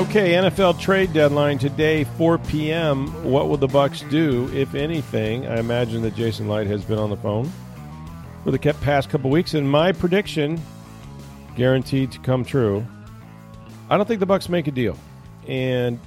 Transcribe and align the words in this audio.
Okay, 0.00 0.30
NFL 0.30 0.80
trade 0.80 1.12
deadline 1.12 1.58
today, 1.58 2.04
4 2.04 2.38
p.m. 2.38 3.08
What 3.22 3.50
will 3.50 3.58
the 3.58 3.68
Bucks 3.68 4.00
do, 4.08 4.50
if 4.54 4.74
anything? 4.74 5.46
I 5.46 5.58
imagine 5.58 6.00
that 6.02 6.14
Jason 6.14 6.48
Licht 6.48 6.70
has 6.70 6.82
been 6.82 6.98
on 6.98 7.10
the 7.10 7.18
phone 7.18 7.52
for 8.42 8.50
the 8.50 8.58
past 8.58 9.10
couple 9.10 9.28
weeks, 9.28 9.52
and 9.52 9.70
my 9.70 9.92
prediction, 9.92 10.58
guaranteed 11.54 12.12
to 12.12 12.18
come 12.20 12.46
true. 12.46 12.84
I 13.90 13.98
don't 13.98 14.06
think 14.06 14.20
the 14.20 14.26
Bucks 14.26 14.48
make 14.48 14.66
a 14.68 14.70
deal, 14.70 14.96
and 15.46 16.00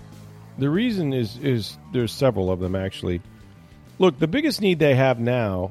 the 0.57 0.71
reason 0.71 1.13
is 1.13 1.37
is 1.37 1.77
there's 1.91 2.11
several 2.11 2.49
of 2.49 2.59
them 2.59 2.75
actually. 2.75 3.21
Look, 3.99 4.17
the 4.17 4.27
biggest 4.27 4.59
need 4.59 4.79
they 4.79 4.95
have 4.95 5.19
now 5.19 5.69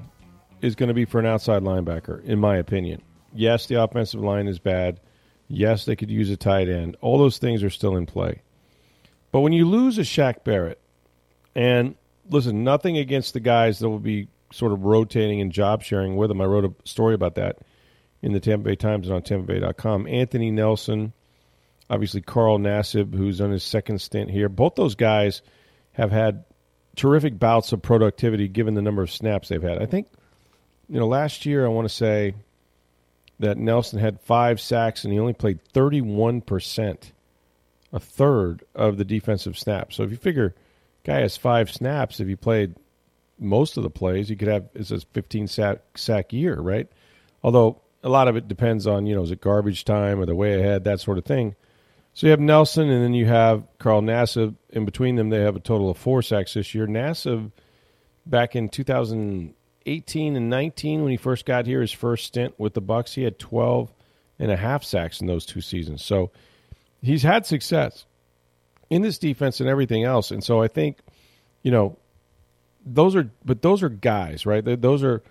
is 0.60 0.76
going 0.76 0.88
to 0.88 0.94
be 0.94 1.06
for 1.06 1.18
an 1.18 1.26
outside 1.26 1.62
linebacker, 1.62 2.22
in 2.22 2.38
my 2.38 2.56
opinion. 2.58 3.02
Yes, 3.34 3.66
the 3.66 3.82
offensive 3.82 4.20
line 4.20 4.46
is 4.46 4.60
bad. 4.60 5.00
Yes, 5.54 5.84
they 5.84 5.96
could 5.96 6.10
use 6.10 6.30
a 6.30 6.36
tight 6.38 6.70
end. 6.70 6.96
All 7.02 7.18
those 7.18 7.36
things 7.36 7.62
are 7.62 7.68
still 7.68 7.94
in 7.96 8.06
play. 8.06 8.40
But 9.32 9.40
when 9.40 9.52
you 9.52 9.68
lose 9.68 9.98
a 9.98 10.00
Shaq 10.02 10.44
Barrett, 10.44 10.80
and 11.54 11.94
listen, 12.30 12.64
nothing 12.64 12.96
against 12.96 13.34
the 13.34 13.40
guys 13.40 13.78
that 13.78 13.90
will 13.90 13.98
be 13.98 14.28
sort 14.50 14.72
of 14.72 14.84
rotating 14.84 15.42
and 15.42 15.52
job 15.52 15.82
sharing 15.82 16.16
with 16.16 16.30
him. 16.30 16.40
I 16.40 16.46
wrote 16.46 16.64
a 16.64 16.88
story 16.88 17.14
about 17.14 17.34
that 17.34 17.58
in 18.22 18.32
the 18.32 18.40
Tampa 18.40 18.64
Bay 18.64 18.76
Times 18.76 19.08
and 19.08 19.16
on 19.16 19.22
TampaBay.com. 19.22 20.06
Anthony 20.06 20.50
Nelson, 20.50 21.12
obviously 21.90 22.22
Carl 22.22 22.58
Nassib, 22.58 23.14
who's 23.14 23.42
on 23.42 23.50
his 23.50 23.62
second 23.62 24.00
stint 24.00 24.30
here. 24.30 24.48
Both 24.48 24.76
those 24.76 24.94
guys 24.94 25.42
have 25.92 26.10
had 26.10 26.44
terrific 26.96 27.38
bouts 27.38 27.72
of 27.72 27.82
productivity 27.82 28.48
given 28.48 28.72
the 28.72 28.82
number 28.82 29.02
of 29.02 29.10
snaps 29.10 29.48
they've 29.48 29.62
had. 29.62 29.82
I 29.82 29.86
think, 29.86 30.08
you 30.88 30.98
know, 30.98 31.08
last 31.08 31.44
year 31.44 31.66
I 31.66 31.68
want 31.68 31.86
to 31.86 31.94
say– 31.94 32.34
that 33.42 33.58
Nelson 33.58 33.98
had 33.98 34.20
five 34.20 34.60
sacks 34.60 35.04
and 35.04 35.12
he 35.12 35.18
only 35.18 35.32
played 35.32 35.60
31%, 35.74 37.12
a 37.92 38.00
third 38.00 38.64
of 38.74 38.96
the 38.96 39.04
defensive 39.04 39.58
snaps. 39.58 39.96
So 39.96 40.04
if 40.04 40.10
you 40.10 40.16
figure 40.16 40.54
guy 41.04 41.20
has 41.20 41.36
five 41.36 41.70
snaps, 41.70 42.20
if 42.20 42.28
he 42.28 42.36
played 42.36 42.76
most 43.38 43.76
of 43.76 43.82
the 43.82 43.90
plays, 43.90 44.28
he 44.28 44.36
could 44.36 44.48
have 44.48 44.68
it's 44.74 44.90
a 44.90 45.00
15 45.00 45.48
sack, 45.48 45.80
sack 45.96 46.32
year, 46.32 46.60
right? 46.60 46.88
Although 47.42 47.80
a 48.04 48.08
lot 48.08 48.28
of 48.28 48.36
it 48.36 48.48
depends 48.48 48.86
on, 48.86 49.06
you 49.06 49.14
know, 49.14 49.22
is 49.22 49.30
it 49.30 49.40
garbage 49.40 49.84
time 49.84 50.20
or 50.20 50.26
the 50.26 50.34
way 50.34 50.58
ahead, 50.58 50.84
that 50.84 51.00
sort 51.00 51.18
of 51.18 51.24
thing. 51.24 51.56
So 52.14 52.26
you 52.26 52.30
have 52.30 52.40
Nelson 52.40 52.90
and 52.90 53.02
then 53.02 53.14
you 53.14 53.26
have 53.26 53.64
Carl 53.78 54.02
Nassib. 54.02 54.54
In 54.70 54.84
between 54.84 55.16
them, 55.16 55.30
they 55.30 55.40
have 55.40 55.56
a 55.56 55.60
total 55.60 55.90
of 55.90 55.98
four 55.98 56.22
sacks 56.22 56.54
this 56.54 56.74
year. 56.74 56.86
Nassib, 56.86 57.50
back 58.26 58.54
in 58.54 58.68
2000 58.68 59.54
18 59.86 60.36
and 60.36 60.50
19 60.50 61.02
when 61.02 61.10
he 61.10 61.16
first 61.16 61.44
got 61.44 61.66
here, 61.66 61.80
his 61.80 61.92
first 61.92 62.26
stint 62.26 62.58
with 62.58 62.74
the 62.74 62.80
Bucks, 62.80 63.14
he 63.14 63.22
had 63.22 63.38
12 63.38 63.92
and 64.38 64.50
a 64.50 64.56
half 64.56 64.84
sacks 64.84 65.20
in 65.20 65.26
those 65.26 65.46
two 65.46 65.60
seasons. 65.60 66.04
So 66.04 66.30
he's 67.00 67.22
had 67.22 67.46
success 67.46 68.06
in 68.90 69.02
this 69.02 69.18
defense 69.18 69.60
and 69.60 69.68
everything 69.68 70.04
else. 70.04 70.30
And 70.30 70.42
so 70.42 70.62
I 70.62 70.68
think, 70.68 70.98
you 71.62 71.70
know, 71.70 71.96
those 72.84 73.14
are, 73.14 73.30
but 73.44 73.62
those 73.62 73.82
are 73.82 73.88
guys, 73.88 74.44
right? 74.44 74.64
Those 74.64 75.02
are, 75.02 75.22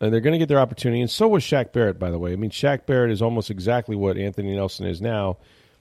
and 0.00 0.12
they're 0.12 0.20
going 0.20 0.32
to 0.32 0.38
get 0.38 0.48
their 0.48 0.60
opportunity. 0.60 1.00
And 1.00 1.10
so 1.10 1.28
was 1.28 1.42
Shaq 1.42 1.72
Barrett, 1.72 1.98
by 1.98 2.10
the 2.10 2.18
way. 2.18 2.32
I 2.32 2.36
mean, 2.36 2.50
Shaq 2.50 2.86
Barrett 2.86 3.10
is 3.10 3.22
almost 3.22 3.50
exactly 3.50 3.96
what 3.96 4.18
Anthony 4.18 4.54
Nelson 4.54 4.86
is 4.86 5.00
now. 5.00 5.38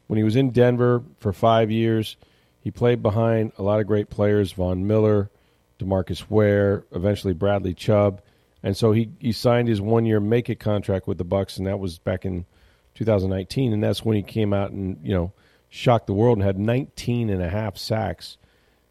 When 0.08 0.18
he 0.18 0.24
was 0.24 0.36
in 0.36 0.52
Denver 0.52 1.04
for 1.18 1.34
five 1.34 1.72
years, 1.72 2.16
he 2.62 2.72
played 2.72 3.02
behind 3.02 3.52
a 3.58 3.64
lot 3.64 3.80
of 3.80 3.88
great 3.88 4.10
players, 4.10 4.52
Von 4.52 4.88
Miller, 4.88 5.30
Demarcus 5.86 6.30
Ware, 6.30 6.86
eventually 6.92 7.34
Bradley 7.34 7.74
Chubb, 7.74 8.22
and 8.64 8.76
so 8.76 8.92
he 8.92 9.10
he 9.20 9.32
signed 9.32 9.68
his 9.68 9.82
one 9.82 10.06
year 10.06 10.20
make 10.20 10.50
it 10.50 10.60
contract 10.60 11.08
with 11.08 11.18
the 11.18 11.24
Bucks, 11.24 11.58
and 11.58 11.68
that 11.68 11.80
was 11.80 12.00
back 12.00 12.26
in 12.26 12.46
2019, 12.96 13.74
and 13.74 13.84
that's 13.84 14.04
when 14.04 14.16
he 14.16 14.24
came 14.24 14.54
out 14.54 14.72
and 14.72 14.98
you 15.04 15.14
know 15.14 15.34
shocked 15.70 16.08
the 16.08 16.14
world 16.14 16.38
and 16.38 16.46
had 16.46 16.58
19 16.58 17.30
and 17.30 17.42
a 17.42 17.50
half 17.50 17.78
sacks, 17.78 18.38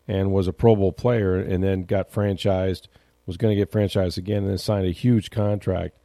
and 0.07 0.33
was 0.33 0.47
a 0.47 0.53
Pro 0.53 0.77
Bowl 0.77 0.93
player, 0.93 1.37
and 1.37 1.63
then 1.63 1.85
got 1.85 2.13
franchised, 2.13 2.89
was 3.27 3.37
going 3.37 3.57
to 3.57 3.61
get 3.61 3.73
franchised 3.73 4.19
again, 4.19 4.43
and 4.43 4.51
then 4.51 4.59
signed 4.59 4.87
a 4.87 4.93
huge 4.93 5.31
contract, 5.31 5.97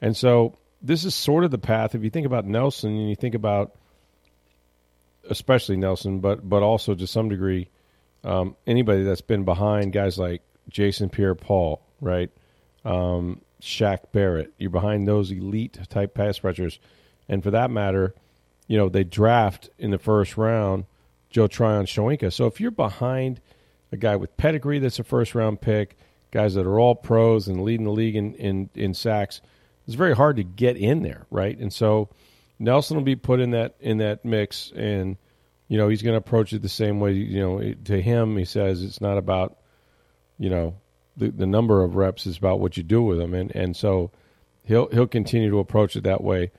and 0.00 0.16
so 0.16 0.56
this 0.80 1.04
is 1.04 1.14
sort 1.14 1.44
of 1.44 1.50
the 1.50 1.58
path. 1.58 1.94
If 1.94 2.04
you 2.04 2.10
think 2.10 2.26
about 2.26 2.46
Nelson 2.46 2.90
and 2.90 3.08
you 3.08 3.16
think 3.16 3.34
about 3.34 3.74
especially 5.28 5.76
Nelson, 5.76 6.20
but 6.20 6.48
but 6.48 6.62
also 6.62 6.94
to 6.94 7.06
some 7.06 7.28
degree 7.28 7.68
um, 8.24 8.56
anybody 8.66 9.02
that's 9.02 9.20
been 9.20 9.44
behind 9.44 9.92
guys 9.92 10.18
like 10.18 10.42
Jason 10.68 11.10
Pierre-Paul, 11.10 11.80
right? 12.00 12.30
Um, 12.84 13.40
Shaq 13.60 14.12
Barrett, 14.12 14.52
you're 14.58 14.70
behind 14.70 15.06
those 15.06 15.30
elite 15.30 15.78
type 15.88 16.14
pass 16.14 16.42
rushers, 16.44 16.78
and 17.28 17.42
for 17.42 17.50
that 17.50 17.70
matter, 17.70 18.14
you 18.66 18.76
know 18.76 18.88
they 18.88 19.04
draft 19.04 19.70
in 19.78 19.90
the 19.90 19.98
first 19.98 20.36
round 20.36 20.84
Joe 21.30 21.46
Tryon-Shoyinka. 21.46 22.32
So 22.32 22.46
if 22.46 22.60
you're 22.60 22.70
behind 22.70 23.40
a 23.92 23.96
guy 23.96 24.16
with 24.16 24.36
pedigree 24.36 24.78
that's 24.78 24.98
a 24.98 25.04
first 25.04 25.34
round 25.34 25.60
pick, 25.60 25.96
guys 26.30 26.54
that 26.54 26.66
are 26.66 26.78
all 26.78 26.94
pros 26.94 27.48
and 27.48 27.62
leading 27.62 27.84
the 27.84 27.92
league 27.92 28.16
in, 28.16 28.34
in, 28.34 28.68
in 28.74 28.92
sacks, 28.92 29.40
it's 29.86 29.94
very 29.94 30.14
hard 30.14 30.36
to 30.36 30.42
get 30.44 30.76
in 30.76 31.02
there, 31.02 31.26
right? 31.30 31.56
And 31.58 31.72
so 31.72 32.08
Nelson 32.58 32.96
will 32.96 33.04
be 33.04 33.16
put 33.16 33.40
in 33.40 33.50
that 33.52 33.76
in 33.80 33.98
that 33.98 34.24
mix, 34.24 34.72
and 34.76 35.16
you 35.68 35.78
know, 35.78 35.88
he's 35.88 36.02
going 36.02 36.14
to 36.14 36.18
approach 36.18 36.52
it 36.52 36.62
the 36.62 36.68
same 36.68 37.00
way. 37.00 37.12
You 37.12 37.40
know, 37.40 37.74
to 37.84 38.00
him, 38.00 38.36
he 38.36 38.44
says 38.44 38.82
it's 38.82 39.00
not 39.00 39.18
about, 39.18 39.58
you 40.38 40.50
know, 40.50 40.76
the, 41.16 41.30
the 41.30 41.46
number 41.46 41.82
of 41.82 41.96
reps 41.96 42.26
is 42.26 42.36
about 42.36 42.60
what 42.60 42.76
you 42.76 42.82
do 42.82 43.02
with 43.02 43.18
them, 43.18 43.34
and 43.34 43.54
and 43.54 43.76
so 43.76 44.10
he'll 44.64 44.88
he'll 44.88 45.06
continue 45.06 45.50
to 45.50 45.58
approach 45.58 45.96
it 45.96 46.04
that 46.04 46.22
way. 46.22 46.50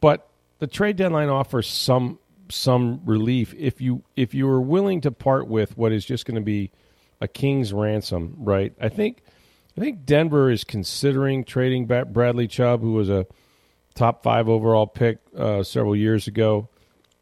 But 0.00 0.28
the 0.58 0.66
trade 0.66 0.96
deadline 0.96 1.28
offers 1.28 1.68
some 1.68 2.18
some 2.48 3.00
relief 3.04 3.54
if 3.56 3.80
you 3.80 4.02
if 4.16 4.34
you 4.34 4.48
are 4.48 4.60
willing 4.60 5.00
to 5.02 5.10
part 5.10 5.48
with 5.48 5.76
what 5.76 5.92
is 5.92 6.04
just 6.04 6.26
going 6.26 6.36
to 6.36 6.40
be 6.40 6.70
a 7.20 7.28
king's 7.28 7.72
ransom, 7.72 8.34
right? 8.38 8.72
I 8.80 8.88
think 8.88 9.22
I 9.76 9.80
think 9.80 10.06
Denver 10.06 10.50
is 10.50 10.64
considering 10.64 11.44
trading 11.44 11.86
Bradley 11.86 12.48
Chubb, 12.48 12.80
who 12.80 12.92
was 12.92 13.10
a 13.10 13.26
top 13.94 14.22
five 14.22 14.48
overall 14.48 14.86
pick 14.86 15.18
uh, 15.36 15.62
several 15.62 15.96
years 15.96 16.26
ago. 16.26 16.68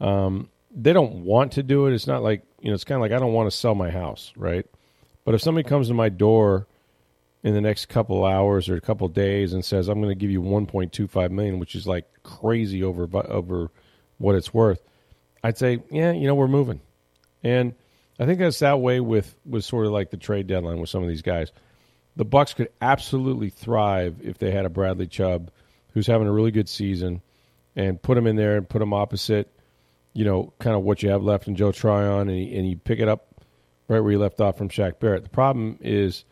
Um, 0.01 0.51
they 0.75 0.93
don't 0.93 1.25
want 1.25 1.53
to 1.53 1.63
do 1.63 1.87
it. 1.87 1.95
It's 1.95 2.07
not 2.07 2.23
like 2.23 2.43
you 2.61 2.69
know. 2.69 2.75
It's 2.75 2.85
kind 2.85 2.97
of 2.97 3.03
like 3.03 3.13
I 3.13 3.19
don't 3.19 3.33
want 3.33 3.51
to 3.51 3.57
sell 3.57 3.75
my 3.75 3.91
house, 3.91 4.33
right? 4.37 4.67
But 5.25 5.35
if 5.35 5.41
somebody 5.41 5.67
comes 5.69 5.89
to 5.89 5.95
my 5.95 6.09
door 6.09 6.67
in 7.43 7.55
the 7.55 7.61
next 7.61 7.87
couple 7.87 8.25
hours 8.25 8.69
or 8.69 8.77
a 8.77 8.81
couple 8.81 9.07
days 9.09 9.53
and 9.53 9.65
says 9.65 9.89
I'm 9.89 10.01
going 10.01 10.11
to 10.11 10.19
give 10.19 10.31
you 10.31 10.43
1.25 10.43 11.31
million, 11.31 11.59
which 11.59 11.75
is 11.75 11.87
like 11.87 12.07
crazy 12.23 12.83
over 12.83 13.09
over 13.29 13.71
what 14.19 14.35
it's 14.35 14.53
worth, 14.53 14.83
I'd 15.43 15.59
say, 15.59 15.83
yeah, 15.91 16.13
you 16.13 16.27
know, 16.27 16.35
we're 16.35 16.49
moving. 16.49 16.81
And 17.43 17.75
I 18.19 18.27
think 18.27 18.39
that's 18.39 18.59
that 18.59 18.81
way 18.81 19.01
with 19.01 19.35
with 19.47 19.65
sort 19.65 19.87
of 19.87 19.93
like 19.93 20.11
the 20.11 20.17
trade 20.17 20.47
deadline 20.47 20.81
with 20.81 20.91
some 20.91 21.03
of 21.03 21.09
these 21.09 21.23
guys. 21.23 21.53
The 22.17 22.25
Bucks 22.25 22.55
could 22.55 22.69
absolutely 22.81 23.51
thrive 23.51 24.17
if 24.23 24.39
they 24.39 24.51
had 24.51 24.65
a 24.65 24.71
Bradley 24.71 25.07
Chubb 25.07 25.51
who's 25.93 26.07
having 26.07 26.29
a 26.29 26.33
really 26.33 26.53
good 26.53 26.69
season 26.69 27.23
and 27.77 28.01
put 28.01 28.17
him 28.17 28.27
in 28.27 28.37
there 28.37 28.57
and 28.57 28.69
put 28.69 28.83
him 28.83 28.93
opposite 28.93 29.51
you 30.15 30.25
know, 30.25 30.53
kind 30.61 30.77
of 30.77 30.83
what 30.83 31.03
you 31.03 31.11
have 31.11 31.23
left 31.23 31.49
in 31.49 31.57
Joe 31.57 31.73
Tryon, 31.73 32.29
and, 32.29 32.39
he, 32.39 32.57
and 32.57 32.69
you 32.69 32.77
pick 32.77 33.01
it 33.01 33.09
up 33.09 33.35
right 33.89 34.01
where 34.01 34.13
you 34.13 34.19
left 34.19 34.41
off 34.41 34.57
from 34.57 34.69
Shaq 34.69 34.99
Barrett. 35.01 35.25
The 35.25 35.29
problem 35.29 35.79
is 35.81 36.25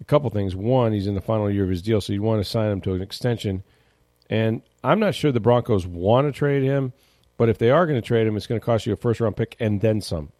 a 0.00 0.04
couple 0.04 0.28
things. 0.30 0.54
One, 0.54 0.92
he's 0.92 1.06
in 1.06 1.14
the 1.14 1.20
final 1.20 1.50
year 1.50 1.64
of 1.64 1.70
his 1.70 1.82
deal, 1.82 2.00
so 2.00 2.12
you 2.12 2.22
want 2.22 2.42
to 2.42 2.50
sign 2.50 2.70
him 2.70 2.80
to 2.82 2.92
an 2.92 3.00
extension. 3.00 3.62
And 4.28 4.62
I'm 4.82 4.98
not 4.98 5.14
sure 5.14 5.30
the 5.32 5.40
Broncos 5.40 5.86
want 5.86 6.26
to 6.26 6.32
trade 6.32 6.64
him, 6.64 6.92
but 7.38 7.48
if 7.48 7.58
they 7.58 7.70
are 7.70 7.86
going 7.86 8.00
to 8.00 8.06
trade 8.06 8.26
him, 8.26 8.36
it's 8.36 8.46
going 8.46 8.60
to 8.60 8.64
cost 8.64 8.86
you 8.86 8.92
a 8.92 8.96
first 8.96 9.20
round 9.20 9.36
pick 9.36 9.56
and 9.60 9.80
then 9.80 10.00
some. 10.00 10.32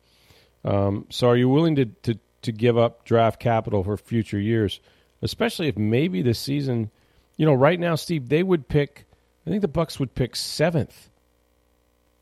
Um, 0.65 1.07
so 1.09 1.29
are 1.29 1.37
you 1.37 1.49
willing 1.49 1.77
to, 1.77 1.87
to, 1.87 2.19
to 2.43 2.53
give 2.53 2.77
up 2.77 3.05
draft 3.05 3.41
capital 3.41 3.85
for 3.85 3.97
future 3.97 4.39
years, 4.39 4.81
especially 5.23 5.69
if 5.69 5.79
maybe 5.79 6.23
this 6.23 6.39
season, 6.39 6.91
you 7.37 7.47
know, 7.47 7.55
right 7.55 7.79
now, 7.79 7.95
Steve, 7.95 8.29
they 8.29 8.43
would 8.43 8.69
pick, 8.69 9.07
I 9.47 9.51
think 9.51 9.63
the 9.63 9.69
Bucks 9.69 10.01
would 10.01 10.15
pick 10.15 10.37
seventh 10.37 11.11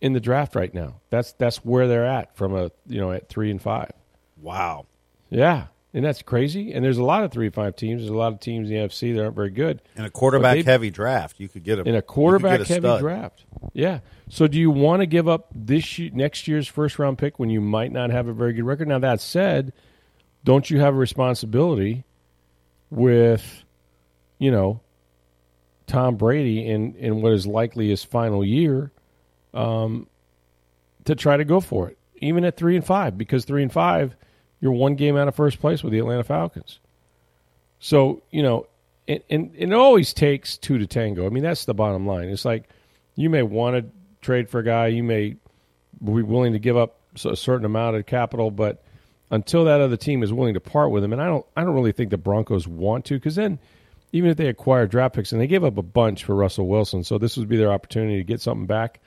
in 0.00 0.12
the 0.12 0.20
draft 0.20 0.55
right 0.55 0.73
now. 0.73 1.00
That's 1.11 1.32
that's 1.35 1.58
where 1.58 1.87
they're 1.88 2.06
at 2.06 2.37
from 2.37 2.55
a 2.55 2.70
you 2.87 3.00
know 3.00 3.12
at 3.12 3.29
three 3.29 3.50
and 3.50 3.61
five. 3.61 3.93
Wow. 4.41 4.87
Yeah. 5.29 5.67
and 5.93 6.05
that's 6.05 6.23
crazy. 6.23 6.73
And 6.73 6.85
there's 6.85 6.99
a 6.99 7.05
lot 7.05 7.23
of 7.25 7.31
three 7.32 7.47
and 7.47 7.55
five 7.55 7.76
teams. 7.76 8.00
There's 8.02 8.11
a 8.11 8.17
lot 8.17 8.32
of 8.32 8.41
teams 8.41 8.70
in 8.70 8.76
the 8.76 8.81
NFC 8.88 9.14
that 9.14 9.23
aren't 9.23 9.37
very 9.37 9.50
good. 9.50 9.82
In 9.97 10.05
a 10.05 10.11
quarterback 10.11 10.64
heavy 10.64 10.91
draft, 10.91 11.38
you 11.38 11.49
could 11.49 11.62
get 11.64 11.79
a 11.79 11.82
in 11.82 11.94
a 11.94 12.02
quarterback 12.02 12.61
heavy 12.61 12.81
stud. 12.81 13.00
draft. 13.00 13.44
Yeah. 13.73 14.00
So 14.29 14.47
do 14.47 14.58
you 14.58 14.70
want 14.70 15.00
to 15.02 15.06
give 15.06 15.29
up 15.29 15.49
this 15.55 15.99
year, 15.99 16.11
next 16.14 16.49
year's 16.49 16.67
first 16.69 16.99
round 16.99 17.19
pick 17.19 17.38
when 17.38 17.50
you 17.50 17.61
might 17.61 17.93
not 17.93 18.11
have 18.11 18.29
a 18.29 18.32
very 18.32 18.52
good 18.52 18.64
record? 18.64 18.88
Now 18.88 18.99
that 19.00 19.20
said, 19.20 19.73
don't 20.44 20.70
you 20.70 20.81
have 20.81 20.94
a 20.94 20.99
responsibility 20.99 22.05
with, 22.91 23.64
you 24.38 24.50
know, 24.50 24.81
Tom 25.87 26.17
Brady 26.17 26.67
in 26.67 26.94
in 26.94 27.20
what 27.20 27.32
is 27.32 27.47
likely 27.47 27.88
his 27.91 28.05
final 28.05 28.44
year, 28.44 28.93
um, 29.55 30.06
to 31.05 31.14
try 31.14 31.37
to 31.37 31.44
go 31.44 31.61
for 31.61 31.88
it, 31.88 31.99
even 32.17 32.44
at 32.44 32.56
three 32.56 32.76
and 32.76 32.85
five, 32.85 33.17
because 33.17 33.44
three 33.44 33.62
and 33.62 33.73
five 33.73 34.14
you're 34.61 34.73
one 34.73 34.94
game 34.94 35.17
out 35.17 35.26
of 35.26 35.35
first 35.35 35.58
place 35.61 35.82
with 35.82 35.93
the 35.93 35.99
Atlanta 35.99 36.25
Falcons. 36.25 36.79
So, 37.79 38.23
you 38.31 38.43
know, 38.43 38.67
and, 39.08 39.23
and, 39.31 39.55
and, 39.58 39.73
it 39.73 39.76
always 39.76 40.12
takes 40.12 40.58
two 40.58 40.79
to 40.79 40.87
tango. 40.87 41.26
I 41.26 41.31
mean, 41.31 41.43
that's 41.43 41.64
the 41.64 41.75
bottom 41.75 42.06
line. 42.06 42.29
It's 42.29 42.44
like 42.44 42.69
you 43.17 43.31
may 43.31 43.43
want 43.43 43.76
to 43.76 43.91
trade 44.20 44.50
for 44.50 44.61
a 44.61 44.64
guy, 44.64 44.88
you 44.88 45.02
may 45.02 45.37
be 46.05 46.23
willing 46.23 46.52
to 46.52 46.58
give 46.58 46.76
up 46.76 46.99
a 47.25 47.35
certain 47.35 47.64
amount 47.64 47.97
of 47.97 48.06
capital, 48.06 48.50
but 48.50 48.85
until 49.31 49.64
that 49.64 49.81
other 49.81 49.97
team 49.97 50.23
is 50.23 50.32
willing 50.32 50.55
to 50.55 50.61
part 50.61 50.91
with 50.91 51.02
him, 51.02 51.12
and 51.12 51.23
I 51.23 51.26
don't, 51.26 51.47
I 51.56 51.64
don't 51.64 51.75
really 51.75 51.93
think 51.93 52.11
the 52.11 52.19
Broncos 52.19 52.69
want 52.69 53.06
to, 53.06 53.14
because 53.14 53.37
then 53.37 53.58
even 54.12 54.31
if 54.31 54.37
they 54.37 54.49
acquire 54.49 54.87
draft 54.87 55.14
picks 55.14 55.32
and 55.32 55.41
they 55.41 55.47
gave 55.47 55.64
up 55.64 55.79
a 55.79 55.82
bunch 55.82 56.25
for 56.25 56.35
Russell 56.35 56.67
Wilson, 56.67 57.02
so 57.02 57.17
this 57.17 57.37
would 57.37 57.49
be 57.49 57.56
their 57.56 57.73
opportunity 57.73 58.19
to 58.19 58.25
get 58.25 58.41
something 58.41 58.67
back. 58.67 59.00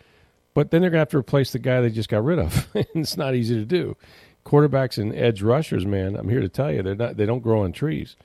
But 0.53 0.71
then 0.71 0.81
they're 0.81 0.91
going 0.91 0.97
to 0.97 1.01
have 1.01 1.09
to 1.09 1.17
replace 1.17 1.51
the 1.51 1.59
guy 1.59 1.81
they 1.81 1.89
just 1.89 2.09
got 2.09 2.23
rid 2.23 2.39
of. 2.39 2.67
And 2.75 2.85
it's 2.95 3.17
not 3.17 3.35
easy 3.35 3.55
to 3.55 3.65
do 3.65 3.95
quarterbacks 4.45 4.97
and 4.97 5.15
edge 5.15 5.41
rushers, 5.41 5.85
man, 5.85 6.15
I'm 6.15 6.29
here 6.29 6.41
to 6.41 6.49
tell 6.49 6.71
you 6.71 6.83
they're 6.83 6.95
not 6.95 7.17
they 7.17 7.25
don't 7.25 7.41
grow 7.41 7.63
on 7.63 7.71
trees. 7.71 8.15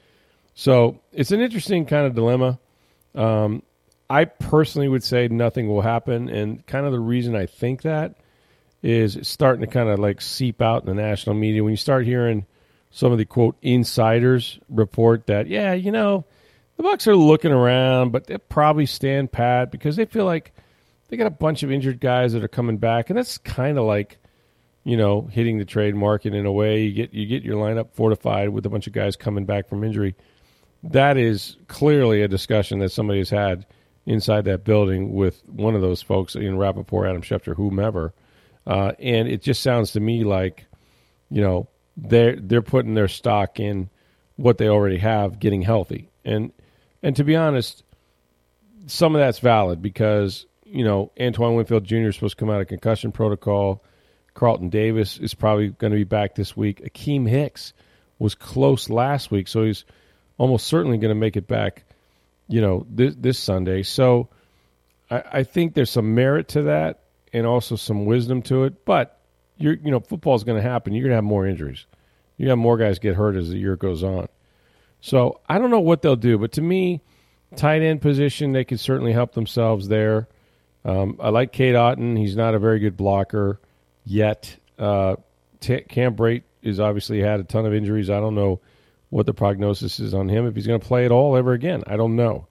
So 0.54 1.00
it's 1.12 1.30
an 1.30 1.40
interesting 1.40 1.86
kind 1.86 2.06
of 2.06 2.14
dilemma. 2.14 2.58
Um, 3.14 3.62
I 4.10 4.25
personally 4.25 4.88
would 4.88 5.04
say 5.04 5.28
nothing 5.28 5.69
will 5.69 5.82
happen, 5.82 6.28
and 6.28 6.66
kind 6.66 6.86
of 6.86 6.92
the 6.92 7.00
reason 7.00 7.36
I 7.36 7.46
think 7.46 7.82
that 7.82 8.16
is 8.82 9.16
it's 9.16 9.28
starting 9.28 9.60
to 9.60 9.66
kind 9.66 9.88
of 9.88 9.98
like 9.98 10.20
seep 10.20 10.62
out 10.62 10.82
in 10.82 10.86
the 10.86 11.00
national 11.00 11.34
media 11.34 11.62
when 11.62 11.72
you 11.72 11.76
start 11.76 12.06
hearing 12.06 12.46
some 12.90 13.12
of 13.12 13.19
the 13.19 13.24
quote 13.24 13.56
insiders 13.60 14.58
report 14.69 15.26
that 15.26 15.46
yeah, 15.46 15.74
you 15.74 15.92
know, 15.92 16.24
the 16.76 16.82
Bucks 16.82 17.06
are 17.06 17.16
looking 17.16 17.52
around, 17.52 18.12
but 18.12 18.26
they 18.26 18.38
probably 18.38 18.86
stand 18.86 19.31
pat 19.31 19.70
because 19.70 19.96
they 19.96 20.06
feel 20.06 20.24
like 20.24 20.52
they 21.08 21.16
got 21.16 21.26
a 21.26 21.31
bunch 21.31 21.62
of 21.62 21.72
injured 21.72 22.00
guys 22.00 22.32
that 22.32 22.44
are 22.44 22.49
coming 22.49 22.78
back, 22.78 23.10
and 23.10 23.19
that's 23.19 23.38
kind 23.38 23.78
of 23.78 23.84
like 23.84 24.19
you 24.88 24.96
know, 24.96 25.28
hitting 25.31 25.58
the 25.58 25.66
trade 25.66 25.94
market 25.94 26.32
in 26.32 26.46
a 26.46 26.52
way. 26.52 26.82
You 26.82 26.93
get 26.93 27.12
you 27.12 27.26
get 27.26 27.43
your 27.43 27.56
lineup 27.56 27.93
fortified 27.93 28.49
with 28.49 28.64
a 28.64 28.70
bunch 28.70 28.87
of 28.87 28.94
guys 28.94 29.16
coming 29.16 29.44
back 29.44 29.69
from 29.69 29.84
injury. 29.84 30.14
That 30.82 31.19
is 31.19 31.58
clearly 31.66 32.22
a 32.22 32.28
discussion 32.28 32.78
that 32.78 32.90
somebody 32.90 33.19
has 33.19 33.28
had 33.28 33.66
inside 34.06 34.46
that 34.46 34.64
building 34.64 35.12
with 35.12 35.46
one 35.46 35.75
of 35.75 35.82
those 35.82 36.00
folks 36.00 36.34
in 36.34 36.56
Rapoport, 36.56 37.06
Adam 37.06 37.20
Schefter, 37.20 37.55
whomever. 37.55 38.14
Uh, 38.66 38.93
and 38.99 39.28
it 39.28 39.43
just 39.43 39.62
sounds 39.62 39.93
to 39.93 40.00
me 40.00 40.25
like, 40.25 40.64
you 41.31 41.43
know, 41.43 41.69
they're 41.99 42.37
they're 42.37 42.62
putting 42.62 42.94
their 42.94 43.08
stock 43.08 43.60
in 43.60 43.90
what 44.37 44.56
they 44.56 44.69
already 44.69 44.96
have, 44.96 45.38
getting 45.38 45.60
healthy. 45.60 46.08
And 46.25 46.50
and 47.02 47.14
to 47.16 47.25
be 47.25 47.37
honest, 47.37 47.84
some 48.87 49.14
of 49.14 49.19
that's 49.19 49.40
valid 49.40 49.82
because 49.82 50.46
you 50.70 50.85
know 50.85 51.11
Antoine 51.20 51.55
Winfield 51.55 51.85
Jr. 51.85 52.09
is 52.09 52.15
supposed 52.15 52.37
to 52.37 52.41
come 52.41 52.50
out 52.50 52.61
of 52.61 52.69
concussion 52.69 53.12
protocol. 53.12 53.82
Carlton 54.35 54.69
Davis 54.69 55.19
is 55.19 55.35
probably 55.35 55.70
going 55.70 55.91
to 55.91 55.97
be 55.97 56.05
back 56.05 56.35
this 56.35 56.56
week. 56.56 56.81
Akiem 56.85 57.29
Hicks 57.29 57.73
was 58.19 58.35
close 58.35 58.88
last 58.88 59.31
week, 59.31 59.49
so 59.49 59.65
he's 59.65 59.85
almost 60.37 60.67
certainly 60.67 60.99
going 60.99 61.11
to 61.11 61.17
make 61.17 61.37
it 61.37 61.49
back, 61.49 61.85
you 62.47 62.61
know, 62.61 62.87
this, 62.88 63.15
this 63.19 63.38
Sunday. 63.38 63.82
So 63.82 64.29
I, 65.11 65.23
I 65.32 65.43
think 65.43 65.75
there's 65.75 65.91
some 65.91 66.15
merit 66.15 66.49
to 66.49 66.62
that 66.62 67.00
and 67.32 67.47
also 67.47 67.75
some 67.75 68.06
wisdom 68.06 68.43
to 68.43 68.65
it. 68.65 68.85
But 68.85 69.20
you're, 69.56 69.75
you 69.75 69.91
know, 69.91 70.00
football's 70.00 70.44
going 70.44 70.62
to 70.62 70.69
happen. 70.69 70.94
You're 70.94 71.03
going 71.03 71.11
to 71.11 71.17
have 71.17 71.25
more 71.25 71.47
injuries. 71.47 71.87
You 72.37 72.49
have 72.50 72.59
more 72.59 72.76
guys 72.76 73.00
get 73.00 73.17
hurt 73.17 73.35
as 73.35 73.50
the 73.50 73.59
year 73.59 73.76
goes 73.76 74.05
on. 74.05 74.29
So 75.00 75.41
I 75.49 75.59
don't 75.59 75.70
know 75.70 75.81
what 75.81 76.03
they'll 76.03 76.17
do, 76.17 76.38
but 76.38 76.53
to 76.53 76.62
me, 76.62 77.03
tight 77.56 77.82
end 77.82 78.00
position, 78.00 78.53
they 78.53 78.65
could 78.65 78.81
certainly 78.81 79.12
help 79.12 79.32
themselves 79.32 79.88
there. 79.88 80.29
Um, 80.84 81.19
I 81.20 81.30
like 81.30 81.52
Cade 81.52 81.75
Otton. 81.75 82.19
He's 82.19 82.36
not 82.36 82.54
a 82.54 82.58
very 82.58 82.78
good 82.78 82.96
blocker 82.96 83.60
yet. 84.04 84.56
Uh, 84.78 85.16
T- 85.60 85.82
Cam 85.82 86.14
Brate 86.16 86.44
is 86.62 86.80
obviously 86.80 87.20
had 87.20 87.40
a 87.40 87.44
ton 87.44 87.66
of 87.66 87.75
injuries. 87.75 88.10
I 88.10 88.20
don't 88.20 88.34
know 88.34 88.60
what 89.10 89.26
the 89.26 89.34
prognosis 89.34 90.00
is 90.00 90.14
on 90.14 90.28
him 90.28 90.46
if 90.46 90.54
he's 90.54 90.66
going 90.66 90.80
to 90.80 90.86
play 90.86 91.04
at 91.04 91.12
all 91.12 91.36
ever 91.36 91.52
again. 91.52 91.82
I 91.86 91.96
don't 91.96 92.16
know. 92.16 92.46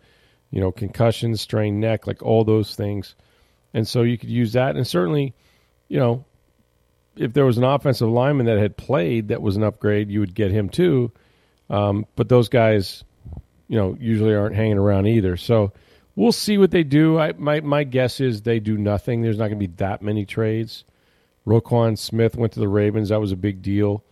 You 0.51 0.61
know, 0.61 0.71
concussions, 0.71 1.41
strained 1.41 1.79
neck, 1.79 2.07
like 2.07 2.23
all 2.23 2.43
those 2.43 2.75
things. 2.75 3.15
And 3.73 3.87
so 3.87 4.01
you 4.01 4.17
could 4.17 4.29
use 4.29 4.53
that. 4.53 4.75
And 4.75 4.87
certainly, 4.87 5.33
you 5.87 5.99
know, 5.99 6.25
if 7.15 7.33
there 7.33 7.45
was 7.45 7.57
an 7.57 7.63
offensive 7.63 8.09
lineman 8.09 8.45
that 8.45 8.57
had 8.57 8.77
played 8.77 9.29
that 9.29 9.41
was 9.41 9.55
an 9.55 9.63
upgrade, 9.63 10.09
you 10.09 10.19
would 10.19 10.33
get 10.33 10.51
him 10.51 10.69
too. 10.69 11.11
Um, 11.69 12.05
but 12.15 12.29
those 12.29 12.49
guys, 12.49 13.03
you 13.67 13.77
know, 13.77 13.97
usually 13.99 14.35
aren't 14.35 14.55
hanging 14.55 14.77
around 14.77 15.07
either. 15.07 15.35
So 15.37 15.73
we'll 16.17 16.33
see 16.33 16.57
what 16.57 16.71
they 16.71 16.83
do. 16.83 17.17
I, 17.17 17.31
my 17.37 17.61
my 17.61 17.85
guess 17.85 18.19
is 18.19 18.41
they 18.41 18.59
do 18.59 18.77
nothing. 18.77 19.21
There's 19.21 19.37
not 19.37 19.47
going 19.47 19.59
to 19.59 19.67
be 19.67 19.73
that 19.77 20.01
many 20.01 20.25
trades. 20.25 20.83
Roquan 21.45 21.97
Smith 21.97 22.35
went 22.35 22.51
to 22.53 22.59
the 22.59 22.67
Ravens. 22.67 23.07
That 23.07 23.21
was 23.21 23.31
a 23.31 23.37
big 23.37 23.61
deal. 23.61 24.03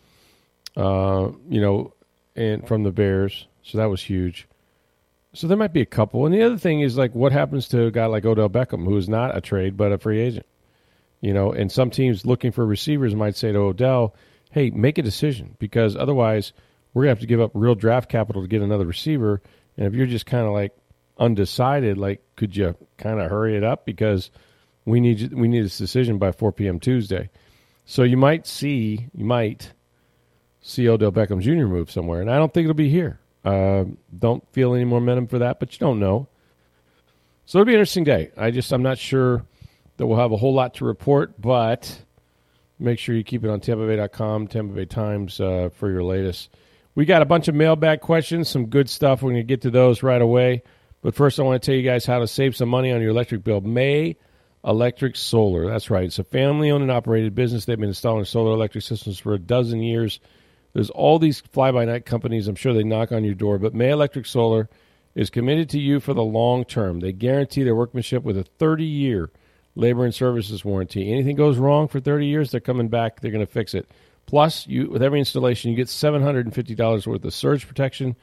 Uh, 0.77 1.31
you 1.49 1.59
know, 1.59 1.93
and 2.35 2.65
from 2.65 2.83
the 2.83 2.91
Bears, 2.91 3.47
so 3.63 3.77
that 3.77 3.89
was 3.89 4.01
huge. 4.01 4.47
So 5.33 5.47
there 5.47 5.57
might 5.57 5.73
be 5.73 5.81
a 5.81 5.85
couple. 5.85 6.25
And 6.25 6.33
the 6.33 6.43
other 6.43 6.57
thing 6.57 6.79
is 6.79 6.97
like, 6.97 7.13
what 7.13 7.33
happens 7.33 7.67
to 7.69 7.87
a 7.87 7.91
guy 7.91 8.05
like 8.05 8.23
Odell 8.23 8.49
Beckham, 8.49 8.85
who 8.85 8.95
is 8.95 9.09
not 9.09 9.35
a 9.35 9.41
trade 9.41 9.75
but 9.75 9.91
a 9.91 9.97
free 9.97 10.21
agent? 10.21 10.45
You 11.19 11.33
know, 11.33 11.51
and 11.51 11.69
some 11.71 11.89
teams 11.89 12.25
looking 12.25 12.51
for 12.51 12.65
receivers 12.65 13.15
might 13.15 13.35
say 13.35 13.51
to 13.51 13.57
Odell, 13.57 14.15
"Hey, 14.51 14.69
make 14.69 14.97
a 14.97 15.01
decision 15.01 15.55
because 15.59 15.95
otherwise 15.95 16.53
we're 16.93 17.03
gonna 17.03 17.11
have 17.11 17.19
to 17.19 17.25
give 17.25 17.41
up 17.41 17.51
real 17.53 17.75
draft 17.75 18.09
capital 18.09 18.41
to 18.41 18.47
get 18.47 18.61
another 18.61 18.85
receiver. 18.85 19.41
And 19.77 19.87
if 19.87 19.93
you're 19.93 20.05
just 20.05 20.25
kind 20.25 20.45
of 20.45 20.53
like 20.53 20.73
undecided, 21.17 21.97
like, 21.97 22.21
could 22.35 22.55
you 22.55 22.75
kind 22.97 23.19
of 23.19 23.29
hurry 23.29 23.55
it 23.57 23.63
up 23.63 23.85
because?" 23.85 24.31
we 24.85 24.99
need 24.99 25.33
we 25.33 25.47
need 25.47 25.65
this 25.65 25.77
decision 25.77 26.17
by 26.17 26.31
4 26.31 26.51
p.m. 26.51 26.79
Tuesday. 26.79 27.29
So 27.85 28.03
you 28.03 28.17
might 28.17 28.47
see 28.47 29.07
you 29.13 29.25
might 29.25 29.73
see 30.61 30.87
Odell 30.87 31.11
Beckham 31.11 31.41
Jr. 31.41 31.67
move 31.67 31.91
somewhere, 31.91 32.21
and 32.21 32.31
I 32.31 32.37
don't 32.37 32.53
think 32.53 32.65
it'll 32.65 32.75
be 32.75 32.89
here. 32.89 33.19
Uh, 33.43 33.85
don't 34.17 34.47
feel 34.53 34.73
any 34.73 34.85
momentum 34.85 35.27
for 35.27 35.39
that, 35.39 35.59
but 35.59 35.73
you 35.73 35.79
don't 35.79 35.99
know. 35.99 36.27
So 37.45 37.59
it'll 37.59 37.67
be 37.67 37.73
an 37.73 37.79
interesting 37.79 38.03
day. 38.03 38.31
I 38.37 38.51
just 38.51 38.71
I'm 38.71 38.83
not 38.83 38.97
sure 38.97 39.45
that 39.97 40.07
we'll 40.07 40.17
have 40.17 40.31
a 40.31 40.37
whole 40.37 40.53
lot 40.53 40.75
to 40.75 40.85
report, 40.85 41.39
but 41.39 42.01
make 42.79 42.99
sure 42.99 43.15
you 43.15 43.23
keep 43.23 43.43
it 43.43 43.49
on 43.49 43.59
TampaBay.com, 43.59 44.47
Tampa 44.47 44.73
Bay 44.73 44.85
Times 44.85 45.39
uh, 45.39 45.69
for 45.73 45.89
your 45.89 46.03
latest. 46.03 46.49
We 46.95 47.05
got 47.05 47.21
a 47.21 47.25
bunch 47.25 47.47
of 47.47 47.55
mailbag 47.55 48.01
questions, 48.01 48.49
some 48.49 48.67
good 48.67 48.89
stuff. 48.89 49.21
We're 49.21 49.31
going 49.31 49.41
to 49.41 49.47
get 49.47 49.61
to 49.61 49.69
those 49.69 50.01
right 50.01 50.21
away. 50.21 50.63
But 51.05 51.13
first, 51.13 51.39
I 51.39 51.43
want 51.43 51.61
to 51.61 51.63
tell 51.63 51.75
you 51.75 51.87
guys 51.87 52.03
how 52.03 52.17
to 52.17 52.27
save 52.27 52.55
some 52.55 52.67
money 52.67 52.91
on 52.91 52.99
your 52.99 53.11
electric 53.11 53.43
bill. 53.43 53.61
May 53.61 54.17
Electric 54.63 55.15
Solar. 55.15 55.67
That's 55.67 55.91
right. 55.91 56.05
It's 56.05 56.17
a 56.17 56.23
family 56.23 56.71
owned 56.71 56.81
and 56.81 56.91
operated 56.91 57.35
business. 57.35 57.65
They've 57.65 57.79
been 57.79 57.89
installing 57.89 58.25
solar 58.25 58.53
electric 58.53 58.83
systems 58.83 59.19
for 59.19 59.35
a 59.35 59.37
dozen 59.37 59.83
years. 59.83 60.19
There's 60.73 60.89
all 60.89 61.19
these 61.19 61.41
fly 61.41 61.71
by 61.71 61.85
night 61.85 62.07
companies. 62.07 62.47
I'm 62.47 62.55
sure 62.55 62.73
they 62.73 62.83
knock 62.83 63.11
on 63.11 63.23
your 63.23 63.35
door, 63.35 63.59
but 63.59 63.75
May 63.75 63.91
Electric 63.91 64.25
Solar 64.25 64.67
is 65.13 65.29
committed 65.29 65.69
to 65.69 65.79
you 65.79 65.99
for 65.99 66.15
the 66.15 66.23
long 66.23 66.65
term. 66.65 67.01
They 67.01 67.11
guarantee 67.11 67.61
their 67.61 67.75
workmanship 67.75 68.23
with 68.23 68.39
a 68.39 68.43
30 68.43 68.83
year 68.83 69.29
labor 69.75 70.05
and 70.05 70.15
services 70.15 70.65
warranty. 70.65 71.11
Anything 71.11 71.35
goes 71.35 71.59
wrong 71.59 71.87
for 71.87 71.99
30 71.99 72.25
years, 72.25 72.49
they're 72.49 72.59
coming 72.59 72.87
back. 72.87 73.19
They're 73.19 73.29
going 73.29 73.45
to 73.45 73.53
fix 73.53 73.75
it. 73.75 73.87
Plus, 74.25 74.65
you 74.65 74.89
with 74.89 75.03
every 75.03 75.19
installation, 75.19 75.69
you 75.69 75.77
get 75.77 75.85
$750 75.85 77.05
worth 77.05 77.23
of 77.23 77.31
surge 77.31 77.67
protection 77.67 78.15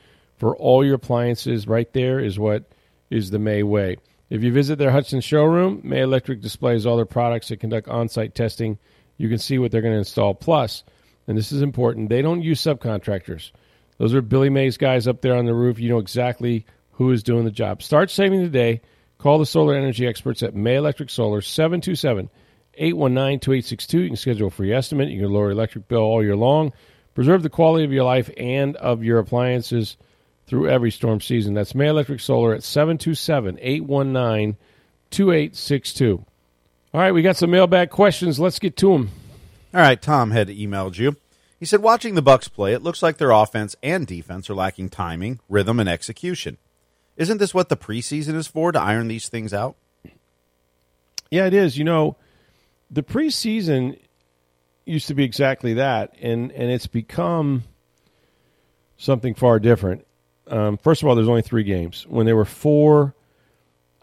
for 0.42 0.56
all 0.56 0.84
your 0.84 0.96
appliances. 0.96 1.68
Right 1.68 1.90
there 1.92 2.18
is 2.18 2.36
what 2.36 2.64
is 3.10 3.30
the 3.30 3.38
May 3.38 3.62
way. 3.62 3.98
If 4.28 4.42
you 4.42 4.50
visit 4.50 4.76
their 4.76 4.90
Hudson 4.90 5.20
showroom, 5.20 5.82
May 5.84 6.00
Electric 6.00 6.40
displays 6.40 6.84
all 6.84 6.96
their 6.96 7.06
products. 7.06 7.46
They 7.46 7.54
conduct 7.54 7.86
on 7.86 8.08
site 8.08 8.34
testing. 8.34 8.76
You 9.18 9.28
can 9.28 9.38
see 9.38 9.58
what 9.58 9.70
they're 9.70 9.82
going 9.82 9.94
to 9.94 9.98
install. 9.98 10.34
Plus, 10.34 10.82
and 11.28 11.38
this 11.38 11.52
is 11.52 11.62
important, 11.62 12.08
they 12.08 12.22
don't 12.22 12.42
use 12.42 12.60
subcontractors. 12.60 13.52
Those 13.98 14.14
are 14.14 14.20
Billy 14.20 14.50
Mays 14.50 14.78
guys 14.78 15.06
up 15.06 15.20
there 15.20 15.36
on 15.36 15.44
the 15.44 15.54
roof. 15.54 15.78
You 15.78 15.90
know 15.90 15.98
exactly 15.98 16.66
who 16.90 17.12
is 17.12 17.22
doing 17.22 17.44
the 17.44 17.52
job. 17.52 17.80
Start 17.80 18.10
saving 18.10 18.40
today. 18.40 18.80
Call 19.18 19.38
the 19.38 19.46
solar 19.46 19.76
energy 19.76 20.08
experts 20.08 20.42
at 20.42 20.56
May 20.56 20.74
Electric 20.74 21.10
Solar, 21.10 21.40
727 21.40 22.28
819 22.74 23.38
2862. 23.38 24.00
You 24.00 24.08
can 24.08 24.16
schedule 24.16 24.48
a 24.48 24.50
free 24.50 24.72
estimate. 24.72 25.10
You 25.10 25.20
can 25.20 25.30
lower 25.30 25.44
your 25.44 25.50
electric 25.52 25.86
bill 25.86 26.00
all 26.00 26.20
year 26.20 26.34
long, 26.34 26.72
preserve 27.14 27.44
the 27.44 27.48
quality 27.48 27.84
of 27.84 27.92
your 27.92 28.02
life 28.02 28.28
and 28.36 28.74
of 28.74 29.04
your 29.04 29.20
appliances 29.20 29.96
through 30.52 30.68
every 30.68 30.90
storm 30.90 31.18
season. 31.18 31.54
That's 31.54 31.74
May 31.74 31.86
Electric 31.86 32.20
Solar 32.20 32.52
at 32.52 32.62
727 32.62 33.58
819 33.58 34.58
2862. 35.10 36.26
All 36.92 37.00
right, 37.00 37.12
we 37.12 37.22
got 37.22 37.38
some 37.38 37.50
mailbag 37.50 37.88
questions. 37.88 38.38
Let's 38.38 38.58
get 38.58 38.76
to 38.76 38.92
them. 38.92 39.10
All 39.72 39.80
right, 39.80 40.00
Tom 40.00 40.30
had 40.30 40.48
emailed 40.48 40.98
you. 40.98 41.16
He 41.58 41.64
said, 41.64 41.80
watching 41.80 42.16
the 42.16 42.20
Bucks 42.20 42.48
play, 42.48 42.74
it 42.74 42.82
looks 42.82 43.02
like 43.02 43.16
their 43.16 43.30
offense 43.30 43.76
and 43.82 44.06
defense 44.06 44.50
are 44.50 44.54
lacking 44.54 44.90
timing, 44.90 45.40
rhythm, 45.48 45.80
and 45.80 45.88
execution. 45.88 46.58
Isn't 47.16 47.38
this 47.38 47.54
what 47.54 47.70
the 47.70 47.76
preseason 47.78 48.34
is 48.34 48.46
for 48.46 48.72
to 48.72 48.78
iron 48.78 49.08
these 49.08 49.30
things 49.30 49.54
out? 49.54 49.76
Yeah, 51.30 51.46
it 51.46 51.54
is. 51.54 51.78
You 51.78 51.84
know, 51.84 52.18
the 52.90 53.02
preseason 53.02 53.98
used 54.84 55.08
to 55.08 55.14
be 55.14 55.24
exactly 55.24 55.72
that, 55.74 56.14
and 56.20 56.52
and 56.52 56.70
it's 56.70 56.88
become 56.88 57.62
something 58.98 59.32
far 59.34 59.58
different. 59.58 60.04
Um, 60.48 60.76
first 60.76 61.02
of 61.02 61.08
all, 61.08 61.14
there's 61.14 61.28
only 61.28 61.42
three 61.42 61.64
games. 61.64 62.06
When 62.08 62.26
there 62.26 62.36
were 62.36 62.44
four, 62.44 63.14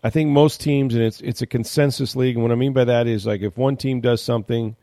I 0.03 0.09
think 0.09 0.29
most 0.29 0.61
teams, 0.61 0.95
and 0.95 1.03
it's 1.03 1.21
it's 1.21 1.41
a 1.41 1.47
consensus 1.47 2.15
league. 2.15 2.35
And 2.35 2.43
what 2.43 2.51
I 2.51 2.55
mean 2.55 2.73
by 2.73 2.85
that 2.85 3.07
is 3.07 3.25
like 3.25 3.41
if 3.41 3.57
one 3.57 3.77
team 3.77 4.01
does 4.01 4.21
something 4.21 4.75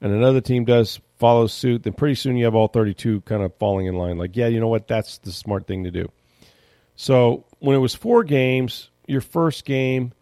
and 0.00 0.12
another 0.12 0.40
team 0.40 0.64
does 0.64 1.00
follow 1.18 1.46
suit, 1.46 1.82
then 1.82 1.92
pretty 1.92 2.14
soon 2.14 2.36
you 2.36 2.44
have 2.44 2.54
all 2.54 2.68
32 2.68 3.22
kind 3.22 3.42
of 3.42 3.52
falling 3.58 3.86
in 3.86 3.94
line. 3.94 4.18
Like, 4.18 4.36
yeah, 4.36 4.46
you 4.46 4.60
know 4.60 4.68
what? 4.68 4.86
That's 4.86 5.18
the 5.18 5.32
smart 5.32 5.66
thing 5.66 5.84
to 5.84 5.90
do. 5.90 6.10
So 6.94 7.44
when 7.58 7.74
it 7.76 7.80
was 7.80 7.94
four 7.94 8.24
games, 8.24 8.90
your 9.06 9.20
first 9.20 9.64
game, 9.64 10.12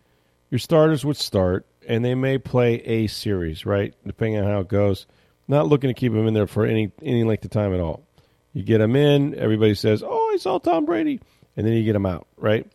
your 0.50 0.58
starters 0.58 1.04
would 1.04 1.16
start, 1.16 1.66
and 1.86 2.04
they 2.04 2.14
may 2.14 2.38
play 2.38 2.74
a 2.76 3.06
series, 3.08 3.66
right? 3.66 3.94
Depending 4.06 4.38
on 4.40 4.50
how 4.50 4.60
it 4.60 4.68
goes. 4.68 5.06
Not 5.48 5.68
looking 5.68 5.88
to 5.88 5.94
keep 5.94 6.12
them 6.12 6.26
in 6.26 6.34
there 6.34 6.46
for 6.46 6.66
any 6.66 6.90
any 7.02 7.24
length 7.24 7.44
of 7.44 7.50
time 7.50 7.72
at 7.72 7.80
all. 7.80 8.04
You 8.52 8.62
get 8.62 8.78
them 8.78 8.96
in, 8.96 9.38
everybody 9.38 9.74
says, 9.74 10.02
"Oh, 10.04 10.15
I 10.36 10.38
saw 10.38 10.58
Tom 10.58 10.84
Brady," 10.84 11.20
and 11.56 11.66
then 11.66 11.74
you 11.74 11.84
get 11.84 11.96
him 11.96 12.06
out, 12.06 12.26
right? 12.36 12.66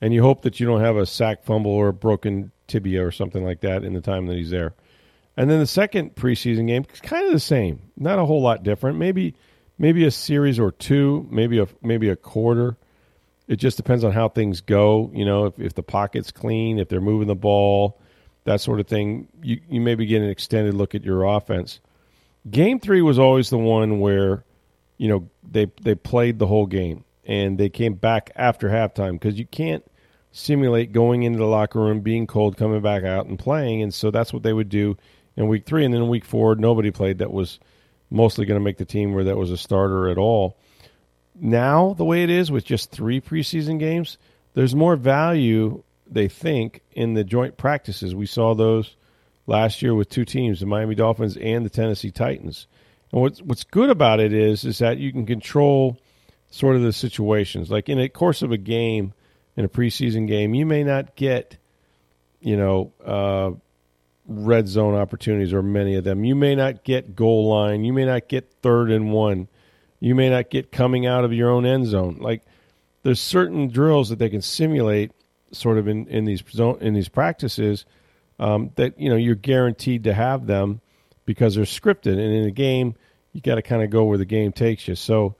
And 0.00 0.12
you 0.12 0.22
hope 0.22 0.42
that 0.42 0.58
you 0.58 0.66
don't 0.66 0.80
have 0.80 0.96
a 0.96 1.06
sack 1.06 1.44
fumble 1.44 1.70
or 1.70 1.88
a 1.88 1.92
broken 1.92 2.50
tibia 2.66 3.06
or 3.06 3.12
something 3.12 3.44
like 3.44 3.60
that 3.60 3.84
in 3.84 3.92
the 3.92 4.00
time 4.00 4.26
that 4.26 4.36
he's 4.36 4.50
there. 4.50 4.74
And 5.36 5.48
then 5.48 5.60
the 5.60 5.66
second 5.66 6.14
preseason 6.14 6.66
game 6.66 6.84
is 6.92 7.00
kind 7.00 7.26
of 7.26 7.32
the 7.32 7.40
same, 7.40 7.80
not 7.96 8.18
a 8.18 8.24
whole 8.24 8.42
lot 8.42 8.62
different. 8.62 8.98
Maybe 8.98 9.34
maybe 9.78 10.04
a 10.04 10.10
series 10.10 10.58
or 10.58 10.72
two, 10.72 11.26
maybe 11.30 11.58
a 11.58 11.68
maybe 11.82 12.08
a 12.08 12.16
quarter. 12.16 12.76
It 13.48 13.56
just 13.56 13.76
depends 13.76 14.04
on 14.04 14.12
how 14.12 14.28
things 14.28 14.60
go. 14.60 15.10
You 15.14 15.24
know, 15.24 15.46
if, 15.46 15.58
if 15.58 15.74
the 15.74 15.82
pocket's 15.82 16.30
clean, 16.30 16.78
if 16.78 16.88
they're 16.88 17.00
moving 17.00 17.28
the 17.28 17.34
ball, 17.34 18.00
that 18.44 18.60
sort 18.60 18.80
of 18.80 18.86
thing. 18.86 19.28
You 19.42 19.60
you 19.68 19.80
maybe 19.80 20.06
get 20.06 20.22
an 20.22 20.30
extended 20.30 20.74
look 20.74 20.94
at 20.94 21.04
your 21.04 21.24
offense. 21.24 21.80
Game 22.50 22.80
three 22.80 23.02
was 23.02 23.18
always 23.18 23.50
the 23.50 23.58
one 23.58 24.00
where, 24.00 24.44
you 25.02 25.08
know, 25.08 25.28
they 25.42 25.66
they 25.82 25.96
played 25.96 26.38
the 26.38 26.46
whole 26.46 26.66
game 26.66 27.02
and 27.24 27.58
they 27.58 27.68
came 27.68 27.94
back 27.94 28.30
after 28.36 28.68
halftime 28.68 29.14
because 29.14 29.36
you 29.36 29.46
can't 29.46 29.84
simulate 30.30 30.92
going 30.92 31.24
into 31.24 31.40
the 31.40 31.44
locker 31.44 31.80
room, 31.80 32.02
being 32.02 32.24
cold, 32.24 32.56
coming 32.56 32.80
back 32.80 33.02
out 33.02 33.26
and 33.26 33.36
playing, 33.36 33.82
and 33.82 33.92
so 33.92 34.12
that's 34.12 34.32
what 34.32 34.44
they 34.44 34.52
would 34.52 34.68
do 34.68 34.96
in 35.34 35.48
week 35.48 35.66
three, 35.66 35.84
and 35.84 35.92
then 35.92 36.02
in 36.02 36.08
week 36.08 36.24
four, 36.24 36.54
nobody 36.54 36.92
played 36.92 37.18
that 37.18 37.32
was 37.32 37.58
mostly 38.10 38.46
going 38.46 38.60
to 38.60 38.64
make 38.64 38.76
the 38.76 38.84
team 38.84 39.12
where 39.12 39.24
that 39.24 39.36
was 39.36 39.50
a 39.50 39.56
starter 39.56 40.08
at 40.08 40.18
all. 40.18 40.56
Now, 41.34 41.94
the 41.94 42.04
way 42.04 42.22
it 42.22 42.30
is 42.30 42.52
with 42.52 42.64
just 42.64 42.92
three 42.92 43.20
preseason 43.20 43.80
games, 43.80 44.18
there's 44.54 44.76
more 44.76 44.94
value, 44.94 45.82
they 46.06 46.28
think, 46.28 46.80
in 46.92 47.14
the 47.14 47.24
joint 47.24 47.56
practices. 47.56 48.14
We 48.14 48.26
saw 48.26 48.54
those 48.54 48.94
last 49.48 49.82
year 49.82 49.96
with 49.96 50.10
two 50.10 50.24
teams, 50.24 50.60
the 50.60 50.66
Miami 50.66 50.94
Dolphins 50.94 51.36
and 51.36 51.66
the 51.66 51.70
Tennessee 51.70 52.12
Titans. 52.12 52.68
And 53.12 53.20
what's 53.20 53.40
what's 53.42 53.64
good 53.64 53.90
about 53.90 54.20
it 54.20 54.32
is 54.32 54.64
is 54.64 54.78
that 54.78 54.98
you 54.98 55.12
can 55.12 55.26
control 55.26 55.98
sort 56.50 56.76
of 56.76 56.82
the 56.82 56.92
situations. 56.92 57.70
Like 57.70 57.88
in 57.88 57.98
the 57.98 58.08
course 58.08 58.42
of 58.42 58.52
a 58.52 58.58
game, 58.58 59.12
in 59.56 59.64
a 59.64 59.68
preseason 59.68 60.26
game, 60.26 60.54
you 60.54 60.66
may 60.66 60.82
not 60.82 61.14
get, 61.14 61.56
you 62.40 62.56
know, 62.56 62.92
uh, 63.04 63.52
red 64.26 64.68
zone 64.68 64.94
opportunities 64.94 65.52
or 65.52 65.62
many 65.62 65.94
of 65.96 66.04
them. 66.04 66.24
You 66.24 66.34
may 66.34 66.54
not 66.54 66.84
get 66.84 67.16
goal 67.16 67.48
line. 67.48 67.84
You 67.84 67.92
may 67.92 68.04
not 68.04 68.28
get 68.28 68.52
third 68.62 68.90
and 68.90 69.12
one. 69.12 69.48
You 70.00 70.14
may 70.14 70.30
not 70.30 70.50
get 70.50 70.72
coming 70.72 71.06
out 71.06 71.24
of 71.24 71.32
your 71.32 71.50
own 71.50 71.66
end 71.66 71.86
zone. 71.86 72.18
Like 72.20 72.42
there's 73.02 73.20
certain 73.20 73.68
drills 73.68 74.08
that 74.08 74.18
they 74.18 74.28
can 74.28 74.42
simulate 74.42 75.12
sort 75.52 75.78
of 75.78 75.86
in, 75.86 76.06
in 76.08 76.24
these 76.24 76.42
in 76.80 76.94
these 76.94 77.08
practices 77.08 77.84
um, 78.38 78.70
that 78.76 78.98
you 78.98 79.10
know 79.10 79.16
you're 79.16 79.34
guaranteed 79.34 80.04
to 80.04 80.14
have 80.14 80.46
them 80.46 80.80
because 81.24 81.54
they're 81.54 81.64
scripted. 81.64 82.12
And 82.12 82.20
in 82.20 82.44
a 82.44 82.50
game, 82.50 82.94
you 83.32 83.40
got 83.40 83.56
to 83.56 83.62
kind 83.62 83.82
of 83.82 83.90
go 83.90 84.04
where 84.04 84.18
the 84.18 84.24
game 84.24 84.52
takes 84.52 84.88
you. 84.88 84.94
So 84.94 85.36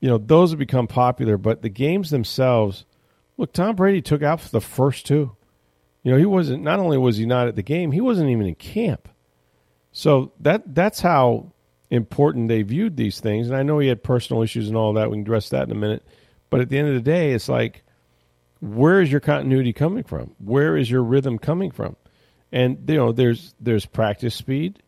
you 0.00 0.08
know 0.08 0.18
those 0.18 0.50
have 0.50 0.58
become 0.58 0.86
popular, 0.86 1.36
but 1.36 1.62
the 1.62 1.68
games 1.68 2.10
themselves. 2.10 2.84
Look, 3.38 3.52
Tom 3.52 3.76
Brady 3.76 4.00
took 4.00 4.22
out 4.22 4.40
for 4.40 4.48
the 4.48 4.60
first 4.60 5.04
two. 5.06 5.36
You 6.02 6.12
know, 6.12 6.18
he 6.18 6.24
wasn't. 6.24 6.62
Not 6.62 6.78
only 6.78 6.96
was 6.98 7.16
he 7.16 7.26
not 7.26 7.48
at 7.48 7.56
the 7.56 7.62
game, 7.62 7.92
he 7.92 8.00
wasn't 8.00 8.30
even 8.30 8.46
in 8.46 8.54
camp. 8.54 9.08
So 9.92 10.32
that 10.40 10.74
that's 10.74 11.00
how 11.00 11.52
important 11.90 12.48
they 12.48 12.62
viewed 12.62 12.96
these 12.96 13.20
things. 13.20 13.48
And 13.48 13.56
I 13.56 13.62
know 13.62 13.78
he 13.78 13.88
had 13.88 14.02
personal 14.02 14.42
issues 14.42 14.68
and 14.68 14.76
all 14.76 14.92
that. 14.94 15.10
We 15.10 15.16
can 15.16 15.22
address 15.22 15.50
that 15.50 15.64
in 15.64 15.72
a 15.72 15.78
minute. 15.78 16.06
But 16.50 16.60
at 16.60 16.68
the 16.68 16.78
end 16.78 16.88
of 16.88 16.94
the 16.94 17.00
day, 17.00 17.32
it's 17.32 17.48
like, 17.48 17.82
where 18.60 19.00
is 19.00 19.10
your 19.10 19.20
continuity 19.20 19.72
coming 19.72 20.04
from? 20.04 20.34
Where 20.38 20.76
is 20.76 20.90
your 20.90 21.02
rhythm 21.02 21.38
coming 21.38 21.70
from? 21.70 21.96
And 22.52 22.88
you 22.88 22.96
know, 22.96 23.12
there's 23.12 23.54
there's 23.60 23.86
practice 23.86 24.34
speed, 24.34 24.82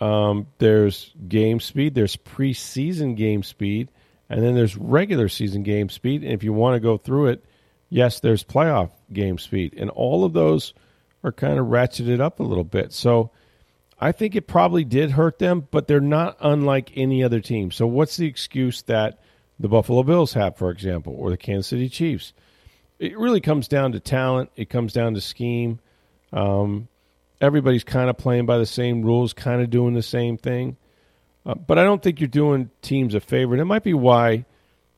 um, 0.00 0.46
there's 0.58 1.12
game 1.28 1.60
speed, 1.60 1.94
there's 1.94 2.16
preseason 2.16 3.16
game 3.16 3.42
speed, 3.42 3.88
and 4.28 4.42
then 4.42 4.54
there's 4.54 4.76
regular 4.76 5.28
season 5.28 5.62
game 5.62 5.88
speed. 5.88 6.22
And 6.22 6.32
if 6.32 6.42
you 6.42 6.52
want 6.52 6.76
to 6.76 6.80
go 6.80 6.96
through 6.96 7.28
it, 7.28 7.44
yes, 7.90 8.20
there's 8.20 8.42
playoff 8.42 8.90
game 9.12 9.38
speed, 9.38 9.74
and 9.76 9.90
all 9.90 10.24
of 10.24 10.32
those 10.32 10.72
are 11.22 11.32
kind 11.32 11.58
of 11.58 11.66
ratcheted 11.66 12.20
up 12.20 12.40
a 12.40 12.44
little 12.44 12.64
bit. 12.64 12.92
So 12.92 13.30
I 14.00 14.12
think 14.12 14.34
it 14.34 14.46
probably 14.46 14.84
did 14.84 15.10
hurt 15.10 15.38
them, 15.38 15.68
but 15.70 15.86
they're 15.86 16.00
not 16.00 16.38
unlike 16.40 16.96
any 16.96 17.22
other 17.22 17.40
team. 17.40 17.70
So 17.70 17.86
what's 17.86 18.16
the 18.16 18.26
excuse 18.26 18.82
that 18.82 19.18
the 19.58 19.68
Buffalo 19.68 20.02
Bills 20.02 20.32
have, 20.32 20.56
for 20.56 20.70
example, 20.70 21.14
or 21.18 21.28
the 21.28 21.36
Kansas 21.36 21.66
City 21.66 21.90
Chiefs? 21.90 22.32
It 22.98 23.18
really 23.18 23.42
comes 23.42 23.68
down 23.68 23.92
to 23.92 24.00
talent. 24.00 24.50
It 24.56 24.70
comes 24.70 24.94
down 24.94 25.14
to 25.14 25.20
scheme. 25.20 25.80
Um, 26.32 26.88
everybody's 27.40 27.84
kind 27.84 28.10
of 28.10 28.16
playing 28.16 28.46
by 28.46 28.58
the 28.58 28.66
same 28.66 29.02
rules, 29.02 29.32
kind 29.32 29.62
of 29.62 29.70
doing 29.70 29.94
the 29.94 30.02
same 30.02 30.36
thing. 30.36 30.76
Uh, 31.46 31.54
but 31.54 31.78
I 31.78 31.84
don't 31.84 32.02
think 32.02 32.20
you're 32.20 32.28
doing 32.28 32.70
teams 32.82 33.14
a 33.14 33.20
favor. 33.20 33.54
And 33.54 33.60
it 33.60 33.66
might 33.66 33.82
be 33.82 33.94
why 33.94 34.44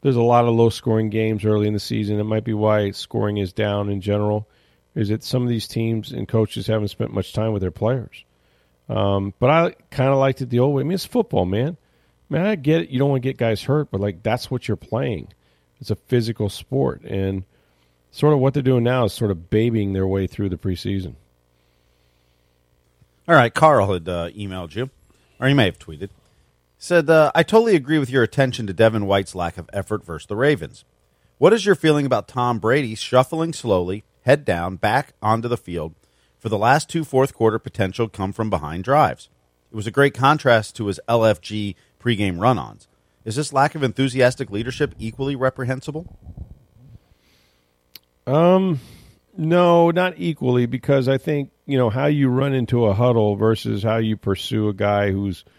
there's 0.01 0.17
a 0.17 0.23
lot 0.23 0.47
of 0.47 0.55
low 0.55 0.71
scoring 0.71 1.09
games 1.11 1.45
early 1.45 1.69
in 1.69 1.73
the 1.73 1.81
season. 1.81 2.19
It 2.19 2.25
might 2.25 2.45
be 2.45 2.55
why 2.55 2.91
scoring 2.91 3.37
is 3.37 3.53
down 3.53 3.89
in 3.89 4.01
general. 4.01 4.49
Is 4.95 5.09
that 5.09 5.25
some 5.25 5.43
of 5.43 5.49
these 5.49 5.69
teams 5.69 6.13
and 6.13 6.29
coaches 6.29 6.67
haven't 6.67 6.89
spent 6.89 7.15
much 7.15 7.33
time 7.33 7.53
with 7.53 7.63
their 7.63 7.71
players. 7.71 8.25
Um, 8.89 9.33
but 9.39 9.49
I 9.49 9.75
kind 9.91 10.11
of 10.11 10.19
liked 10.19 10.43
it 10.43 10.51
the 10.51 10.59
old 10.59 10.75
way. 10.75 10.83
I 10.83 10.85
mean, 10.85 10.93
it's 10.93 11.07
football, 11.07 11.47
man. 11.47 11.79
Man, 12.29 12.47
I 12.47 12.57
get 12.57 12.83
it. 12.83 12.91
You 12.91 12.99
don't 12.99 13.11
want 13.11 13.23
to 13.23 13.29
get 13.29 13.39
guys 13.39 13.63
hurt, 13.63 13.91
but 13.91 14.01
like 14.01 14.23
that's 14.23 14.51
what 14.51 14.69
you're 14.69 14.77
playing. 14.77 15.29
It's 15.81 15.91
a 15.91 15.97
physical 15.97 16.49
sport, 16.49 17.03
and 17.03 17.45
sort 18.11 18.35
of 18.35 18.39
what 18.39 18.55
they're 18.55 18.63
doing 18.63 18.85
now 18.85 19.05
is 19.05 19.13
sort 19.13 19.31
of 19.31 19.51
babying 19.51 19.93
their 19.93 20.07
way 20.07 20.27
through 20.27 20.49
the 20.49 20.57
preseason. 20.57 21.15
All 23.29 23.35
right, 23.35 23.55
Carl 23.55 23.93
had 23.93 24.09
uh, 24.09 24.29
emailed 24.31 24.75
you, 24.75 24.91
or 25.41 25.49
he 25.49 25.55
may 25.55 25.67
have 25.67 25.79
tweeted 25.79 26.11
said, 26.83 27.09
uh, 27.09 27.31
I 27.33 27.45
totally 27.45 27.77
agree 27.77 28.01
with 28.01 28.11
your 28.11 28.25
attention 28.25 28.67
to 28.67 28.73
Devin 28.73 29.07
White's 29.07 29.37
lack 29.37 29.57
of 29.57 29.71
effort 29.73 30.05
versus 30.05 30.27
the 30.27 30.35
Ravens. 30.35 30.85
What 31.39 31.53
is 31.53 31.65
your 31.65 31.77
feeling 31.77 32.05
about 32.05 32.27
Tom 32.27 32.59
Brady 32.59 32.97
shuffling 32.97 33.53
slowly, 33.53 34.03
head 34.23 34.45
down, 34.45 34.77
back 34.77 35.13
onto 35.23 35.47
the 35.47 35.57
field 35.57 35.95
for 36.41 36.49
the 36.49 36.59
last 36.59 36.91
two 36.91 37.05
fourth 37.05 37.35
quarter 37.35 37.61
potential 37.61 38.09
come 38.09 38.33
from 38.33 38.51
behind 38.51 38.83
drives? 38.83 39.29
It 39.71 39.77
was 39.77 39.87
a 39.87 39.93
great 39.93 40.13
contrast 40.13 40.75
to 40.75 40.87
his 40.87 40.99
LFG 41.09 41.77
pregame 42.01 42.41
run 42.41 42.59
ons. 42.59 42.89
Is 43.25 43.37
this 43.37 43.53
lack 43.53 43.77
of 43.77 43.85
enthusiastic 43.85 44.51
leadership 44.51 44.93
equally 44.99 45.37
reprehensible? 45.37 46.19
Um, 48.27 48.81
no, 49.37 49.93
not 49.93 50.15
equally, 50.17 50.67
because 50.67 51.07
I 51.07 51.17
think, 51.17 51.53
you 51.73 51.79
know, 51.79 51.91
how 51.91 52.07
you 52.07 52.29
run 52.29 52.55
into 52.55 52.87
a 52.87 52.95
huddle 52.95 53.37
versus 53.37 53.83
how 53.83 53.97
you 53.97 54.17
pursue 54.17 54.69
a 54.69 54.75
guy 54.75 55.11
who's– 55.11 55.45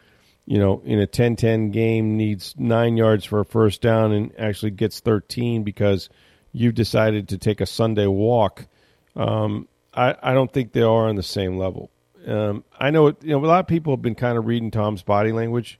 you 0.45 0.59
know, 0.59 0.81
in 0.83 0.99
a 0.99 1.07
10-10 1.07 1.71
game 1.71 2.17
needs 2.17 2.53
nine 2.57 2.97
yards 2.97 3.25
for 3.25 3.39
a 3.39 3.45
first 3.45 3.81
down 3.81 4.11
and 4.11 4.33
actually 4.37 4.71
gets 4.71 4.99
13 4.99 5.63
because 5.63 6.09
you've 6.51 6.75
decided 6.75 7.29
to 7.29 7.37
take 7.37 7.61
a 7.61 7.65
Sunday 7.65 8.07
walk. 8.07 8.67
Um, 9.15 9.67
I, 9.93 10.15
I 10.21 10.33
don't 10.33 10.51
think 10.51 10.73
they 10.73 10.81
are 10.81 11.07
on 11.07 11.15
the 11.15 11.23
same 11.23 11.57
level. 11.57 11.91
Um, 12.27 12.63
I 12.77 12.89
know, 12.89 13.07
you 13.07 13.31
know, 13.31 13.43
a 13.43 13.47
lot 13.47 13.59
of 13.59 13.67
people 13.67 13.93
have 13.93 14.01
been 14.01 14.15
kind 14.15 14.37
of 14.37 14.45
reading 14.45 14.71
Tom's 14.71 15.03
body 15.03 15.31
language 15.31 15.79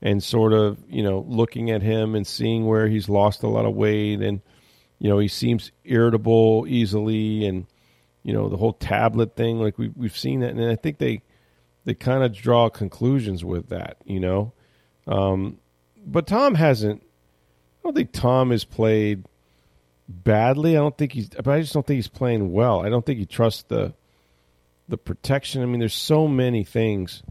and 0.00 0.22
sort 0.22 0.52
of, 0.52 0.78
you 0.88 1.02
know, 1.02 1.24
looking 1.28 1.70
at 1.70 1.82
him 1.82 2.14
and 2.14 2.26
seeing 2.26 2.66
where 2.66 2.86
he's 2.88 3.08
lost 3.08 3.42
a 3.42 3.48
lot 3.48 3.64
of 3.64 3.74
weight 3.74 4.20
and, 4.20 4.40
you 4.98 5.08
know, 5.08 5.18
he 5.18 5.28
seems 5.28 5.72
irritable 5.84 6.66
easily 6.68 7.46
and, 7.46 7.66
you 8.24 8.32
know, 8.32 8.48
the 8.48 8.56
whole 8.56 8.72
tablet 8.72 9.36
thing, 9.36 9.60
like 9.60 9.78
we, 9.78 9.92
we've 9.94 10.18
seen 10.18 10.40
that. 10.40 10.50
And 10.50 10.64
I 10.68 10.74
think 10.74 10.98
they– 10.98 11.22
they 11.86 11.92
kind 11.92 12.24
of 12.24 12.32
draw 12.32 12.70
conclusions 12.70 13.44
with 13.44 13.68
that, 13.68 13.98
you 14.06 14.18
know. 14.18 14.54
Um, 15.06 15.58
but 16.06 16.26
Tom 16.26 16.54
hasn't. 16.54 17.02
I 17.02 17.80
don't 17.84 17.94
think 17.94 18.10
Tom 18.10 18.52
has 18.52 18.64
played 18.64 19.26
badly. 20.08 20.78
I 20.78 20.80
don't 20.80 20.96
think 20.96 21.12
he's. 21.12 21.28
But 21.28 21.46
I 21.46 21.60
just 21.60 21.74
don't 21.74 21.86
think 21.86 21.96
he's 21.96 22.08
playing 22.08 22.52
well. 22.52 22.80
I 22.80 22.88
don't 22.88 23.04
think 23.04 23.18
he 23.18 23.26
trusts 23.26 23.64
the 23.64 23.92
the 24.88 24.96
protection. 24.96 25.60
I 25.60 25.66
mean, 25.66 25.78
there's 25.78 25.92
so 25.92 26.26
many 26.26 26.64
things 26.64 27.22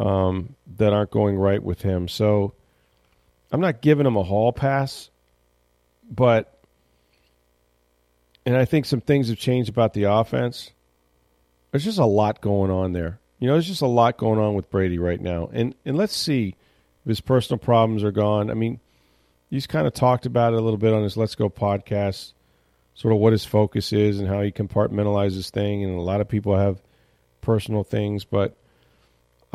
um, 0.00 0.56
that 0.78 0.92
aren't 0.92 1.12
going 1.12 1.36
right 1.36 1.62
with 1.62 1.82
him. 1.82 2.08
So 2.08 2.54
I'm 3.52 3.60
not 3.60 3.82
giving 3.82 4.04
him 4.04 4.16
a 4.16 4.24
hall 4.24 4.52
pass, 4.52 5.10
but 6.10 6.55
and 8.46 8.56
I 8.56 8.64
think 8.64 8.86
some 8.86 9.00
things 9.00 9.28
have 9.28 9.38
changed 9.38 9.68
about 9.68 9.92
the 9.92 10.04
offense. 10.04 10.70
There's 11.70 11.84
just 11.84 11.98
a 11.98 12.06
lot 12.06 12.40
going 12.40 12.70
on 12.70 12.92
there. 12.92 13.18
You 13.40 13.48
know, 13.48 13.54
there's 13.54 13.66
just 13.66 13.82
a 13.82 13.86
lot 13.86 14.16
going 14.16 14.38
on 14.38 14.54
with 14.54 14.70
Brady 14.70 14.98
right 14.98 15.20
now. 15.20 15.50
And 15.52 15.74
and 15.84 15.96
let's 15.96 16.16
see 16.16 16.54
if 17.04 17.08
his 17.08 17.20
personal 17.20 17.58
problems 17.58 18.04
are 18.04 18.12
gone. 18.12 18.50
I 18.50 18.54
mean, 18.54 18.80
he's 19.50 19.66
kind 19.66 19.86
of 19.86 19.92
talked 19.92 20.24
about 20.24 20.54
it 20.54 20.58
a 20.58 20.62
little 20.62 20.78
bit 20.78 20.94
on 20.94 21.02
his 21.02 21.16
Let's 21.16 21.34
Go 21.34 21.50
podcast, 21.50 22.32
sort 22.94 23.12
of 23.12 23.20
what 23.20 23.32
his 23.32 23.44
focus 23.44 23.92
is 23.92 24.20
and 24.20 24.28
how 24.28 24.40
he 24.40 24.52
compartmentalizes 24.52 25.50
thing. 25.50 25.84
And 25.84 25.98
a 25.98 26.02
lot 26.02 26.20
of 26.20 26.28
people 26.28 26.56
have 26.56 26.80
personal 27.40 27.82
things, 27.82 28.24
but 28.24 28.56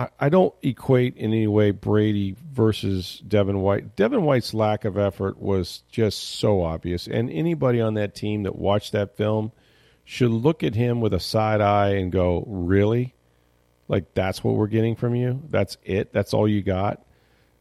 I, 0.02 0.10
I 0.20 0.30
don't 0.30 0.54
equate 0.64 1.16
in 1.18 1.26
any 1.32 1.48
way 1.48 1.70
Brady 1.72 2.36
versus 2.52 3.22
Devin 3.28 3.62
White. 3.62 3.96
Devin 3.96 4.24
White's 4.24 4.54
lack 4.54 4.84
of 4.84 4.98
effort 4.98 5.40
was 5.40 5.84
just 5.92 6.40
so 6.40 6.64
obvious, 6.64 7.08
and 7.08 7.30
anybody 7.30 7.80
on 7.82 7.94
that 7.96 8.16
team 8.16 8.44
that 8.44 8.56
watched 8.56 8.94
that 8.94 9.16
film 9.16 9.52
should 10.04 10.32
look 10.32 10.64
at 10.64 10.74
him 10.74 11.02
with 11.02 11.14
a 11.14 11.20
side 11.20 11.62
eye 11.62 11.96
and 11.96 12.12
go, 12.12 12.44
"Really? 12.48 13.14
Like 13.88 14.14
that's 14.16 14.44
what 14.44 14.56
we're 14.56 14.68
getting 14.68 14.96
from 14.96 15.14
you? 15.14 15.42
That's 15.50 15.78
it? 15.84 16.12
That's 16.12 16.34
all 16.34 16.48
you 16.48 16.64
got?" 16.64 17.06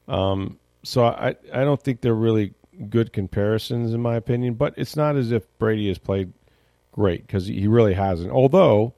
Um, 0.09 0.59
so 0.83 1.05
I 1.05 1.37
I 1.53 1.65
don't 1.65 1.83
think 1.83 2.01
they're 2.01 2.15
really 2.15 2.55
good 2.89 3.13
comparisons 3.13 3.93
in 3.93 4.01
my 4.01 4.17
opinion. 4.17 4.55
But 4.55 4.75
it's 4.79 4.97
not 4.97 5.17
as 5.17 5.31
if 5.31 5.47
Brady 5.59 5.89
has 5.89 5.99
played 5.99 6.33
great 6.93 7.27
because 7.27 7.47
he 7.47 7.67
really 7.67 7.95
hasn't. 7.95 8.31
Although 8.31 8.95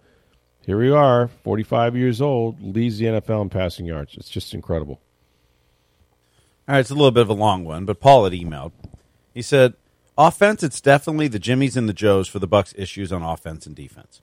here 0.64 0.78
we 0.78 0.90
are, 0.90 1.28
45 1.28 1.97
years 1.97 2.21
old, 2.21 2.62
leads 2.62 2.99
the 2.99 3.07
NFL 3.07 3.42
in 3.42 3.49
passing 3.50 3.87
yards. 3.87 4.14
It's 4.16 4.28
just 4.31 4.54
incredible. 4.54 5.00
All 6.69 6.75
right, 6.75 6.81
it's 6.81 6.90
a 6.90 6.95
little 6.95 7.11
bit 7.11 7.23
of 7.23 7.28
a 7.31 7.35
long 7.35 7.64
one, 7.64 7.85
but 7.85 8.00
Paul 8.00 8.25
had 8.25 8.33
emailed. 8.33 8.73
He 9.35 9.42
said, 9.42 9.75
"Offense, 10.16 10.62
it's 10.62 10.81
definitely 10.81 11.26
the 11.26 11.40
Jimmies 11.40 11.76
and 11.76 11.88
the 11.88 11.92
Joes 11.92 12.28
for 12.28 12.38
the 12.38 12.47
Bucks' 12.47 12.75
issues 12.76 13.12
on 13.12 13.23
offense 13.23 13.66
and 13.66 13.75
defense. 13.75 14.21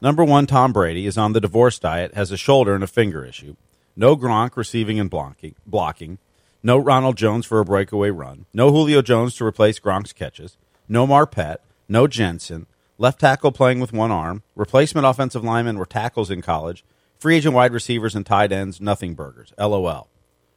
Number 0.00 0.24
one, 0.24 0.46
Tom 0.46 0.72
Brady 0.72 1.06
is 1.06 1.16
on 1.16 1.32
the 1.32 1.40
divorce 1.40 1.78
diet, 1.78 2.14
has 2.14 2.32
a 2.32 2.36
shoulder 2.36 2.74
and 2.74 2.82
a 2.84 2.88
finger 2.88 3.24
issue. 3.24 3.54
No 3.94 4.16
Gronk 4.16 4.56
receiving 4.56 5.00
and 5.00 5.08
blocking. 5.08 5.54
blocking. 5.66 6.18
No 6.62 6.76
Ronald 6.76 7.16
Jones 7.16 7.46
for 7.46 7.60
a 7.60 7.64
breakaway 7.64 8.10
run. 8.10 8.46
No 8.52 8.70
Julio 8.72 9.00
Jones 9.00 9.36
to 9.36 9.46
replace 9.46 9.78
Gronk's 9.78 10.12
catches. 10.12 10.56
No 10.88 11.06
Marpet. 11.06 11.58
No 11.88 12.06
Jensen. 12.06 12.66
Left 12.98 13.20
tackle 13.20 13.52
playing 13.52 13.80
with 13.80 13.92
one 13.92 14.10
arm. 14.10 14.42
Replacement 14.54 15.06
offensive 15.06 15.44
linemen 15.44 15.76
were 15.76 15.84
tackles 15.84 16.30
in 16.30 16.40
college. 16.40 16.82
Free 17.18 17.36
agent 17.36 17.54
wide 17.54 17.72
receivers 17.72 18.14
and 18.14 18.24
tight 18.24 18.52
ends, 18.52 18.80
nothing 18.80 19.14
burgers. 19.14 19.52
LOL. 19.58 20.08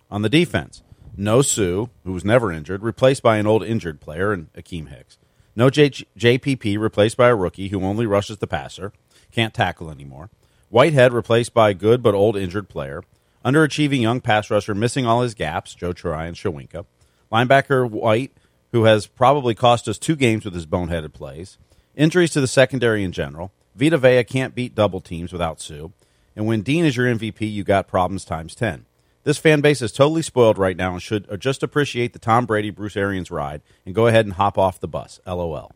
On 0.10 0.22
the 0.22 0.30
defense, 0.30 0.82
no 1.18 1.42
Suh, 1.42 1.88
who 2.06 2.14
was 2.14 2.24
never 2.24 2.50
injured, 2.50 2.82
replaced 2.82 3.22
by 3.22 3.38
an 3.38 3.48
old 3.48 3.64
injured 3.64 4.00
player 4.00 4.34
in 4.34 4.48
Akiem 4.58 4.88
Hicks. 4.88 5.18
No 5.54 5.70
J- 5.70 5.90
JPP, 6.18 6.80
replaced 6.80 7.18
by 7.18 7.28
a 7.28 7.36
rookie 7.36 7.68
who 7.68 7.84
only 7.84 8.06
rushes 8.06 8.38
the 8.38 8.48
passer, 8.48 8.94
can't 9.34 9.54
tackle 9.54 9.92
anymore. 9.92 10.30
Whitehead, 10.70 11.12
replaced 11.12 11.54
by 11.54 11.72
a 11.72 11.74
good 11.74 12.02
but 12.02 12.16
old 12.16 12.38
injured 12.38 12.70
player. 12.70 13.04
Underachieving 13.44 14.02
young 14.02 14.22
pass 14.22 14.50
rusher, 14.50 14.74
missing 14.74 15.06
all 15.06 15.22
his 15.22 15.34
gaps, 15.34 15.76
Joe 15.76 15.92
Tryon 15.92 16.30
and 16.30 16.38
Shoyinka. 16.38 16.86
Linebacker 17.32 17.90
White, 17.90 18.32
who 18.72 18.86
has 18.86 19.08
probably 19.08 19.56
cost 19.56 19.90
us 19.90 19.98
two 19.98 20.16
games 20.16 20.46
with 20.46 20.54
his 20.54 20.66
boneheaded 20.66 21.12
plays. 21.14 21.58
Injuries 22.00 22.32
to 22.32 22.40
the 22.40 22.48
secondary 22.48 23.04
in 23.04 23.12
general. 23.12 23.52
Vita 23.76 23.98
Vea 23.98 24.24
can't 24.24 24.56
beat 24.56 24.74
double 24.74 25.02
teams 25.02 25.34
without 25.34 25.60
Suh. 25.60 25.90
And 26.34 26.48
when 26.48 26.62
Dean 26.62 26.86
is 26.86 26.96
your 26.96 27.08
MVP, 27.08 27.52
you 27.52 27.66
got 27.66 27.90
problems 27.90 28.24
times 28.24 28.56
10. 28.56 28.86
This 29.26 29.38
fan 29.38 29.60
base 29.60 29.82
is 29.82 29.92
totally 29.92 30.22
spoiled 30.22 30.58
right 30.58 30.78
now 30.78 30.94
and 30.94 31.02
should 31.02 31.28
just 31.42 31.62
appreciate 31.62 32.14
the 32.14 32.20
Tom 32.20 32.46
Brady 32.46 32.70
Bruce 32.70 32.96
Arians 32.96 33.30
ride 33.30 33.62
and 33.86 33.94
go 33.94 34.08
ahead 34.08 34.26
and 34.26 34.34
hop 34.36 34.58
off 34.58 34.80
the 34.80 34.88
bus. 34.88 35.20
LOL. 35.28 35.74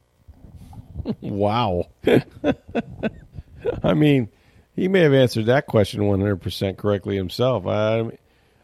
wow. 1.20 1.90
I 3.84 3.94
mean, 3.94 4.30
he 4.78 4.88
may 4.88 5.02
have 5.02 5.14
answered 5.14 5.48
that 5.48 5.68
question 5.68 6.00
100% 6.04 6.78
correctly 6.78 7.18
himself. 7.18 7.68
I, 7.68 8.00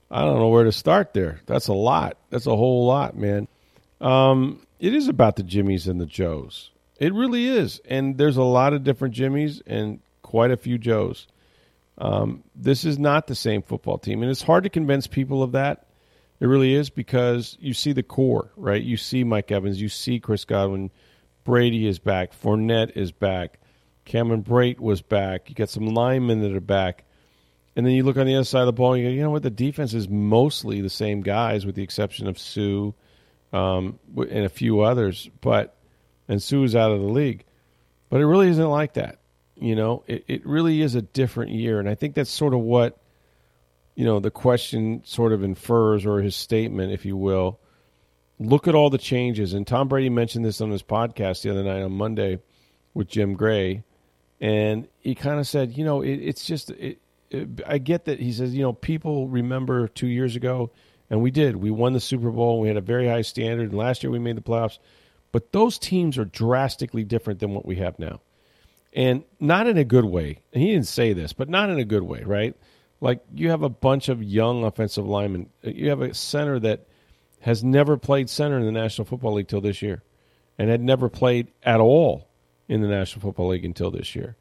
I 0.09 0.21
don't 0.21 0.39
know 0.39 0.47
where 0.47 0.63
to 0.63 0.71
start 0.71 1.13
there. 1.13 1.41
That's 1.45 1.67
a 1.67 1.73
lot. 1.73 2.15
That's 2.29 2.47
a 2.47 2.55
whole 2.55 2.87
lot, 2.87 3.17
man. 3.17 3.49
Um, 3.99 4.65
it 4.79 4.93
is 4.93 5.09
about 5.09 5.35
the 5.35 5.43
Jimmies 5.43 5.89
and 5.89 5.99
the 5.99 6.05
Joes. 6.05 6.71
It 6.99 7.13
really 7.13 7.47
is. 7.47 7.81
And 7.85 8.17
there's 8.17 8.37
a 8.37 8.43
lot 8.43 8.73
of 8.73 8.83
different 8.83 9.15
Jimmies 9.15 9.61
and 9.65 9.99
quite 10.21 10.51
a 10.51 10.57
few 10.57 10.77
Joes. 10.77 11.27
Um, 11.97 12.43
this 12.55 12.85
is 12.85 12.99
not 12.99 13.27
the 13.27 13.35
same 13.35 13.61
football 13.61 13.97
team. 13.97 14.21
And 14.21 14.29
it's 14.29 14.43
hard 14.43 14.65
to 14.65 14.69
convince 14.69 15.07
people 15.07 15.41
of 15.41 15.53
that. 15.53 15.87
It 16.39 16.45
really 16.45 16.73
is 16.73 16.89
because 16.89 17.57
you 17.59 17.73
see 17.73 17.93
the 17.93 18.03
core, 18.03 18.51
right? 18.55 18.81
You 18.81 18.95
see 18.95 19.23
Mike 19.23 19.51
Evans, 19.51 19.81
you 19.81 19.89
see 19.89 20.19
Chris 20.19 20.45
Godwin, 20.45 20.91
Brady 21.43 21.87
is 21.87 21.99
back, 21.99 22.31
Fournette 22.31 22.95
is 22.95 23.11
back, 23.11 23.59
Cameron 24.05 24.43
Brate 24.43 24.79
was 24.79 25.01
back. 25.01 25.49
You 25.49 25.55
got 25.55 25.69
some 25.69 25.87
linemen 25.87 26.41
that 26.41 26.55
are 26.55 26.61
back. 26.61 27.03
And 27.75 27.85
then 27.85 27.93
you 27.93 28.03
look 28.03 28.17
on 28.17 28.25
the 28.25 28.35
other 28.35 28.43
side 28.43 28.61
of 28.61 28.65
the 28.65 28.73
ball 28.73 28.93
and 28.93 29.03
you 29.03 29.09
go, 29.09 29.13
you 29.13 29.21
know 29.21 29.29
what? 29.29 29.43
The 29.43 29.49
defense 29.49 29.93
is 29.93 30.09
mostly 30.09 30.81
the 30.81 30.89
same 30.89 31.21
guys 31.21 31.65
with 31.65 31.75
the 31.75 31.83
exception 31.83 32.27
of 32.27 32.39
Suh 32.39 32.91
um, 33.53 33.99
and 34.17 34.45
a 34.45 34.49
few 34.49 34.81
others. 34.81 35.29
But 35.41 35.75
and 36.29 36.41
Suh's 36.41 36.75
out 36.75 36.91
of 36.93 37.01
the 37.01 37.07
league. 37.07 37.43
But 38.09 38.21
it 38.21 38.25
really 38.25 38.47
isn't 38.47 38.69
like 38.69 38.93
that. 38.93 39.19
You 39.55 39.75
know, 39.75 40.03
it, 40.07 40.23
it 40.29 40.45
really 40.45 40.81
is 40.81 40.95
a 40.95 41.01
different 41.01 41.51
year. 41.51 41.81
And 41.81 41.89
I 41.89 41.95
think 41.95 42.15
that's 42.15 42.29
sort 42.29 42.53
of 42.53 42.61
what, 42.61 42.97
you 43.95 44.05
know, 44.05 44.21
the 44.21 44.31
question 44.31 45.01
sort 45.03 45.33
of 45.33 45.43
infers, 45.43 46.05
or 46.05 46.21
his 46.21 46.35
statement, 46.37 46.93
if 46.93 47.05
you 47.05 47.17
will. 47.17 47.59
Look 48.39 48.69
at 48.69 48.75
all 48.75 48.89
the 48.89 48.97
changes. 48.97 49.53
And 49.53 49.67
Tom 49.67 49.89
Brady 49.89 50.09
mentioned 50.09 50.45
this 50.45 50.61
on 50.61 50.71
his 50.71 50.81
podcast 50.81 51.41
the 51.41 51.49
other 51.49 51.63
night 51.63 51.81
on 51.81 51.91
Monday 51.91 52.39
with 52.93 53.09
Jim 53.09 53.33
Gray. 53.33 53.83
And 54.39 54.87
he 54.99 55.15
kind 55.15 55.39
of 55.39 55.47
said, 55.47 55.77
you 55.77 55.83
know, 55.83 56.01
it, 56.01 56.15
it's 56.15 56.45
just, 56.45 56.69
it, 56.69 56.99
I 57.67 57.79
get 57.79 58.05
that 58.05 58.21
he 58.21 58.31
says, 58.31 58.55
you 58.55 58.61
know, 58.61 58.71
people 58.71 59.27
remember 59.27 59.89
two 59.89 60.07
years 60.07 60.37
ago, 60.37 60.71
and 61.09 61.21
we 61.21 61.31
did. 61.31 61.57
We 61.57 61.69
won 61.69 61.91
the 61.91 61.99
Super 61.99 62.31
Bowl. 62.31 62.61
We 62.61 62.69
had 62.69 62.77
a 62.77 62.81
very 62.81 63.07
high 63.07 63.23
standard. 63.23 63.69
And 63.69 63.77
last 63.77 64.03
year 64.03 64.11
we 64.11 64.19
made 64.19 64.37
the 64.37 64.41
playoffs. 64.41 64.79
But 65.31 65.51
those 65.51 65.77
teams 65.77 66.17
are 66.17 66.25
drastically 66.25 67.03
different 67.03 67.39
than 67.39 67.53
what 67.53 67.65
we 67.65 67.75
have 67.75 67.99
now. 67.99 68.21
And 68.93 69.23
not 69.39 69.67
in 69.67 69.77
a 69.77 69.83
good 69.83 70.05
way. 70.05 70.39
And 70.53 70.63
he 70.63 70.71
didn't 70.71 70.87
say 70.87 71.13
this, 71.13 71.33
but 71.33 71.49
not 71.49 71.69
in 71.69 71.77
a 71.77 71.85
good 71.85 72.03
way, 72.03 72.23
right? 72.23 72.55
Like 73.01 73.23
you 73.33 73.49
have 73.51 73.61
a 73.61 73.69
bunch 73.69 74.09
of 74.09 74.23
young 74.23 74.63
offensive 74.63 75.05
linemen. 75.05 75.49
You 75.61 75.89
have 75.89 76.01
a 76.01 76.13
center 76.13 76.59
that 76.59 76.87
has 77.41 77.63
never 77.63 77.97
played 77.97 78.29
center 78.29 78.57
in 78.57 78.65
the 78.65 78.71
National 78.71 79.05
Football 79.05 79.33
League 79.33 79.47
till 79.47 79.61
this 79.61 79.81
year 79.81 80.03
and 80.57 80.69
had 80.69 80.81
never 80.81 81.07
played 81.07 81.47
at 81.63 81.79
all 81.79 82.27
in 82.67 82.81
the 82.81 82.87
National 82.87 83.21
Football 83.21 83.49
League 83.49 83.65
until 83.65 83.91
this 83.91 84.15
year. 84.15 84.35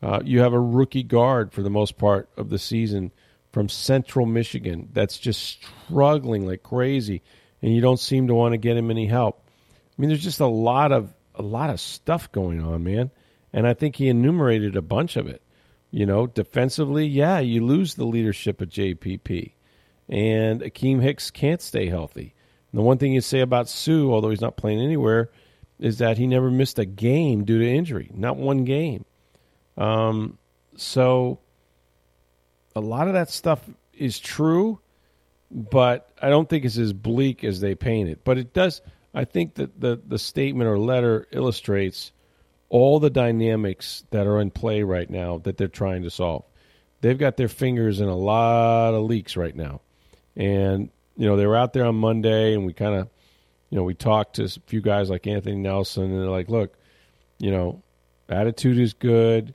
Uh, 0.00 0.20
you 0.24 0.40
have 0.40 0.52
a 0.52 0.60
rookie 0.60 1.02
guard 1.02 1.52
for 1.52 1.62
the 1.62 1.70
most 1.70 1.98
part 1.98 2.28
of 2.36 2.50
the 2.50 2.58
season 2.58 3.12
from 3.52 3.68
Central 3.68 4.26
Michigan 4.26 4.88
that's 4.92 5.18
just 5.18 5.62
struggling 5.86 6.46
like 6.46 6.62
crazy, 6.62 7.22
and 7.60 7.74
you 7.74 7.80
don't 7.80 7.98
seem 7.98 8.28
to 8.28 8.34
want 8.34 8.52
to 8.52 8.58
get 8.58 8.76
him 8.76 8.90
any 8.90 9.06
help. 9.06 9.42
I 9.98 10.00
mean, 10.00 10.10
there's 10.10 10.22
just 10.22 10.40
a 10.40 10.46
lot 10.46 10.92
of 10.92 11.12
a 11.34 11.42
lot 11.42 11.70
of 11.70 11.80
stuff 11.80 12.30
going 12.30 12.62
on, 12.62 12.84
man. 12.84 13.10
And 13.52 13.66
I 13.66 13.74
think 13.74 13.96
he 13.96 14.08
enumerated 14.08 14.76
a 14.76 14.82
bunch 14.82 15.16
of 15.16 15.26
it. 15.26 15.42
You 15.90 16.04
know, 16.04 16.26
defensively, 16.26 17.06
yeah, 17.06 17.38
you 17.38 17.64
lose 17.64 17.94
the 17.94 18.04
leadership 18.04 18.60
of 18.60 18.68
JPP, 18.68 19.52
and 20.08 20.60
Akiem 20.60 21.00
Hicks 21.00 21.30
can't 21.30 21.62
stay 21.62 21.86
healthy. 21.86 22.34
And 22.70 22.78
the 22.78 22.82
one 22.82 22.98
thing 22.98 23.14
you 23.14 23.22
say 23.22 23.40
about 23.40 23.70
Suh, 23.70 24.10
although 24.10 24.28
he's 24.28 24.42
not 24.42 24.58
playing 24.58 24.80
anywhere, 24.80 25.30
is 25.78 25.98
that 25.98 26.18
he 26.18 26.26
never 26.26 26.50
missed 26.50 26.78
a 26.78 26.84
game 26.84 27.44
due 27.44 27.58
to 27.58 27.66
injury, 27.66 28.10
not 28.12 28.36
one 28.36 28.64
game. 28.64 29.06
Um, 29.78 30.36
so 30.76 31.38
a 32.76 32.80
lot 32.80 33.08
of 33.08 33.14
that 33.14 33.30
stuff 33.30 33.62
is 33.94 34.18
true, 34.18 34.80
but 35.50 36.12
I 36.20 36.28
don't 36.28 36.48
think 36.48 36.66
it's 36.66 36.76
as 36.76 36.92
bleak 36.92 37.44
as 37.44 37.60
they 37.60 37.74
paint 37.74 38.10
it. 38.10 38.20
But 38.24 38.36
it 38.36 38.52
does 38.52 38.82
I 39.14 39.24
think 39.24 39.54
that 39.54 39.80
the, 39.80 40.00
the 40.06 40.18
statement 40.18 40.68
or 40.68 40.78
letter 40.78 41.26
illustrates 41.32 42.12
all 42.68 43.00
the 43.00 43.10
dynamics 43.10 44.04
that 44.10 44.26
are 44.26 44.40
in 44.40 44.50
play 44.50 44.82
right 44.82 45.08
now 45.08 45.38
that 45.38 45.56
they're 45.56 45.68
trying 45.68 46.02
to 46.02 46.10
solve. 46.10 46.44
They've 47.00 47.18
got 47.18 47.36
their 47.36 47.48
fingers 47.48 48.00
in 48.00 48.08
a 48.08 48.16
lot 48.16 48.94
of 48.94 49.04
leaks 49.04 49.36
right 49.36 49.54
now. 49.54 49.80
And, 50.36 50.90
you 51.16 51.26
know, 51.26 51.36
they 51.36 51.46
were 51.46 51.56
out 51.56 51.72
there 51.72 51.86
on 51.86 51.94
Monday 51.94 52.54
and 52.54 52.66
we 52.66 52.72
kind 52.72 52.94
of, 52.94 53.08
you 53.70 53.76
know, 53.76 53.84
we 53.84 53.94
talked 53.94 54.36
to 54.36 54.44
a 54.44 54.48
few 54.66 54.80
guys 54.80 55.08
like 55.08 55.26
Anthony 55.26 55.56
Nelson 55.56 56.04
and 56.04 56.20
they're 56.20 56.30
like, 56.30 56.48
look, 56.48 56.74
you 57.38 57.50
know, 57.50 57.82
attitude 58.28 58.78
is 58.78 58.92
good. 58.92 59.54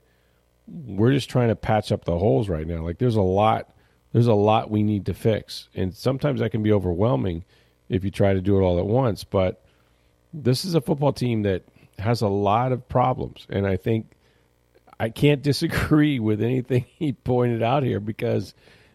We're 0.66 1.12
just 1.12 1.30
trying 1.30 1.48
to 1.48 1.56
patch 1.56 1.92
up 1.92 2.04
the 2.04 2.18
holes 2.18 2.48
right 2.48 2.66
now. 2.66 2.82
Like 2.82 2.98
there's 2.98 3.16
a 3.16 3.22
lot 3.22 3.70
there's 4.12 4.26
a 4.28 4.34
lot 4.34 4.70
we 4.70 4.84
need 4.84 5.06
to 5.06 5.14
fix. 5.14 5.68
And 5.74 5.92
sometimes 5.92 6.38
that 6.40 6.50
can 6.50 6.62
be 6.62 6.72
overwhelming 6.72 7.44
if 7.88 8.04
you 8.04 8.10
try 8.10 8.32
to 8.32 8.40
do 8.40 8.58
it 8.58 8.62
all 8.62 8.78
at 8.78 8.86
once. 8.86 9.24
But 9.24 9.62
this 10.32 10.64
is 10.64 10.74
a 10.74 10.80
football 10.80 11.12
team 11.12 11.42
that 11.42 11.62
has 11.98 12.22
a 12.22 12.28
lot 12.28 12.72
of 12.72 12.88
problems, 12.88 13.46
and 13.48 13.66
I 13.66 13.76
think 13.76 14.12
I 14.98 15.08
can't 15.08 15.42
disagree 15.50 16.18
with 16.18 16.42
anything 16.42 16.86
he 16.98 17.12
pointed 17.12 17.62
out 17.62 17.82
here 17.82 18.00
because 18.00 18.54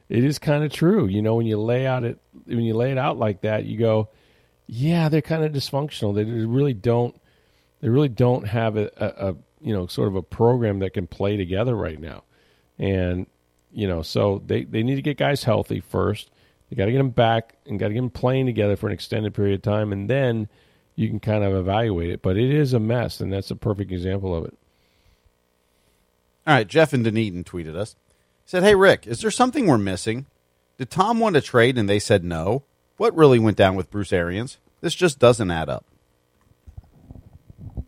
it 0.10 0.24
is 0.24 0.40
kind 0.40 0.64
of 0.64 0.72
true. 0.72 1.06
You 1.06 1.22
know, 1.22 1.36
when 1.36 1.46
you 1.46 1.60
lay 1.62 1.86
out 1.86 2.04
it 2.04 2.20
when 2.46 2.62
you 2.62 2.74
lay 2.74 2.92
it 2.92 2.98
out 2.98 3.18
like 3.18 3.42
that, 3.42 3.66
you 3.66 3.78
go, 3.78 4.10
yeah, 4.68 5.10
they're 5.10 5.22
kind 5.22 5.44
of 5.44 5.52
dysfunctional. 5.52 6.16
They 6.16 6.24
really 6.24 6.74
don't 6.74 7.20
they 7.82 7.90
really 7.90 8.10
don't 8.10 8.48
have 8.48 8.76
a, 8.76 8.92
a, 8.98 9.30
a 9.30 9.36
you 9.62 9.74
know 9.74 9.88
sort 9.88 10.08
of 10.08 10.16
a 10.16 10.22
program 10.22 10.80
that 10.80 10.94
can 10.94 11.08
play 11.08 11.38
together 11.38 11.76
right 11.76 12.00
now, 12.00 12.24
and 12.78 13.28
you 13.72 13.88
know 13.88 14.02
so 14.02 14.42
they 14.46 14.64
they 14.64 14.84
need 14.84 14.96
to 14.96 15.02
get 15.02 15.18
guys 15.18 15.44
healthy 15.44 15.80
first. 15.80 16.32
They 16.70 16.76
got 16.76 16.86
to 16.86 16.92
get 16.92 17.00
them 17.00 17.10
back 17.10 17.56
and 17.66 17.80
got 17.80 17.88
to 17.88 17.94
get 17.94 18.02
them 18.02 18.10
playing 18.10 18.46
together 18.46 18.76
for 18.76 18.88
an 18.88 18.94
extended 18.94 19.34
period 19.34 19.56
of 19.56 19.62
time, 19.62 19.92
and 19.92 20.10
then 20.10 20.48
you 20.96 21.08
can 21.10 21.20
kind 21.20 21.44
of 21.44 21.56
evaluate 21.56 22.10
it. 22.10 22.22
But 22.22 22.38
it 22.38 22.52
is 22.54 22.74
a 22.74 22.80
mess, 22.80 23.20
and 23.20 23.34
that's 23.34 23.52
a 23.52 23.56
perfect 23.56 23.92
example 23.92 24.36
of 24.36 24.46
it. 24.46 24.58
All 26.46 26.54
right, 26.54 26.68
Jeff 26.68 26.94
in 26.94 27.04
Dunedin 27.04 27.44
tweeted 27.44 27.76
us. 27.76 27.96
He 28.44 28.50
said, 28.50 28.64
"Hey 28.64 28.76
Rick, 28.76 29.08
is 29.08 29.22
there 29.22 29.32
something 29.32 29.66
we're 29.66 29.78
missing? 29.78 30.26
Did 30.78 30.90
Tom 30.90 31.20
want 31.20 31.36
to 31.36 31.42
trade 31.42 31.78
and 31.78 31.90
they 31.90 32.00
said 32.00 32.24
no? 32.24 32.64
What 32.98 33.16
really 33.16 33.40
went 33.40 33.58
down 33.58 33.76
with 33.76 33.92
Bruce 33.92 34.14
Arians? 34.14 34.58
This 34.82 34.96
just 34.96 35.20
doesn't 35.20 35.52
add 35.52 35.70
up." 35.70 35.86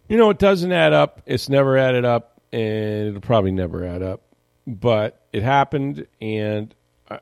You 0.08 0.18
know, 0.18 0.30
it 0.30 0.40
doesn't 0.40 0.72
add 0.72 0.92
up. 0.92 1.22
It's 1.26 1.48
never 1.50 1.78
added 1.78 2.04
up, 2.04 2.42
and 2.52 3.08
it'll 3.08 3.22
probably 3.22 3.52
never 3.52 3.86
add 3.86 4.02
up. 4.02 4.22
But 4.68 5.22
it 5.32 5.42
happened, 5.42 6.06
and 6.20 6.74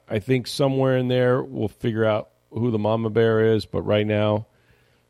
I 0.09 0.19
think 0.19 0.47
somewhere 0.47 0.97
in 0.97 1.07
there 1.07 1.41
we'll 1.41 1.67
figure 1.67 2.05
out 2.05 2.29
who 2.51 2.71
the 2.71 2.79
mama 2.79 3.09
bear 3.09 3.53
is. 3.53 3.65
But 3.65 3.81
right 3.83 4.05
now, 4.05 4.47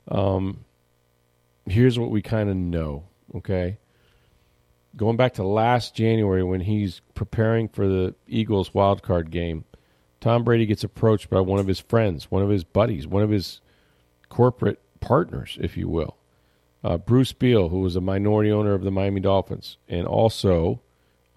um, 0.07 0.65
here's 1.65 1.97
what 1.97 2.11
we 2.11 2.21
kind 2.21 2.49
of 2.49 2.55
know. 2.55 3.03
Okay, 3.35 3.77
going 4.95 5.17
back 5.17 5.33
to 5.35 5.43
last 5.43 5.95
January 5.95 6.43
when 6.43 6.61
he's 6.61 7.01
preparing 7.13 7.67
for 7.67 7.87
the 7.87 8.15
Eagles 8.27 8.73
wild 8.73 9.03
card 9.03 9.31
game, 9.31 9.65
Tom 10.19 10.43
Brady 10.43 10.65
gets 10.65 10.83
approached 10.83 11.29
by 11.29 11.39
one 11.41 11.59
of 11.59 11.67
his 11.67 11.79
friends, 11.79 12.31
one 12.31 12.41
of 12.41 12.49
his 12.49 12.63
buddies, 12.63 13.07
one 13.07 13.23
of 13.23 13.29
his 13.29 13.61
corporate 14.29 14.79
partners, 14.99 15.57
if 15.61 15.77
you 15.77 15.87
will 15.87 16.19
uh, 16.83 16.97
Bruce 16.97 17.33
Beal, 17.33 17.69
who 17.69 17.81
was 17.81 17.95
a 17.95 18.01
minority 18.01 18.51
owner 18.51 18.73
of 18.73 18.83
the 18.83 18.91
Miami 18.91 19.19
Dolphins 19.19 19.77
and 19.87 20.07
also 20.07 20.81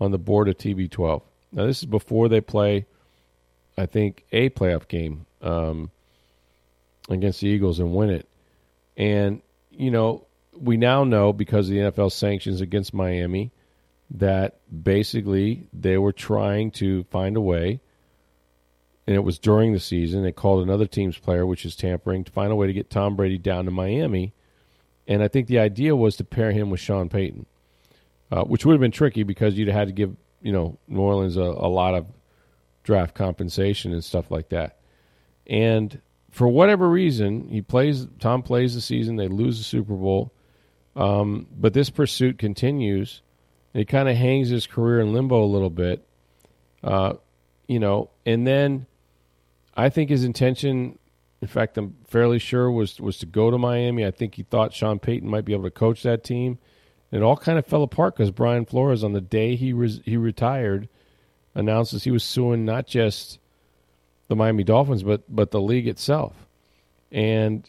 on 0.00 0.10
the 0.10 0.18
board 0.18 0.48
of 0.48 0.56
TB12. 0.56 1.22
Now, 1.52 1.66
this 1.66 1.80
is 1.80 1.86
before 1.86 2.28
they 2.28 2.40
play, 2.40 2.86
I 3.76 3.86
think, 3.86 4.24
a 4.32 4.50
playoff 4.50 4.88
game 4.88 5.26
um, 5.40 5.90
against 7.08 7.40
the 7.40 7.48
Eagles 7.48 7.78
and 7.78 7.94
win 7.94 8.10
it. 8.10 8.28
And, 8.96 9.42
you 9.70 9.90
know, 9.90 10.26
we 10.58 10.76
now 10.76 11.04
know 11.04 11.32
because 11.32 11.68
of 11.68 11.74
the 11.74 11.80
NFL 11.80 12.12
sanctions 12.12 12.60
against 12.60 12.92
Miami 12.92 13.50
that 14.10 14.58
basically 14.82 15.68
they 15.72 15.96
were 15.96 16.12
trying 16.12 16.70
to 16.72 17.04
find 17.04 17.36
a 17.36 17.40
way, 17.40 17.80
and 19.06 19.16
it 19.16 19.24
was 19.24 19.38
during 19.38 19.72
the 19.72 19.80
season. 19.80 20.22
They 20.22 20.32
called 20.32 20.62
another 20.62 20.86
team's 20.86 21.18
player, 21.18 21.46
which 21.46 21.64
is 21.64 21.74
tampering, 21.74 22.24
to 22.24 22.32
find 22.32 22.52
a 22.52 22.56
way 22.56 22.66
to 22.66 22.72
get 22.72 22.90
Tom 22.90 23.16
Brady 23.16 23.38
down 23.38 23.64
to 23.64 23.70
Miami 23.70 24.34
and 25.06 25.22
I 25.22 25.28
think 25.28 25.48
the 25.48 25.58
idea 25.58 25.96
was 25.96 26.16
to 26.16 26.24
pair 26.24 26.52
him 26.52 26.70
with 26.70 26.80
Sean 26.80 27.08
Payton, 27.08 27.46
uh, 28.30 28.44
which 28.44 28.64
would 28.64 28.72
have 28.72 28.80
been 28.80 28.92
tricky 28.92 29.22
because 29.22 29.54
you'd 29.54 29.68
have 29.68 29.76
had 29.76 29.88
to 29.88 29.92
give 29.92 30.16
you 30.40 30.52
know 30.52 30.78
New 30.88 31.00
Orleans 31.00 31.36
a, 31.36 31.42
a 31.42 31.68
lot 31.68 31.94
of 31.94 32.06
draft 32.82 33.14
compensation 33.14 33.92
and 33.92 34.04
stuff 34.04 34.30
like 34.30 34.48
that. 34.50 34.78
And 35.46 36.00
for 36.30 36.48
whatever 36.48 36.88
reason, 36.88 37.48
he 37.48 37.62
plays. 37.62 38.06
Tom 38.18 38.42
plays 38.42 38.74
the 38.74 38.80
season. 38.80 39.16
They 39.16 39.28
lose 39.28 39.58
the 39.58 39.64
Super 39.64 39.94
Bowl, 39.94 40.32
um, 40.96 41.46
but 41.56 41.74
this 41.74 41.90
pursuit 41.90 42.38
continues. 42.38 43.22
He 43.72 43.84
kind 43.84 44.08
of 44.08 44.16
hangs 44.16 44.48
his 44.48 44.66
career 44.66 45.00
in 45.00 45.12
limbo 45.12 45.42
a 45.42 45.46
little 45.46 45.70
bit, 45.70 46.06
uh, 46.82 47.14
you 47.66 47.78
know. 47.78 48.10
And 48.26 48.46
then 48.46 48.86
I 49.74 49.88
think 49.88 50.10
his 50.10 50.24
intention 50.24 50.98
in 51.42 51.48
fact, 51.48 51.76
I'm 51.76 51.96
fairly 52.06 52.38
sure 52.38 52.70
was 52.70 53.00
was 53.00 53.18
to 53.18 53.26
go 53.26 53.50
to 53.50 53.58
Miami. 53.58 54.06
I 54.06 54.12
think 54.12 54.36
he 54.36 54.44
thought 54.44 54.72
Sean 54.72 55.00
Payton 55.00 55.28
might 55.28 55.44
be 55.44 55.52
able 55.52 55.64
to 55.64 55.72
coach 55.72 56.04
that 56.04 56.22
team. 56.22 56.58
And 57.10 57.20
it 57.20 57.24
all 57.24 57.36
kind 57.36 57.58
of 57.58 57.66
fell 57.66 57.82
apart 57.82 58.16
because 58.16 58.30
Brian 58.30 58.64
Flores, 58.64 59.02
on 59.02 59.12
the 59.12 59.20
day 59.20 59.56
he 59.56 59.72
res- 59.72 60.00
he 60.04 60.16
retired, 60.16 60.88
announces 61.54 62.04
he 62.04 62.10
was 62.10 62.24
suing 62.24 62.64
not 62.64 62.86
just 62.86 63.38
the 64.28 64.36
Miami 64.36 64.64
Dolphins 64.64 65.02
but 65.02 65.22
but 65.28 65.50
the 65.50 65.60
league 65.60 65.88
itself, 65.88 66.34
and 67.10 67.68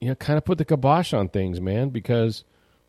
you 0.00 0.08
know, 0.08 0.14
kind 0.14 0.36
of 0.36 0.44
put 0.44 0.58
the 0.58 0.64
kibosh 0.64 1.12
on 1.12 1.28
things, 1.28 1.60
man, 1.60 1.88
because 1.88 2.44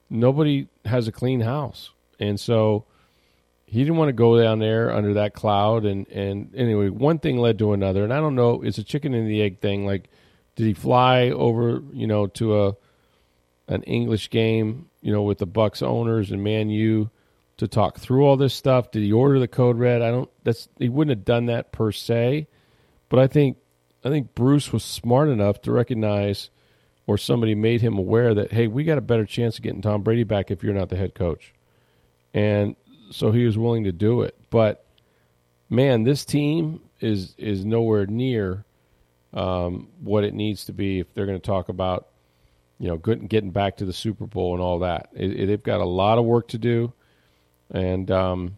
nobody 0.09 0.67
has 0.85 1.07
a 1.07 1.11
clean 1.11 1.41
house, 1.41 1.91
and 2.19 2.39
so 2.39 2.85
he 3.65 3.79
didn't 3.79 3.97
want 3.97 4.09
to 4.09 4.13
go 4.13 4.41
down 4.41 4.59
there 4.59 4.91
under 4.91 5.13
that 5.15 5.33
cloud. 5.33 5.85
And 5.85 6.07
and 6.07 6.53
anyway 6.55 6.89
one 6.89 7.19
thing 7.19 7.37
led 7.37 7.59
to 7.59 7.73
another. 7.73 8.03
And 8.03 8.13
i 8.13 8.17
don't 8.17 8.35
know 8.35 8.61
it's 8.63 8.77
a 8.77 8.83
chicken 8.83 9.13
and 9.13 9.29
the 9.29 9.41
egg 9.41 9.59
thing. 9.59 9.85
Like 9.85 10.09
did 10.55 10.65
he 10.65 10.73
fly 10.73 11.29
over 11.29 11.81
you 11.93 12.07
know 12.07 12.27
to 12.27 12.65
a 12.65 12.75
an 13.69 13.83
english 13.83 14.29
game 14.29 14.89
you 15.01 15.11
know 15.11 15.21
with 15.21 15.37
the 15.37 15.45
bucks 15.45 15.81
owners 15.81 16.31
and 16.31 16.43
man 16.43 16.69
u 16.69 17.09
to 17.57 17.67
talk 17.67 17.97
through 17.99 18.23
all 18.23 18.37
this 18.37 18.53
stuff 18.53 18.91
did 18.91 19.03
he 19.03 19.11
order 19.11 19.39
the 19.39 19.47
code 19.47 19.77
red 19.77 20.01
i 20.01 20.09
don't 20.09 20.29
that's 20.43 20.67
he 20.77 20.89
wouldn't 20.89 21.17
have 21.17 21.25
done 21.25 21.47
that 21.47 21.71
per 21.71 21.91
se 21.91 22.47
but 23.09 23.19
i 23.19 23.27
think 23.27 23.57
i 24.03 24.09
think 24.09 24.33
bruce 24.35 24.71
was 24.71 24.83
smart 24.83 25.29
enough 25.29 25.61
to 25.61 25.71
recognize 25.71 26.49
or 27.07 27.17
somebody 27.17 27.55
made 27.55 27.81
him 27.81 27.97
aware 27.97 28.33
that 28.33 28.51
hey 28.51 28.67
we 28.67 28.83
got 28.83 28.97
a 28.97 29.01
better 29.01 29.25
chance 29.25 29.57
of 29.57 29.63
getting 29.63 29.81
tom 29.81 30.03
brady 30.03 30.23
back 30.23 30.51
if 30.51 30.63
you're 30.63 30.73
not 30.73 30.89
the 30.89 30.95
head 30.95 31.15
coach 31.15 31.53
and 32.33 32.75
so 33.11 33.31
he 33.31 33.45
was 33.45 33.57
willing 33.57 33.85
to 33.85 33.91
do 33.91 34.21
it. 34.21 34.35
But 34.49 34.85
man, 35.69 36.03
this 36.03 36.25
team 36.25 36.81
is 36.99 37.35
is 37.37 37.65
nowhere 37.65 38.05
near 38.05 38.65
um, 39.33 39.89
what 39.99 40.23
it 40.23 40.33
needs 40.33 40.65
to 40.65 40.73
be 40.73 40.99
if 40.99 41.13
they're 41.13 41.25
going 41.25 41.39
to 41.39 41.45
talk 41.45 41.69
about 41.69 42.07
you 42.79 42.87
know 42.87 42.97
getting 42.97 43.51
back 43.51 43.77
to 43.77 43.85
the 43.85 43.93
Super 43.93 44.25
Bowl 44.25 44.53
and 44.53 44.61
all 44.61 44.79
that. 44.79 45.09
They've 45.13 45.61
got 45.61 45.81
a 45.81 45.85
lot 45.85 46.17
of 46.17 46.25
work 46.25 46.49
to 46.49 46.57
do, 46.57 46.93
and 47.71 48.09
um, 48.11 48.57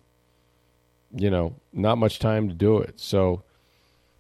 you 1.15 1.30
know 1.30 1.56
not 1.74 1.98
much 1.98 2.19
time 2.19 2.50
to 2.50 2.56
do 2.56 2.78
it. 2.80 3.00
So 3.00 3.43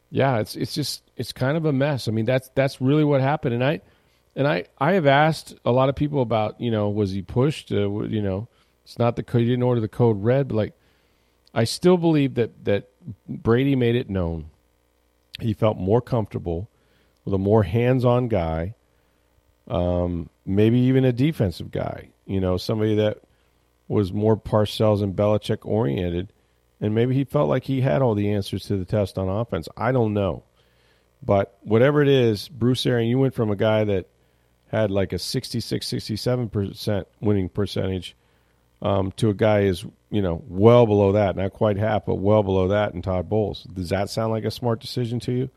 yeah, 0.09 0.39
it's 0.39 0.55
it's 0.55 0.73
just 0.73 1.03
it's 1.15 1.31
kind 1.31 1.57
of 1.57 1.65
a 1.65 1.73
mess. 1.73 2.07
I 2.07 2.11
mean 2.11 2.25
that's 2.25 2.49
that's 2.55 2.81
really 2.81 3.03
what 3.03 3.21
happened, 3.21 3.55
and 3.55 3.63
I 3.63 3.81
and 4.35 4.47
I 4.47 4.65
I 4.77 4.93
have 4.93 5.05
asked 5.05 5.55
a 5.65 5.71
lot 5.71 5.89
of 5.89 5.95
people 5.95 6.21
about 6.21 6.59
you 6.61 6.71
know 6.71 6.89
was 6.89 7.11
he 7.11 7.21
pushed 7.21 7.71
uh, 7.71 7.89
you 8.03 8.21
know 8.21 8.47
it's 8.89 8.97
not 8.97 9.15
the 9.15 9.21
code. 9.21 9.41
He 9.41 9.47
didn't 9.47 9.61
order 9.61 9.81
the 9.81 9.87
code 9.87 10.23
red, 10.23 10.47
but 10.47 10.55
like, 10.55 10.73
I 11.53 11.63
still 11.65 11.95
believe 11.95 12.33
that 12.35 12.65
that 12.65 12.89
Brady 13.27 13.75
made 13.75 13.95
it 13.95 14.09
known. 14.09 14.49
He 15.39 15.53
felt 15.53 15.77
more 15.77 16.01
comfortable 16.01 16.71
with 17.23 17.35
a 17.35 17.37
more 17.37 17.61
hands-on 17.61 18.29
guy, 18.29 18.73
um, 19.67 20.27
maybe 20.43 20.79
even 20.79 21.05
a 21.05 21.13
defensive 21.13 21.69
guy. 21.69 22.09
You 22.25 22.39
know, 22.39 22.57
somebody 22.57 22.95
that 22.95 23.19
was 23.89 24.13
more 24.13 24.37
Parcells 24.37 25.03
and 25.03 25.13
Belichick 25.13 25.65
oriented, 25.65 26.31
and 26.79 26.95
maybe 26.95 27.13
he 27.13 27.25
felt 27.25 27.49
like 27.49 27.65
he 27.65 27.81
had 27.81 28.01
all 28.01 28.15
the 28.15 28.31
answers 28.31 28.63
to 28.67 28.77
the 28.77 28.85
test 28.85 29.17
on 29.17 29.27
offense. 29.27 29.67
I 29.75 29.91
don't 29.91 30.13
know, 30.13 30.43
but 31.21 31.57
whatever 31.61 32.01
it 32.01 32.07
is, 32.07 32.47
Bruce 32.47 32.85
Arian, 32.85 33.09
you 33.09 33.19
went 33.19 33.33
from 33.33 33.51
a 33.51 33.57
guy 33.57 33.83
that 33.83 34.07
had 34.71 34.91
like 34.91 35.11
a 35.11 35.19
66, 35.19 35.85
67 35.85 36.49
percent 36.49 37.07
winning 37.19 37.49
percentage 37.49 38.15
um, 38.81 39.11
to 39.13 39.29
a 39.29 39.33
guy 39.33 39.61
is 39.61 39.85
you 40.09 40.21
know 40.21 40.43
well 40.47 40.85
below 40.85 41.13
that, 41.13 41.35
not 41.35 41.53
quite 41.53 41.77
half, 41.77 42.05
but 42.05 42.15
well 42.15 42.43
below 42.43 42.69
that 42.69 42.93
in 42.93 43.01
Todd 43.01 43.27
Bowles. 43.29 43.63
Does 43.63 43.89
that 43.89 44.09
sound 44.09 44.31
like 44.31 44.45
a 44.45 44.51
smart 44.51 44.79
decision 44.79 45.19
to 45.21 45.31
you? 45.31 45.49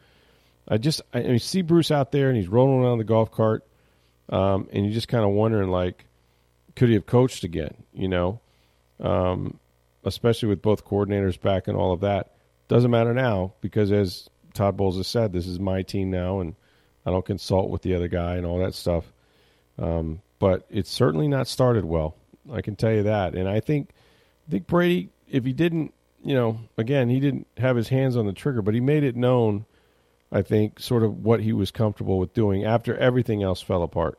I 0.66 0.78
just 0.78 1.02
I, 1.12 1.20
I 1.20 1.36
see 1.36 1.62
Bruce 1.62 1.90
out 1.90 2.12
there 2.12 2.28
and 2.28 2.36
he's 2.36 2.48
rolling 2.48 2.84
around 2.84 2.98
the 2.98 3.04
golf 3.04 3.30
cart, 3.30 3.66
um, 4.28 4.68
and 4.72 4.84
you're 4.84 4.94
just 4.94 5.08
kind 5.08 5.24
of 5.24 5.30
wondering 5.30 5.70
like, 5.70 6.06
could 6.76 6.88
he 6.88 6.94
have 6.94 7.06
coached 7.06 7.44
again? 7.44 7.74
You 7.92 8.08
know, 8.08 8.40
um, 9.00 9.58
especially 10.04 10.48
with 10.48 10.62
both 10.62 10.84
coordinators 10.84 11.40
back 11.40 11.68
and 11.68 11.76
all 11.76 11.92
of 11.92 12.00
that. 12.00 12.32
Doesn't 12.68 12.90
matter 12.90 13.12
now 13.12 13.52
because 13.60 13.92
as 13.92 14.28
Todd 14.54 14.76
Bowles 14.76 14.96
has 14.96 15.06
said, 15.06 15.32
this 15.32 15.46
is 15.46 15.58
my 15.58 15.82
team 15.82 16.10
now, 16.10 16.40
and 16.40 16.54
I 17.04 17.10
don't 17.10 17.24
consult 17.24 17.70
with 17.70 17.82
the 17.82 17.94
other 17.94 18.08
guy 18.08 18.36
and 18.36 18.46
all 18.46 18.58
that 18.60 18.74
stuff. 18.74 19.12
Um, 19.78 20.22
but 20.38 20.66
it's 20.70 20.90
certainly 20.90 21.28
not 21.28 21.46
started 21.46 21.84
well. 21.84 22.14
I 22.52 22.62
can 22.62 22.76
tell 22.76 22.92
you 22.92 23.04
that. 23.04 23.34
And 23.34 23.48
I 23.48 23.60
think 23.60 23.90
I 24.48 24.50
think 24.50 24.66
Brady, 24.66 25.10
if 25.28 25.44
he 25.44 25.52
didn't, 25.52 25.94
you 26.24 26.34
know, 26.34 26.58
again, 26.76 27.08
he 27.08 27.20
didn't 27.20 27.46
have 27.58 27.76
his 27.76 27.88
hands 27.88 28.16
on 28.16 28.26
the 28.26 28.32
trigger, 28.32 28.62
but 28.62 28.74
he 28.74 28.80
made 28.80 29.04
it 29.04 29.16
known. 29.16 29.66
I 30.30 30.42
think 30.42 30.80
sort 30.80 31.02
of 31.02 31.24
what 31.24 31.40
he 31.40 31.52
was 31.52 31.70
comfortable 31.70 32.18
with 32.18 32.32
doing 32.32 32.64
after 32.64 32.96
everything 32.96 33.42
else 33.42 33.60
fell 33.60 33.82
apart. 33.82 34.18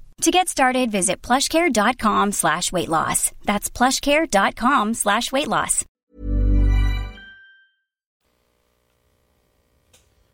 To 0.21 0.29
get 0.29 0.49
started, 0.49 0.91
visit 0.91 1.23
plushcare.com 1.23 2.31
slash 2.33 2.71
weight 2.71 2.89
loss. 2.89 3.31
That's 3.43 3.71
plushcare.com 3.71 4.93
slash 4.93 5.31
weight 5.31 5.47
loss. 5.47 5.83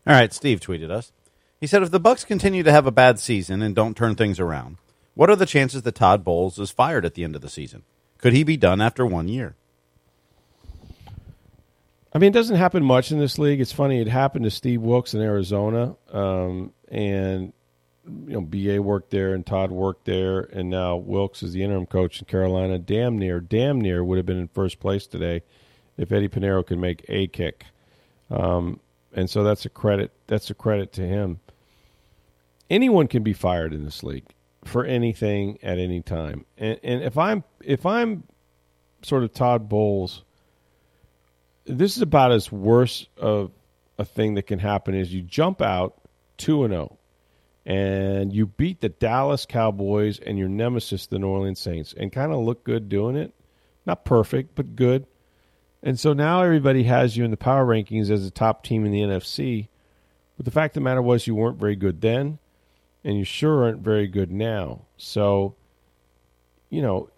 All 0.06 0.14
right, 0.14 0.32
Steve 0.32 0.60
tweeted 0.60 0.90
us. 0.90 1.12
He 1.58 1.66
said, 1.66 1.82
if 1.82 1.90
the 1.90 1.98
Bucks 1.98 2.24
continue 2.24 2.62
to 2.62 2.70
have 2.70 2.86
a 2.86 2.90
bad 2.90 3.18
season 3.18 3.62
and 3.62 3.74
don't 3.74 3.96
turn 3.96 4.14
things 4.14 4.38
around, 4.38 4.76
what 5.14 5.30
are 5.30 5.36
the 5.36 5.46
chances 5.46 5.80
that 5.82 5.94
Todd 5.94 6.22
Bowles 6.22 6.58
is 6.58 6.70
fired 6.70 7.06
at 7.06 7.14
the 7.14 7.24
end 7.24 7.34
of 7.34 7.40
the 7.40 7.48
season? 7.48 7.82
Could 8.18 8.34
he 8.34 8.44
be 8.44 8.58
done 8.58 8.82
after 8.82 9.06
one 9.06 9.28
year? 9.28 9.56
I 12.12 12.18
mean, 12.18 12.28
it 12.30 12.34
doesn't 12.34 12.56
happen 12.56 12.84
much 12.84 13.10
in 13.10 13.18
this 13.18 13.38
league. 13.38 13.60
It's 13.60 13.72
funny; 13.72 14.00
it 14.00 14.08
happened 14.08 14.44
to 14.44 14.50
Steve 14.50 14.80
Wilks 14.80 15.14
in 15.14 15.20
Arizona, 15.20 15.96
um, 16.10 16.72
and 16.90 17.52
you 18.26 18.40
know, 18.40 18.40
Ba 18.40 18.82
worked 18.82 19.10
there, 19.10 19.34
and 19.34 19.44
Todd 19.44 19.70
worked 19.70 20.04
there, 20.04 20.40
and 20.40 20.70
now 20.70 20.96
Wilks 20.96 21.42
is 21.42 21.52
the 21.52 21.62
interim 21.62 21.86
coach 21.86 22.20
in 22.20 22.26
Carolina. 22.26 22.78
Damn 22.78 23.18
near, 23.18 23.40
damn 23.40 23.80
near 23.80 24.04
would 24.04 24.16
have 24.16 24.26
been 24.26 24.38
in 24.38 24.48
first 24.48 24.80
place 24.80 25.06
today 25.06 25.42
if 25.96 26.12
Eddie 26.12 26.28
Piñeiro 26.28 26.66
could 26.66 26.78
make 26.78 27.04
a 27.08 27.26
kick. 27.28 27.64
Um, 28.30 28.80
and 29.12 29.28
so 29.28 29.42
that's 29.42 29.64
a 29.64 29.70
credit. 29.70 30.12
That's 30.26 30.50
a 30.50 30.54
credit 30.54 30.92
to 30.94 31.02
him. 31.02 31.40
Anyone 32.70 33.08
can 33.08 33.22
be 33.22 33.32
fired 33.32 33.72
in 33.72 33.84
this 33.84 34.02
league 34.02 34.26
for 34.64 34.84
anything 34.84 35.58
at 35.62 35.78
any 35.78 36.02
time. 36.02 36.44
And, 36.58 36.78
and 36.82 37.02
if 37.02 37.16
I'm 37.16 37.44
if 37.64 37.86
I'm 37.86 38.24
sort 39.02 39.22
of 39.22 39.32
Todd 39.32 39.68
Bowles 39.68 40.24
this 41.68 41.96
is 41.96 42.02
about 42.02 42.32
as 42.32 42.50
worse 42.50 43.06
of 43.16 43.52
a 43.98 44.04
thing 44.04 44.34
that 44.34 44.46
can 44.46 44.58
happen 44.58 44.94
is 44.94 45.12
you 45.12 45.22
jump 45.22 45.60
out 45.60 46.00
2 46.38 46.64
and 46.64 46.72
0 46.72 46.97
and 47.68 48.32
you 48.32 48.46
beat 48.46 48.80
the 48.80 48.88
Dallas 48.88 49.44
Cowboys 49.44 50.18
and 50.18 50.38
your 50.38 50.48
nemesis 50.48 51.06
the 51.06 51.18
New 51.18 51.28
Orleans 51.28 51.60
Saints 51.60 51.94
and 51.94 52.10
kind 52.10 52.32
of 52.32 52.38
look 52.38 52.64
good 52.64 52.88
doing 52.88 53.14
it. 53.14 53.34
Not 53.84 54.06
perfect, 54.06 54.54
but 54.54 54.74
good. 54.74 55.06
And 55.82 56.00
so 56.00 56.14
now 56.14 56.42
everybody 56.42 56.84
has 56.84 57.16
you 57.16 57.24
in 57.24 57.30
the 57.30 57.36
power 57.36 57.66
rankings 57.66 58.10
as 58.10 58.24
the 58.24 58.30
top 58.30 58.64
team 58.64 58.86
in 58.86 58.92
the 58.92 59.00
NFC. 59.00 59.68
But 60.36 60.46
the 60.46 60.50
fact 60.50 60.72
of 60.72 60.80
the 60.80 60.84
matter 60.84 61.02
was 61.02 61.26
you 61.26 61.34
weren't 61.34 61.60
very 61.60 61.76
good 61.76 62.00
then 62.00 62.38
and 63.04 63.18
you 63.18 63.24
sure 63.24 63.64
aren't 63.64 63.82
very 63.82 64.06
good 64.06 64.32
now. 64.32 64.86
So 64.96 65.54
you 66.70 66.82
know, 66.82 67.10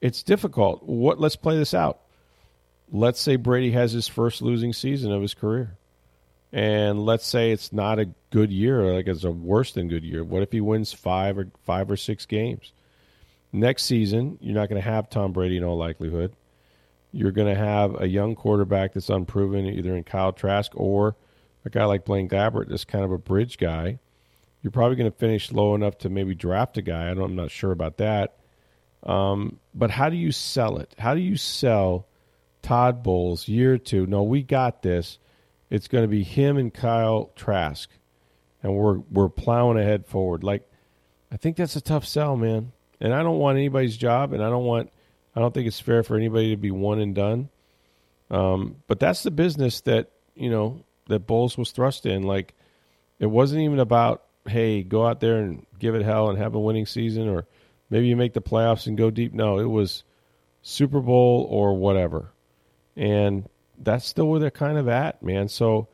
it's 0.00 0.22
difficult. 0.22 0.82
What 0.82 1.18
let's 1.18 1.36
play 1.36 1.56
this 1.56 1.72
out 1.72 2.00
let's 2.92 3.20
say 3.20 3.36
Brady 3.36 3.72
has 3.72 3.92
his 3.92 4.08
first 4.08 4.42
losing 4.42 4.72
season 4.72 5.12
of 5.12 5.22
his 5.22 5.34
career. 5.34 5.76
And 6.52 7.04
let's 7.04 7.26
say 7.26 7.52
it's 7.52 7.72
not 7.72 7.98
a 7.98 8.08
good 8.30 8.52
year, 8.52 8.82
like 8.94 9.06
it's 9.06 9.24
a 9.24 9.30
worse 9.30 9.72
than 9.72 9.88
good 9.88 10.04
year. 10.04 10.24
What 10.24 10.42
if 10.42 10.52
he 10.52 10.60
wins 10.60 10.92
five 10.92 11.38
or 11.38 11.48
five 11.64 11.90
or 11.90 11.96
six 11.96 12.26
games? 12.26 12.72
Next 13.52 13.84
season, 13.84 14.38
you're 14.40 14.54
not 14.54 14.68
going 14.68 14.80
to 14.80 14.88
have 14.88 15.08
Tom 15.08 15.32
Brady 15.32 15.56
in 15.56 15.64
all 15.64 15.78
likelihood. 15.78 16.34
You're 17.12 17.32
going 17.32 17.48
to 17.48 17.58
have 17.58 18.00
a 18.00 18.06
young 18.06 18.34
quarterback 18.34 18.92
that's 18.92 19.08
unproven, 19.08 19.66
either 19.66 19.96
in 19.96 20.04
Kyle 20.04 20.32
Trask 20.32 20.70
or 20.74 21.16
a 21.64 21.70
guy 21.70 21.86
like 21.86 22.04
Blaine 22.04 22.28
Gabbert, 22.28 22.68
that's 22.68 22.84
kind 22.84 23.04
of 23.04 23.12
a 23.12 23.18
bridge 23.18 23.56
guy. 23.56 23.98
You're 24.62 24.70
probably 24.70 24.96
going 24.96 25.10
to 25.10 25.16
finish 25.16 25.50
low 25.50 25.74
enough 25.74 25.98
to 25.98 26.10
maybe 26.10 26.34
draft 26.34 26.76
a 26.76 26.82
guy. 26.82 27.06
I 27.06 27.10
I'm 27.10 27.36
not 27.36 27.50
sure 27.50 27.72
about 27.72 27.98
that. 27.98 28.36
Um, 29.04 29.60
but 29.74 29.90
how 29.90 30.10
do 30.10 30.16
you 30.16 30.32
sell 30.32 30.78
it? 30.78 30.94
How 30.98 31.14
do 31.14 31.20
you 31.20 31.36
sell 31.36 32.08
Todd 32.62 33.02
Bowles, 33.02 33.48
year 33.48 33.78
two. 33.78 34.06
No, 34.06 34.22
we 34.22 34.42
got 34.42 34.82
this. 34.82 35.18
It's 35.70 35.88
going 35.88 36.04
to 36.04 36.08
be 36.08 36.22
him 36.22 36.56
and 36.56 36.72
Kyle 36.72 37.30
Trask, 37.36 37.88
and 38.62 38.74
we're 38.74 38.98
we're 39.10 39.28
plowing 39.28 39.78
ahead 39.78 40.06
forward. 40.06 40.44
Like, 40.44 40.68
I 41.32 41.36
think 41.36 41.56
that's 41.56 41.76
a 41.76 41.80
tough 41.80 42.06
sell, 42.06 42.36
man. 42.36 42.72
And 43.00 43.14
I 43.14 43.22
don't 43.22 43.38
want 43.38 43.58
anybody's 43.58 43.96
job, 43.96 44.32
and 44.32 44.42
I 44.42 44.50
don't 44.50 44.64
want. 44.64 44.90
I 45.34 45.40
don't 45.40 45.54
think 45.54 45.66
it's 45.66 45.80
fair 45.80 46.02
for 46.02 46.16
anybody 46.16 46.50
to 46.50 46.56
be 46.56 46.70
one 46.70 47.00
and 47.00 47.14
done. 47.14 47.48
Um, 48.30 48.76
but 48.86 48.98
that's 48.98 49.22
the 49.22 49.30
business 49.30 49.80
that 49.82 50.10
you 50.34 50.50
know 50.50 50.84
that 51.06 51.20
Bowles 51.20 51.56
was 51.56 51.70
thrust 51.70 52.06
in. 52.06 52.22
Like, 52.22 52.54
it 53.18 53.26
wasn't 53.26 53.62
even 53.62 53.78
about 53.78 54.24
hey, 54.46 54.82
go 54.82 55.06
out 55.06 55.20
there 55.20 55.36
and 55.36 55.66
give 55.78 55.94
it 55.94 56.02
hell 56.02 56.30
and 56.30 56.38
have 56.38 56.54
a 56.54 56.60
winning 56.60 56.86
season, 56.86 57.28
or 57.28 57.46
maybe 57.90 58.08
you 58.08 58.16
make 58.16 58.32
the 58.32 58.40
playoffs 58.40 58.86
and 58.86 58.96
go 58.96 59.10
deep. 59.10 59.32
No, 59.32 59.58
it 59.58 59.68
was 59.68 60.04
Super 60.62 61.00
Bowl 61.00 61.46
or 61.50 61.76
whatever 61.76 62.32
and 62.98 63.48
that's 63.78 64.06
still 64.06 64.26
where 64.26 64.40
they're 64.40 64.50
kind 64.50 64.76
of 64.76 64.88
at, 64.88 65.22
man. 65.22 65.48
So 65.48 65.88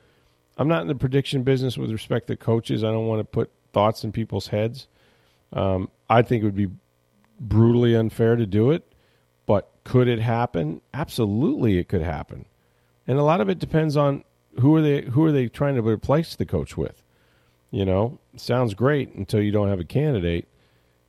I'm 0.57 0.69
not 0.69 0.83
in 0.83 0.89
the 0.89 0.95
prediction 0.95 1.43
business 1.43 1.77
with 1.77 1.91
respect 1.91 2.29
to 2.29 2.37
coaches. 2.37 2.85
I 2.85 2.91
don't 2.91 3.07
want 3.07 3.21
to 3.21 3.25
put 3.25 3.51
thoughts 3.73 4.05
in 4.05 4.13
people's 4.13 4.49
heads. 4.49 4.87
Um, 5.53 5.91
I 6.09 6.23
think 6.23 6.43
it 6.43 6.47
would 6.47 6.57
be 6.57 6.71
brutally 7.41 7.95
unfair 7.95 8.37
to 8.37 8.47
do 8.47 8.71
it, 8.71 8.95
but 9.47 9.71
could 9.85 10.09
it 10.09 10.21
happen? 10.21 10.81
Absolutely, 10.93 11.79
it 11.79 11.89
could 11.89 12.03
happen. 12.03 12.47
And 13.07 13.19
a 13.19 13.23
lot 13.25 13.41
of 13.41 13.49
it 13.49 13.59
depends 13.59 13.97
on 13.97 14.25
who 14.61 14.75
are 14.77 14.83
they 14.83 15.03
who 15.03 15.25
are 15.25 15.33
they 15.33 15.49
trying 15.49 15.75
to 15.75 15.83
replace 15.83 16.37
the 16.37 16.47
coach 16.47 16.77
with. 16.77 17.03
You 17.71 17.85
know, 17.85 18.19
sounds 18.37 18.75
great 18.75 19.13
until 19.15 19.43
you 19.43 19.51
don't 19.51 19.69
have 19.69 19.81
a 19.81 19.85
candidate, 19.85 20.47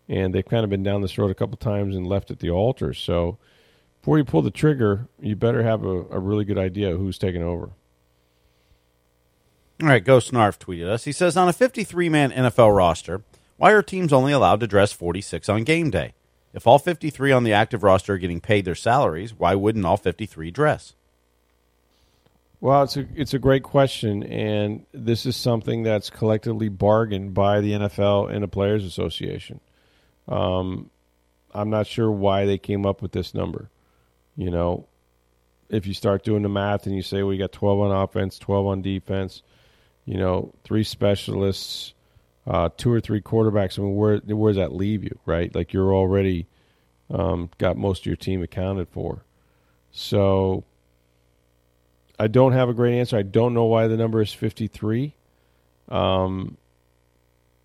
and 0.09 0.33
they've 0.33 0.45
kind 0.45 0.63
of 0.63 0.69
been 0.69 0.83
down 0.83 1.01
this 1.01 1.17
road 1.17 1.29
a 1.29 1.35
couple 1.35 1.57
times 1.57 1.95
and 1.95 2.07
left 2.07 2.31
at 2.31 2.39
the 2.39 2.49
altar. 2.49 2.93
So 2.93 3.37
before 4.01 4.17
you 4.17 4.25
pull 4.25 4.41
the 4.41 4.51
trigger, 4.51 5.07
you 5.19 5.35
better 5.35 5.61
have 5.61 5.85
a, 5.85 6.05
a 6.09 6.19
really 6.19 6.43
good 6.43 6.57
idea 6.57 6.97
who's 6.97 7.19
taking 7.19 7.43
over. 7.43 7.69
All 9.81 9.89
right, 9.89 10.03
Ghost 10.03 10.31
Snarf 10.31 10.57
tweeted 10.57 10.87
us. 10.87 11.03
He 11.03 11.11
says, 11.11 11.35
on 11.35 11.49
a 11.49 11.53
53 11.53 12.07
man 12.09 12.31
NFL 12.31 12.75
roster, 12.75 13.23
why 13.57 13.71
are 13.71 13.81
teams 13.81 14.13
only 14.13 14.31
allowed 14.31 14.61
to 14.61 14.67
dress 14.67 14.93
46 14.93 15.49
on 15.49 15.63
game 15.63 15.89
day? 15.89 16.13
If 16.53 16.65
all 16.65 16.79
53 16.79 17.33
on 17.33 17.43
the 17.43 17.51
active 17.51 17.83
roster 17.83 18.13
are 18.13 18.17
getting 18.17 18.39
paid 18.39 18.63
their 18.63 18.75
salaries, 18.75 19.33
why 19.33 19.55
wouldn't 19.55 19.85
all 19.85 19.97
53 19.97 20.51
dress? 20.51 20.93
Well, 22.61 22.83
it's 22.83 22.95
a 22.95 23.05
it's 23.13 23.33
a 23.33 23.39
great 23.39 23.63
question, 23.63 24.23
and 24.23 24.85
this 24.93 25.25
is 25.25 25.35
something 25.35 25.83
that's 25.83 26.09
collectively 26.09 26.69
bargained 26.69 27.33
by 27.33 27.59
the 27.59 27.73
NFL 27.73 28.33
and 28.33 28.41
the 28.41 28.47
Players 28.47 28.85
Association. 28.85 29.59
Um, 30.27 30.89
I'm 31.53 31.69
not 31.69 31.85
sure 31.85 32.09
why 32.09 32.45
they 32.45 32.57
came 32.57 32.85
up 32.85 33.01
with 33.01 33.11
this 33.11 33.33
number. 33.33 33.69
You 34.37 34.49
know, 34.49 34.87
if 35.69 35.85
you 35.85 35.93
start 35.93 36.23
doing 36.23 36.43
the 36.43 36.49
math 36.49 36.85
and 36.85 36.95
you 36.95 37.01
say, 37.01 37.21
well, 37.21 37.33
you 37.33 37.39
got 37.39 37.51
12 37.51 37.79
on 37.81 37.91
offense, 37.91 38.39
12 38.39 38.65
on 38.65 38.81
defense, 38.81 39.43
you 40.05 40.17
know, 40.17 40.53
three 40.63 40.83
specialists, 40.83 41.93
uh, 42.47 42.69
two 42.77 42.91
or 42.91 43.01
three 43.01 43.21
quarterbacks, 43.21 43.79
I 43.79 43.81
mean, 43.81 43.95
where, 43.95 44.17
where 44.17 44.53
does 44.53 44.57
that 44.57 44.73
leave 44.73 45.03
you, 45.03 45.17
right? 45.25 45.53
Like 45.53 45.73
you're 45.73 45.93
already 45.93 46.47
um, 47.09 47.49
got 47.57 47.77
most 47.77 48.01
of 48.01 48.05
your 48.05 48.15
team 48.15 48.41
accounted 48.43 48.87
for. 48.89 49.23
So 49.91 50.63
I 52.19 52.27
don't 52.27 52.53
have 52.53 52.69
a 52.69 52.73
great 52.73 52.99
answer. 52.99 53.17
I 53.17 53.23
don't 53.23 53.53
know 53.53 53.65
why 53.65 53.87
the 53.87 53.97
number 53.97 54.21
is 54.21 54.31
53. 54.31 55.15
Um, 55.89 56.57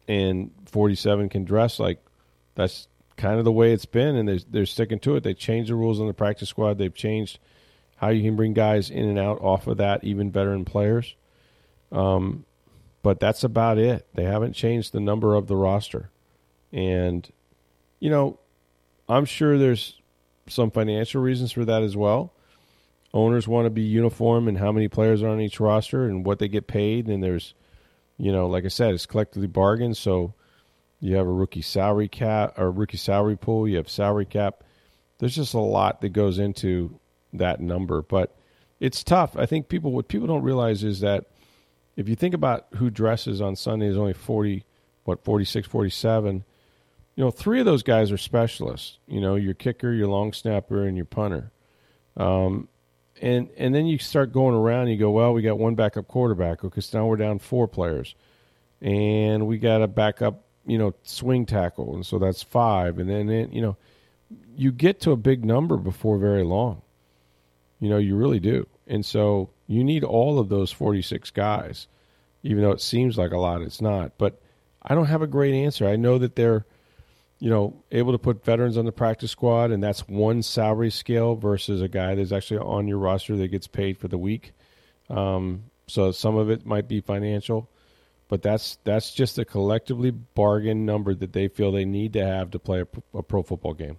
and 0.08 0.50
47 0.66 1.28
can 1.28 1.44
dress 1.44 1.78
like 1.78 2.04
that's 2.54 2.88
kind 3.16 3.38
of 3.38 3.44
the 3.44 3.52
way 3.52 3.72
it's 3.72 3.86
been, 3.86 4.16
and 4.16 4.28
they're, 4.28 4.38
they're 4.50 4.66
sticking 4.66 4.98
to 5.00 5.16
it. 5.16 5.22
They 5.22 5.34
changed 5.34 5.70
the 5.70 5.74
rules 5.74 6.00
on 6.00 6.06
the 6.06 6.14
practice 6.14 6.48
squad. 6.48 6.78
They've 6.78 6.94
changed 6.94 7.38
how 7.96 8.08
you 8.08 8.22
can 8.22 8.34
bring 8.34 8.54
guys 8.54 8.90
in 8.90 9.08
and 9.08 9.18
out 9.18 9.40
off 9.42 9.66
of 9.66 9.76
that, 9.76 10.02
even 10.04 10.30
veteran 10.30 10.64
players. 10.64 11.14
Um, 11.92 12.44
but 13.02 13.18
that's 13.20 13.44
about 13.44 13.78
it. 13.78 14.06
They 14.14 14.24
haven't 14.24 14.52
changed 14.52 14.92
the 14.92 15.00
number 15.00 15.34
of 15.34 15.46
the 15.46 15.56
roster, 15.56 16.10
and 16.72 17.28
you 17.98 18.10
know, 18.10 18.38
I'm 19.08 19.24
sure 19.24 19.58
there's 19.58 20.00
some 20.48 20.70
financial 20.70 21.22
reasons 21.22 21.52
for 21.52 21.64
that 21.64 21.82
as 21.82 21.96
well. 21.96 22.32
Owners 23.12 23.48
want 23.48 23.66
to 23.66 23.70
be 23.70 23.82
uniform 23.82 24.48
in 24.48 24.56
how 24.56 24.70
many 24.70 24.88
players 24.88 25.22
are 25.22 25.28
on 25.28 25.40
each 25.40 25.58
roster 25.58 26.06
and 26.06 26.24
what 26.24 26.38
they 26.38 26.48
get 26.48 26.66
paid, 26.66 27.08
and 27.08 27.22
there's, 27.22 27.54
you 28.18 28.30
know, 28.30 28.46
like 28.46 28.64
I 28.64 28.68
said, 28.68 28.94
it's 28.94 29.06
collectively 29.06 29.48
bargained, 29.48 29.96
so 29.96 30.34
you 31.00 31.16
have 31.16 31.26
a 31.26 31.32
rookie 31.32 31.62
salary 31.62 32.08
cap 32.08 32.58
or 32.58 32.70
rookie 32.70 32.98
salary 32.98 33.36
pool. 33.36 33.66
You 33.66 33.78
have 33.78 33.88
salary 33.88 34.26
cap. 34.26 34.62
There's 35.18 35.34
just 35.34 35.54
a 35.54 35.58
lot 35.60 36.02
that 36.02 36.10
goes 36.10 36.38
into 36.38 37.00
that 37.32 37.60
number, 37.60 38.02
but 38.02 38.36
it's 38.80 39.02
tough. 39.02 39.36
I 39.36 39.46
think 39.46 39.68
people 39.68 39.92
what 39.92 40.08
people 40.08 40.26
don't 40.26 40.42
realize 40.42 40.84
is 40.84 41.00
that 41.00 41.26
if 41.96 42.08
you 42.08 42.16
think 42.16 42.34
about 42.34 42.66
who 42.76 42.90
dresses 42.90 43.40
on 43.40 43.56
Sunday 43.56 43.86
is 43.86 43.96
only 43.96 44.12
40 44.12 44.64
what 45.04 45.24
46 45.24 45.66
47 45.66 46.44
you 47.16 47.24
know 47.24 47.30
three 47.30 47.58
of 47.58 47.66
those 47.66 47.82
guys 47.82 48.12
are 48.12 48.18
specialists 48.18 48.98
you 49.06 49.20
know 49.20 49.34
your 49.34 49.54
kicker 49.54 49.92
your 49.92 50.08
long 50.08 50.32
snapper 50.32 50.84
and 50.84 50.96
your 50.96 51.06
punter. 51.06 51.50
Um, 52.16 52.68
and 53.20 53.50
and 53.56 53.74
then 53.74 53.86
you 53.86 53.98
start 53.98 54.32
going 54.32 54.54
around 54.54 54.82
and 54.82 54.90
you 54.92 54.96
go 54.96 55.10
well 55.10 55.32
we 55.32 55.42
got 55.42 55.58
one 55.58 55.74
backup 55.74 56.08
quarterback 56.08 56.62
because 56.62 56.92
now 56.92 57.06
we're 57.06 57.16
down 57.16 57.38
four 57.38 57.68
players. 57.68 58.14
And 58.82 59.46
we 59.46 59.58
got 59.58 59.82
a 59.82 59.86
backup 59.86 60.44
you 60.66 60.78
know, 60.78 60.94
swing 61.02 61.46
tackle, 61.46 61.94
and 61.94 62.04
so 62.04 62.18
that's 62.18 62.42
five, 62.42 62.98
and 62.98 63.08
then 63.08 63.28
it, 63.28 63.52
you 63.52 63.60
know, 63.62 63.76
you 64.54 64.70
get 64.70 65.00
to 65.00 65.12
a 65.12 65.16
big 65.16 65.44
number 65.44 65.76
before 65.76 66.18
very 66.18 66.44
long, 66.44 66.82
You 67.80 67.88
know, 67.88 67.98
you 67.98 68.14
really 68.14 68.38
do. 68.38 68.68
And 68.86 69.04
so 69.04 69.50
you 69.70 69.84
need 69.84 70.02
all 70.02 70.40
of 70.40 70.48
those 70.48 70.72
46 70.72 71.30
guys, 71.30 71.86
even 72.42 72.60
though 72.60 72.72
it 72.72 72.80
seems 72.80 73.16
like 73.16 73.30
a 73.30 73.38
lot, 73.38 73.62
it's 73.62 73.80
not. 73.80 74.18
But 74.18 74.42
I 74.82 74.96
don't 74.96 75.06
have 75.06 75.22
a 75.22 75.28
great 75.28 75.54
answer. 75.54 75.86
I 75.86 75.94
know 75.94 76.18
that 76.18 76.34
they're, 76.34 76.66
you 77.38 77.50
know, 77.50 77.80
able 77.92 78.10
to 78.10 78.18
put 78.18 78.44
veterans 78.44 78.76
on 78.76 78.84
the 78.84 78.90
practice 78.90 79.30
squad, 79.30 79.70
and 79.70 79.80
that's 79.80 80.08
one 80.08 80.42
salary 80.42 80.90
scale 80.90 81.36
versus 81.36 81.82
a 81.82 81.88
guy 81.88 82.16
that's 82.16 82.32
actually 82.32 82.58
on 82.58 82.88
your 82.88 82.98
roster 82.98 83.36
that 83.36 83.46
gets 83.46 83.68
paid 83.68 83.96
for 83.96 84.08
the 84.08 84.18
week. 84.18 84.54
Um, 85.08 85.66
so 85.86 86.10
some 86.10 86.36
of 86.36 86.50
it 86.50 86.66
might 86.66 86.88
be 86.88 87.00
financial, 87.00 87.70
but 88.26 88.42
that's 88.42 88.76
that's 88.82 89.14
just 89.14 89.38
a 89.38 89.44
collectively 89.44 90.10
bargain 90.10 90.84
number 90.84 91.14
that 91.14 91.32
they 91.32 91.46
feel 91.46 91.70
they 91.70 91.84
need 91.84 92.12
to 92.14 92.26
have 92.26 92.50
to 92.50 92.58
play 92.58 92.80
a, 92.80 93.18
a 93.18 93.22
pro 93.22 93.44
football 93.44 93.74
game. 93.74 93.98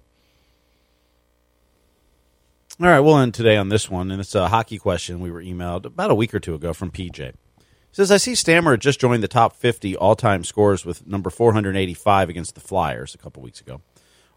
All 2.81 2.87
right, 2.87 2.99
we'll 2.99 3.19
end 3.19 3.35
today 3.35 3.57
on 3.57 3.69
this 3.69 3.91
one, 3.91 4.09
and 4.09 4.19
it's 4.19 4.33
a 4.33 4.47
hockey 4.47 4.79
question 4.79 5.19
we 5.19 5.29
were 5.29 5.43
emailed 5.43 5.85
about 5.85 6.09
a 6.09 6.15
week 6.15 6.33
or 6.33 6.39
two 6.39 6.55
ago 6.55 6.73
from 6.73 6.89
PJ. 6.89 7.19
He 7.19 7.65
says, 7.91 8.11
I 8.11 8.17
see 8.17 8.33
Stammer 8.33 8.75
just 8.75 8.99
joined 8.99 9.21
the 9.21 9.27
top 9.27 9.55
50 9.55 9.95
all 9.97 10.15
time 10.15 10.43
scores 10.43 10.83
with 10.83 11.05
number 11.05 11.29
485 11.29 12.27
against 12.27 12.55
the 12.55 12.59
Flyers 12.59 13.13
a 13.13 13.19
couple 13.19 13.43
weeks 13.43 13.61
ago. 13.61 13.81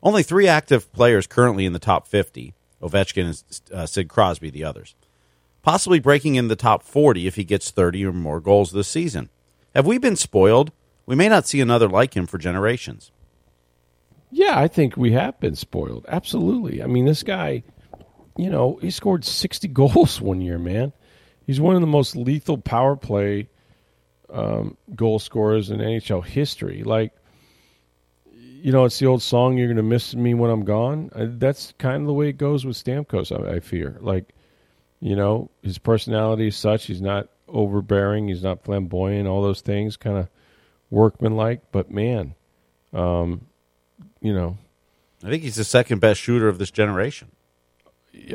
Only 0.03 0.23
three 0.23 0.47
active 0.47 0.93
players 0.93 1.27
currently 1.27 1.65
in 1.65 1.73
the 1.73 1.79
top 1.79 2.07
50 2.07 2.53
Ovechkin 2.83 3.25
and 3.25 3.73
uh, 3.73 3.87
Sid 3.87 4.11
Crosby, 4.11 4.51
the 4.51 4.65
others. 4.65 4.95
Possibly 5.63 5.99
breaking 5.99 6.35
in 6.35 6.49
the 6.49 6.55
top 6.55 6.83
40 6.83 7.27
if 7.27 7.37
he 7.37 7.45
gets 7.45 7.71
30 7.71 8.05
or 8.05 8.13
more 8.13 8.41
goals 8.41 8.73
this 8.73 8.89
season. 8.89 9.31
Have 9.75 9.87
we 9.87 9.97
been 9.97 10.17
spoiled? 10.17 10.71
We 11.07 11.17
may 11.17 11.31
not 11.31 11.49
see 11.49 11.63
another 11.63 11.89
like 11.89 12.15
him 12.15 12.27
for 12.27 12.37
generations. 12.37 13.11
Yeah, 14.31 14.59
I 14.59 14.69
think 14.69 14.99
we 14.99 15.13
have 15.13 15.41
been 15.41 15.55
spoiled. 15.55 16.05
Absolutely. 16.09 16.83
I 16.83 16.87
mean, 16.87 17.07
this 17.07 17.23
guy 17.23 17.63
you 18.37 18.51
know, 18.51 18.79
he 18.81 18.91
scored 18.91 19.25
60 19.25 19.69
goals 19.69 20.21
one 20.21 20.41
year, 20.41 20.59
man. 20.59 20.93
He's 21.47 21.61
one 21.61 21.75
of 21.75 21.81
the 21.81 21.87
most 21.87 22.17
lethal 22.17 22.59
power 22.59 22.97
play 22.97 23.49
um, 24.31 24.77
goal 24.95 25.19
scorers 25.19 25.71
in 25.71 25.79
NHL 25.79 26.25
history. 26.25 26.83
Like, 26.83 27.13
you 28.33 28.73
know, 28.73 28.87
it's 28.87 28.99
the 28.99 29.07
old 29.07 29.23
song, 29.23 29.59
You're 29.59 29.69
going 29.69 29.77
to 29.77 29.83
miss 29.83 30.15
me 30.15 30.33
when 30.33 30.51
I'm 30.51 30.65
gone. 30.65 31.11
Uh, 31.15 31.27
that's 31.29 31.75
kind 31.79 32.01
of 32.01 32.07
the 32.07 32.15
way 32.15 32.31
it 32.31 32.39
goes 32.39 32.65
with 32.65 32.83
Stamkos, 32.83 33.31
I, 33.31 33.57
I 33.57 33.61
fear. 33.61 33.99
Like, 34.01 34.35
you 35.01 35.15
know, 35.15 35.51
his 35.63 35.77
personality 35.77 36.49
is 36.49 36.57
such. 36.57 36.87
He's 36.87 37.03
not 37.03 37.29
overbearing. 37.47 38.29
He's 38.29 38.43
not 38.43 38.65
flamboyant. 38.65 39.29
All 39.29 39.43
those 39.43 39.61
things, 39.61 39.99
kind 39.99 40.17
of 40.17 40.29
workmanlike. 40.91 41.61
But 41.73 41.91
man, 41.91 42.35
um, 42.95 43.47
you 44.23 44.33
know, 44.33 44.57
I 45.23 45.29
think 45.29 45.43
he's 45.43 45.57
the 45.57 45.65
second 45.65 46.01
best 46.01 46.21
shooter 46.21 46.49
of 46.49 46.57
this 46.57 46.71
generation. 46.71 47.31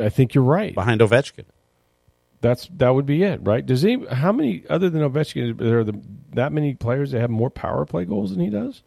I 0.02 0.10
think 0.10 0.34
you're 0.34 0.44
right. 0.44 0.74
Behind 0.74 1.02
Ovechkin. 1.02 1.46
That's 2.42 2.70
that 2.78 2.90
would 2.96 3.06
be 3.06 3.24
it, 3.24 3.42
right? 3.44 3.66
Does 3.66 3.82
he? 3.82 3.98
How 4.12 4.32
many 4.32 4.64
other 4.70 4.90
than 4.90 5.02
Ovechkin? 5.02 5.58
There 5.58 5.80
are 5.80 5.84
the, 5.84 6.00
that 6.34 6.54
many 6.54 6.74
players 6.74 7.12
that 7.12 7.20
have 7.20 7.30
more 7.30 7.50
power 7.50 7.86
play 7.86 8.06
goals 8.06 8.32
than 8.32 8.40
he 8.40 8.50
does. 8.50 8.82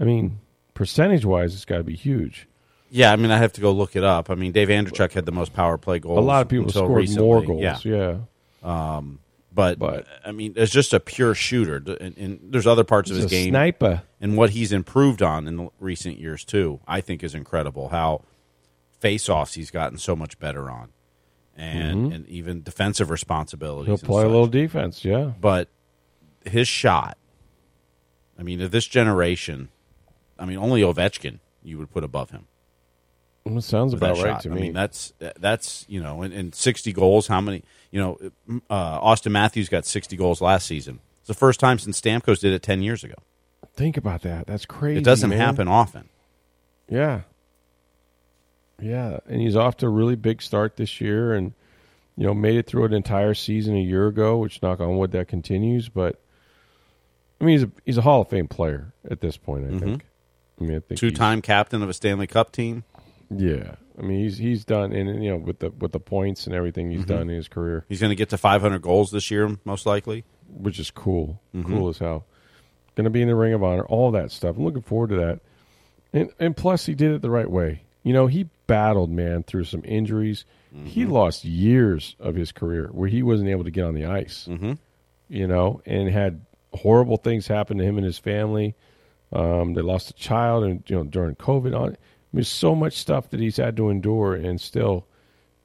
I 0.00 0.04
mean, 0.04 0.38
percentage 0.72 1.24
wise, 1.24 1.54
it's 1.54 1.64
got 1.66 1.78
to 1.78 1.84
be 1.84 1.94
huge. 1.94 2.48
Yeah, 2.90 3.12
I 3.12 3.16
mean, 3.16 3.30
I 3.30 3.38
have 3.38 3.52
to 3.54 3.60
go 3.60 3.72
look 3.72 3.96
it 3.96 4.04
up. 4.04 4.30
I 4.30 4.34
mean, 4.34 4.52
Dave 4.52 4.68
Andreychuk 4.68 5.12
had 5.12 5.26
the 5.26 5.32
most 5.32 5.52
power 5.52 5.76
play 5.76 5.98
goals. 5.98 6.18
A 6.18 6.20
lot 6.20 6.42
of 6.42 6.48
people 6.48 6.70
scored 6.70 6.92
recently. 6.96 7.26
more 7.26 7.42
goals. 7.42 7.60
Yeah, 7.62 7.78
yeah. 7.82 8.16
Um, 8.62 9.18
but, 9.52 9.78
But- 9.78 10.06
I 10.24 10.32
mean, 10.32 10.54
it's 10.56 10.72
just 10.72 10.94
a 10.94 11.00
pure 11.00 11.34
shooter, 11.34 11.76
and, 12.00 12.16
and 12.16 12.40
there's 12.50 12.66
other 12.66 12.84
parts 12.84 13.10
of 13.10 13.16
his 13.16 13.26
a 13.26 13.28
game 13.28 13.50
sniper. 13.50 14.02
and 14.20 14.36
what 14.36 14.50
he's 14.50 14.72
improved 14.72 15.22
on 15.22 15.46
in 15.48 15.56
the 15.56 15.68
recent 15.80 16.18
years 16.18 16.44
too. 16.44 16.80
I 16.86 17.00
think 17.00 17.22
is 17.24 17.34
incredible. 17.34 17.88
How 17.88 18.22
face-offs 19.04 19.52
he's 19.52 19.70
gotten 19.70 19.98
so 19.98 20.16
much 20.16 20.38
better 20.38 20.70
on, 20.70 20.88
and 21.54 22.10
and 22.10 22.26
even 22.26 22.62
defensive 22.62 23.10
responsibilities. 23.10 24.00
Mm-hmm. 24.00 24.06
He'll 24.06 24.14
play 24.14 24.24
a 24.24 24.28
little 24.28 24.46
defense. 24.46 25.04
Yeah, 25.04 25.32
but 25.38 25.68
his 26.46 26.66
shot. 26.66 27.18
I 28.38 28.42
mean, 28.42 28.62
of 28.62 28.70
this 28.70 28.86
generation, 28.86 29.68
I 30.38 30.46
mean, 30.46 30.56
only 30.56 30.80
Ovechkin 30.80 31.40
you 31.62 31.76
would 31.76 31.90
put 31.90 32.02
above 32.02 32.30
him. 32.30 32.46
Well, 33.44 33.60
sounds 33.60 33.92
about 33.92 34.16
right 34.16 34.32
shot. 34.36 34.42
to 34.44 34.50
I 34.50 34.54
me. 34.54 34.62
mean, 34.62 34.72
that's 34.72 35.12
that's 35.38 35.84
you 35.86 36.00
know, 36.00 36.22
in, 36.22 36.32
in 36.32 36.52
sixty 36.54 36.94
goals, 36.94 37.26
how 37.26 37.42
many? 37.42 37.62
You 37.90 38.00
know, 38.00 38.60
uh, 38.70 39.00
Auston 39.00 39.32
Matthews 39.32 39.68
got 39.68 39.84
sixty 39.84 40.16
goals 40.16 40.40
last 40.40 40.66
season. 40.66 41.00
It's 41.18 41.28
the 41.28 41.34
first 41.34 41.60
time 41.60 41.78
since 41.78 42.00
Stamkos 42.00 42.40
did 42.40 42.54
it 42.54 42.62
ten 42.62 42.80
years 42.80 43.04
ago. 43.04 43.16
Think 43.74 43.98
about 43.98 44.22
that. 44.22 44.46
That's 44.46 44.64
crazy. 44.64 44.98
It 44.98 45.04
doesn't 45.04 45.28
man. 45.28 45.38
happen 45.38 45.68
often. 45.68 46.08
Yeah. 46.88 47.22
Yeah, 48.84 49.18
and 49.26 49.40
he's 49.40 49.56
off 49.56 49.76
to 49.78 49.86
a 49.86 49.90
really 49.90 50.16
big 50.16 50.42
start 50.42 50.76
this 50.76 51.00
year, 51.00 51.32
and 51.32 51.52
you 52.16 52.26
know 52.26 52.34
made 52.34 52.56
it 52.56 52.66
through 52.66 52.84
an 52.84 52.92
entire 52.94 53.34
season 53.34 53.74
a 53.76 53.80
year 53.80 54.06
ago. 54.06 54.36
Which 54.38 54.62
knock 54.62 54.80
on 54.80 54.96
wood 54.96 55.12
that 55.12 55.28
continues, 55.28 55.88
but 55.88 56.20
I 57.40 57.44
mean 57.44 57.58
he's 57.58 57.62
a 57.64 57.70
he's 57.84 57.98
a 57.98 58.02
Hall 58.02 58.20
of 58.22 58.28
Fame 58.28 58.48
player 58.48 58.92
at 59.10 59.20
this 59.20 59.36
point. 59.36 59.64
I 59.74 59.78
think. 59.78 60.04
I 60.60 60.64
mean, 60.64 60.76
I 60.76 60.80
think 60.80 61.00
Two-time 61.00 61.42
captain 61.42 61.82
of 61.82 61.88
a 61.88 61.92
Stanley 61.94 62.26
Cup 62.28 62.52
team. 62.52 62.84
Yeah, 63.30 63.74
I 63.98 64.02
mean 64.02 64.20
he's 64.20 64.38
he's 64.38 64.64
done, 64.64 64.92
and 64.92 65.24
you 65.24 65.30
know 65.30 65.36
with 65.38 65.58
the 65.60 65.70
with 65.70 65.92
the 65.92 66.00
points 66.00 66.46
and 66.46 66.54
everything 66.54 66.88
Mm-hmm. 66.88 66.96
he's 66.98 67.06
done 67.06 67.22
in 67.30 67.36
his 67.36 67.48
career, 67.48 67.84
He's 67.88 68.00
going 68.00 68.10
to 68.10 68.14
get 68.16 68.28
to 68.30 68.38
500 68.38 68.82
goals 68.82 69.10
this 69.10 69.30
year, 69.30 69.56
most 69.64 69.86
likely. 69.86 70.24
which 70.48 70.78
is 70.78 70.90
cool, 70.90 71.40
Mm-hmm. 71.54 71.72
cool 71.74 71.88
as 71.88 71.98
hell. 71.98 72.26
Going 72.96 73.04
to 73.04 73.10
be 73.10 73.22
in 73.22 73.28
the 73.28 73.34
Ring 73.34 73.54
of 73.54 73.64
Honor, 73.64 73.84
all 73.86 74.12
that 74.12 74.30
stuff. 74.30 74.56
I'm 74.56 74.64
looking 74.64 74.82
forward 74.82 75.10
to 75.10 75.16
that, 75.16 75.40
and 76.12 76.30
and 76.38 76.56
plus 76.56 76.86
he 76.86 76.94
did 76.94 77.10
it 77.12 77.22
the 77.22 77.30
right 77.30 77.50
way. 77.50 77.82
You 78.04 78.12
know, 78.12 78.26
he 78.28 78.48
battled 78.66 79.10
man 79.10 79.42
through 79.42 79.64
some 79.64 79.82
injuries. 79.84 80.44
Mm-hmm. 80.74 80.86
He 80.86 81.06
lost 81.06 81.44
years 81.44 82.16
of 82.18 82.34
his 82.34 82.52
career 82.52 82.88
where 82.92 83.08
he 83.08 83.22
wasn't 83.22 83.50
able 83.50 83.64
to 83.64 83.70
get 83.70 83.84
on 83.84 83.94
the 83.94 84.06
ice. 84.06 84.46
Mm-hmm. 84.48 84.72
You 85.28 85.46
know, 85.46 85.80
and 85.86 86.08
had 86.10 86.44
horrible 86.72 87.16
things 87.16 87.46
happen 87.46 87.78
to 87.78 87.84
him 87.84 87.96
and 87.96 88.04
his 88.04 88.18
family. 88.18 88.74
Um, 89.32 89.74
they 89.74 89.80
lost 89.80 90.10
a 90.10 90.14
child, 90.14 90.64
and 90.64 90.82
you 90.86 90.96
know 90.96 91.04
during 91.04 91.34
COVID 91.36 91.78
on. 91.78 91.92
I 91.92 91.96
There's 92.32 92.48
so 92.48 92.74
much 92.74 92.98
stuff 92.98 93.30
that 93.30 93.40
he's 93.40 93.56
had 93.56 93.76
to 93.78 93.88
endure, 93.88 94.34
and 94.34 94.60
still 94.60 95.06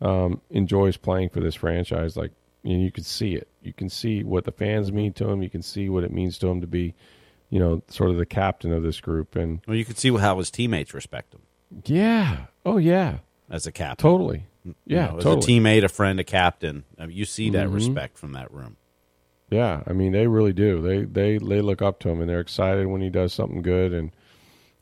um, 0.01 0.41
enjoys 0.49 0.97
playing 0.97 1.29
for 1.29 1.39
this 1.39 1.55
franchise. 1.55 2.15
Like, 2.15 2.31
and 2.63 2.81
you 2.81 2.91
can 2.91 3.03
see 3.03 3.35
it. 3.35 3.47
You 3.61 3.73
can 3.73 3.89
see 3.89 4.23
what 4.23 4.45
the 4.45 4.51
fans 4.51 4.91
mean 4.91 5.13
to 5.13 5.29
him. 5.29 5.43
You 5.43 5.49
can 5.49 5.61
see 5.61 5.89
what 5.89 6.03
it 6.03 6.11
means 6.11 6.37
to 6.39 6.47
him 6.47 6.61
to 6.61 6.67
be, 6.67 6.95
you 7.49 7.59
know, 7.59 7.83
sort 7.89 8.09
of 8.09 8.17
the 8.17 8.25
captain 8.25 8.71
of 8.71 8.81
this 8.81 9.01
group. 9.01 9.35
And 9.35 9.59
Well, 9.67 9.75
you 9.75 9.85
can 9.85 9.95
see 9.95 10.15
how 10.15 10.37
his 10.37 10.49
teammates 10.49 10.93
respect 10.93 11.33
him 11.33 11.41
yeah, 11.85 12.45
oh 12.65 12.77
yeah, 12.77 13.19
as 13.49 13.65
a 13.67 13.71
captain. 13.71 14.03
totally. 14.09 14.45
You 14.65 14.75
Yeah, 14.85 15.07
know, 15.11 15.17
as 15.19 15.25
a 15.25 15.29
teammate, 15.29 15.83
a 15.83 15.89
friend, 15.89 16.19
a 16.19 16.23
captain. 16.23 16.83
I 16.99 17.05
mean, 17.07 17.15
you 17.17 17.25
see 17.25 17.49
that 17.51 17.67
Mhm. 17.69 17.73
respect 17.73 18.17
from 18.17 18.33
that 18.33 18.51
room. 18.53 18.75
Yeah, 19.49 19.81
I 19.87 19.93
mean 19.93 20.11
they 20.11 20.27
really 20.27 20.53
do. 20.53 20.81
They 20.81 21.03
they 21.05 21.37
they 21.37 21.61
look 21.61 21.81
up 21.81 21.99
to 22.01 22.09
him 22.09 22.19
and 22.21 22.29
they're 22.29 22.39
excited 22.39 22.85
when 22.87 23.01
he 23.01 23.09
does 23.09 23.33
something 23.33 23.61
good. 23.61 23.93
And 23.93 24.11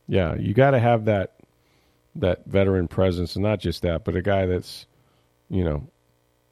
yeah, 0.07 0.35
you 0.35 0.53
got 0.53 0.71
to 0.71 0.79
have 0.79 1.05
that 1.05 1.35
that 2.15 2.45
veteran 2.47 2.87
presence, 2.87 3.35
and 3.35 3.43
not 3.43 3.59
just 3.59 3.81
that, 3.83 4.03
but 4.03 4.15
a 4.15 4.21
guy 4.21 4.45
that's 4.45 4.85
you 5.49 5.63
know 5.63 5.87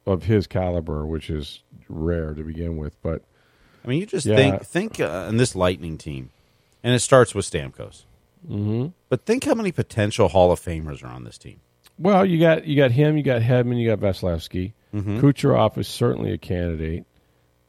of 0.06 0.22
his 0.22 0.46
caliber, 0.46 1.04
which 1.04 1.28
is 1.28 1.62
rare 1.88 2.32
to 2.32 2.42
begin 2.44 2.76
with. 2.76 2.96
But 3.02 3.22
I 3.84 3.88
mean, 3.88 4.00
you 4.00 4.06
just 4.06 4.26
Yeah. 4.26 4.36
think 4.36 4.62
think 4.62 5.00
uh, 5.00 5.26
in 5.28 5.36
this 5.36 5.54
Lightning 5.54 5.98
team, 5.98 6.30
and 6.82 6.94
it 6.94 7.00
starts 7.00 7.34
with 7.34 7.44
Stamkos. 7.44 8.04
Hmm 8.46 8.86
But 9.08 9.24
think 9.24 9.44
how 9.44 9.54
many 9.54 9.72
potential 9.72 10.28
Hall 10.28 10.50
of 10.52 10.60
Famers 10.60 11.02
are 11.04 11.08
on 11.08 11.24
this 11.24 11.38
team. 11.38 11.60
well, 11.98 12.24
you 12.26 12.38
got 12.40 12.66
you 12.66 12.76
got 12.76 12.90
him, 12.90 13.16
you 13.16 13.22
got 13.22 13.42
Hedman, 13.42 13.78
you 13.80 13.88
got 13.88 14.00
Vasilevskiy. 14.00 14.72
Mhm. 14.94 15.20
Kucherov 15.20 15.76
is 15.78 15.88
certainly 15.88 16.32
a 16.32 16.38
candidate. 16.38 17.04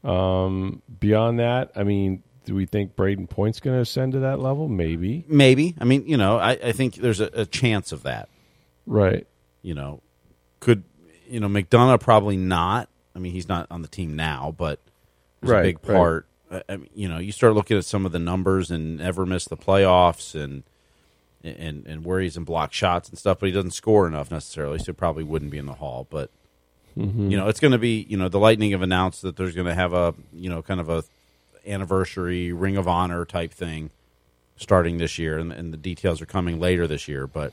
Um, 0.04 0.82
beyond 1.00 1.40
that, 1.40 1.72
I 1.74 1.82
mean, 1.82 2.22
do 2.44 2.54
we 2.54 2.64
think 2.66 2.94
Brayden 2.96 3.28
Point's 3.28 3.60
going 3.60 3.76
to 3.76 3.80
ascend 3.82 4.12
to 4.12 4.20
that 4.20 4.38
level? 4.38 4.68
Maybe. 4.68 5.24
Maybe. 5.28 5.74
I 5.80 5.84
mean, 5.84 6.06
you 6.06 6.16
know, 6.16 6.38
I, 6.38 6.52
I 6.52 6.72
think 6.72 6.94
there's 6.94 7.20
a, 7.20 7.28
a 7.34 7.44
chance 7.46 7.92
of 7.92 8.04
that. 8.04 8.28
Right. 8.86 9.26
You 9.62 9.74
know, 9.74 10.00
could 10.60 10.84
you 11.28 11.40
know 11.40 11.48
McDonagh 11.48 12.00
probably 12.00 12.36
not. 12.36 12.88
I 13.14 13.18
mean, 13.18 13.32
he's 13.32 13.48
not 13.48 13.66
on 13.70 13.82
the 13.82 13.88
team 13.88 14.14
now, 14.14 14.54
but 14.56 14.78
was 15.42 15.50
Right, 15.50 15.60
a 15.60 15.62
big 15.64 15.82
part. 15.82 16.26
I, 16.50 16.78
you 16.94 17.08
know, 17.08 17.18
you 17.18 17.32
start 17.32 17.54
looking 17.54 17.76
at 17.76 17.84
some 17.84 18.06
of 18.06 18.12
the 18.12 18.18
numbers 18.18 18.70
and 18.70 18.98
never 18.98 19.26
miss 19.26 19.44
the 19.44 19.56
playoffs 19.56 20.34
and 20.34 20.62
and 21.44 21.86
and 21.86 22.04
where 22.04 22.20
he's 22.20 22.36
in 22.36 22.44
block 22.44 22.72
shots 22.72 23.08
and 23.08 23.18
stuff, 23.18 23.38
but 23.38 23.46
he 23.46 23.52
doesn't 23.52 23.72
score 23.72 24.06
enough 24.06 24.30
necessarily, 24.30 24.78
so 24.78 24.92
probably 24.92 25.24
wouldn't 25.24 25.50
be 25.50 25.58
in 25.58 25.66
the 25.66 25.74
hall. 25.74 26.06
But 26.08 26.30
Mm-hmm. 26.96 27.30
you 27.30 27.36
know, 27.36 27.46
it's 27.48 27.60
going 27.60 27.72
to 27.72 27.78
be 27.78 28.06
you 28.08 28.16
know 28.16 28.28
the 28.28 28.40
Lightning 28.40 28.72
have 28.72 28.82
announced 28.82 29.22
that 29.22 29.36
there's 29.36 29.54
going 29.54 29.68
to 29.68 29.74
have 29.74 29.92
a 29.92 30.14
you 30.32 30.50
know 30.50 30.62
kind 30.62 30.80
of 30.80 30.88
a 30.88 31.04
anniversary 31.66 32.52
Ring 32.52 32.76
of 32.76 32.88
Honor 32.88 33.24
type 33.24 33.52
thing 33.52 33.90
starting 34.56 34.98
this 34.98 35.16
year, 35.18 35.38
and, 35.38 35.52
and 35.52 35.72
the 35.72 35.76
details 35.76 36.20
are 36.20 36.26
coming 36.26 36.58
later 36.58 36.86
this 36.86 37.08
year, 37.08 37.26
but. 37.26 37.52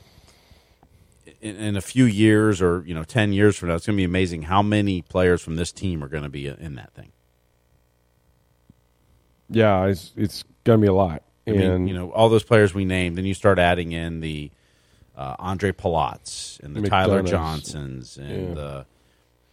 In, 1.42 1.56
in 1.56 1.76
a 1.76 1.80
few 1.80 2.04
years, 2.04 2.62
or 2.62 2.82
you 2.86 2.94
know, 2.94 3.04
ten 3.04 3.32
years 3.32 3.56
from 3.56 3.68
now, 3.68 3.74
it's 3.74 3.84
going 3.84 3.96
to 3.96 4.00
be 4.00 4.04
amazing 4.04 4.42
how 4.42 4.62
many 4.62 5.02
players 5.02 5.42
from 5.42 5.56
this 5.56 5.70
team 5.70 6.02
are 6.02 6.08
going 6.08 6.22
to 6.22 6.28
be 6.28 6.46
in 6.46 6.76
that 6.76 6.94
thing. 6.94 7.12
Yeah, 9.48 9.86
it's 9.86 10.12
it's 10.16 10.44
going 10.64 10.80
to 10.80 10.82
be 10.82 10.88
a 10.88 10.94
lot. 10.94 11.22
I 11.46 11.50
and 11.52 11.58
mean, 11.58 11.88
you 11.88 11.94
know, 11.94 12.10
all 12.10 12.28
those 12.28 12.42
players 12.44 12.74
we 12.74 12.84
named, 12.84 13.16
then 13.16 13.24
you 13.24 13.34
start 13.34 13.58
adding 13.58 13.92
in 13.92 14.20
the 14.20 14.50
uh, 15.16 15.36
Andre 15.38 15.72
Palats 15.72 16.60
and 16.60 16.74
the 16.74 16.88
Tyler 16.88 17.22
Johnsons 17.22 18.16
and 18.16 18.48
Yeah. 18.48 18.54
the 18.54 18.86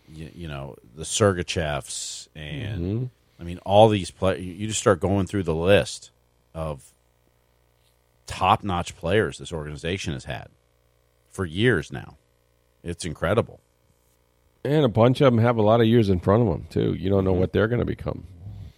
you, 0.09 0.29
you 0.35 0.47
know 0.47 0.75
the 0.95 1.03
Sergachevs, 1.03 2.27
and 2.35 3.09
I 3.39 3.43
mean 3.43 3.59
all 3.59 3.89
these 3.89 4.11
players. 4.11 4.41
You 4.43 4.67
just 4.67 4.79
start 4.79 4.99
going 4.99 5.27
through 5.27 5.43
the 5.43 5.55
list 5.55 6.11
of 6.53 6.93
top 8.25 8.63
notch 8.63 8.95
players 8.95 9.37
this 9.37 9.51
organization 9.53 10.13
has 10.13 10.25
had 10.25 10.47
for 11.29 11.45
years 11.45 11.91
now. 11.91 12.17
It's 12.83 13.05
incredible. 13.05 13.59
And 14.65 14.85
a 14.85 14.89
bunch 14.89 15.19
of 15.21 15.33
them 15.33 15.43
have 15.43 15.57
a 15.57 15.61
lot 15.61 15.81
of 15.81 15.87
years 15.87 16.09
in 16.09 16.19
front 16.19 16.41
of 16.43 16.47
them 16.49 16.67
too. 16.69 16.93
You 16.93 17.09
don't 17.09 17.25
know 17.25 17.33
what 17.33 17.51
they're 17.53 17.67
going 17.67 17.79
to 17.79 17.85
become. 17.85 18.25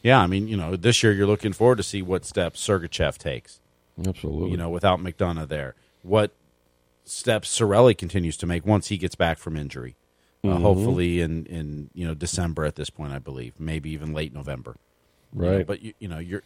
Yeah, 0.05 0.21
I 0.21 0.27
mean, 0.27 0.47
you 0.47 0.55
know, 0.55 0.75
this 0.75 1.01
year 1.01 1.11
you're 1.11 1.25
looking 1.25 1.51
forward 1.51 1.77
to 1.77 1.83
see 1.83 2.03
what 2.03 2.25
steps 2.25 2.65
Sergachev 2.65 3.17
takes. 3.17 3.59
Absolutely. 4.05 4.51
You 4.51 4.57
know, 4.57 4.69
without 4.69 4.99
McDonagh 4.99 5.47
there, 5.47 5.73
what 6.03 6.29
steps 7.05 7.57
Cirelli 7.57 7.97
continues 7.97 8.37
to 8.37 8.45
make 8.45 8.67
once 8.67 8.89
he 8.89 8.97
gets 8.97 9.15
back 9.15 9.39
from 9.39 9.57
injury. 9.57 9.95
Uh, 10.43 10.57
hopefully 10.57 11.21
in 11.21 11.47
in 11.47 11.89
you 11.95 12.05
know 12.05 12.13
December 12.13 12.65
at 12.65 12.75
this 12.75 12.91
point, 12.91 13.13
I 13.13 13.17
believe, 13.17 13.59
maybe 13.59 13.89
even 13.89 14.13
late 14.13 14.31
November. 14.31 14.75
You 15.33 15.41
know, 15.41 15.57
right. 15.57 15.65
but 15.65 15.81
you, 15.81 15.93
you 15.97 16.07
know, 16.07 16.19
you're 16.19 16.43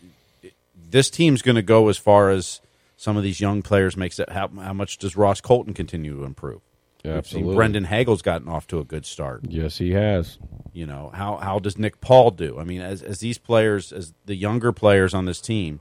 this 0.89 1.10
team's 1.10 1.41
going 1.41 1.57
to 1.57 1.62
go 1.62 1.89
as 1.89 1.97
far 1.97 2.30
as 2.30 2.62
some 2.95 3.18
of 3.18 3.24
these 3.24 3.41
young 3.41 3.62
players 3.62 3.97
makes 3.97 4.20
it. 4.20 4.30
How, 4.30 4.47
how 4.47 4.72
much 4.72 4.99
does 4.99 5.18
Ross 5.18 5.41
Colton 5.41 5.74
continue 5.74 6.16
to 6.16 6.24
improve? 6.24 6.62
Absolutely. 7.06 7.56
Brandon 7.56 7.86
Hagel's 7.86 8.22
gotten 8.22 8.47
off 8.50 8.68
to 8.68 8.80
a 8.80 8.84
good 8.84 9.06
start. 9.06 9.41
yes, 9.47 9.78
he 9.78 9.91
has. 9.91 10.38
You 10.74 10.86
know 10.86 11.12
how 11.14 11.38
how 11.38 11.60
does 11.60 11.78
Nick 11.78 12.00
Paul 12.02 12.32
do? 12.32 12.60
I 12.60 12.64
mean, 12.64 12.82
as 12.82 13.02
as 13.02 13.20
these 13.20 13.38
players, 13.38 13.91
as 13.91 14.14
the 14.26 14.36
younger 14.36 14.72
players 14.72 15.14
on 15.14 15.26
this 15.26 15.41
team, 15.41 15.80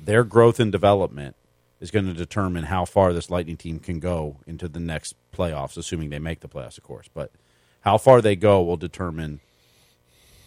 their 0.00 0.24
growth 0.24 0.58
and 0.60 0.70
development 0.72 1.36
is 1.80 1.90
going 1.90 2.06
to 2.06 2.12
determine 2.14 2.64
how 2.64 2.84
far 2.84 3.12
this 3.12 3.30
Lightning 3.30 3.56
team 3.56 3.78
can 3.78 4.00
go 4.00 4.36
into 4.46 4.66
the 4.68 4.80
next 4.80 5.14
playoffs, 5.32 5.76
assuming 5.76 6.10
they 6.10 6.18
make 6.18 6.40
the 6.40 6.48
playoffs, 6.48 6.78
of 6.78 6.84
course. 6.84 7.06
But 7.12 7.30
how 7.82 7.98
far 7.98 8.20
they 8.20 8.34
go 8.36 8.62
will 8.62 8.76
determine 8.78 9.40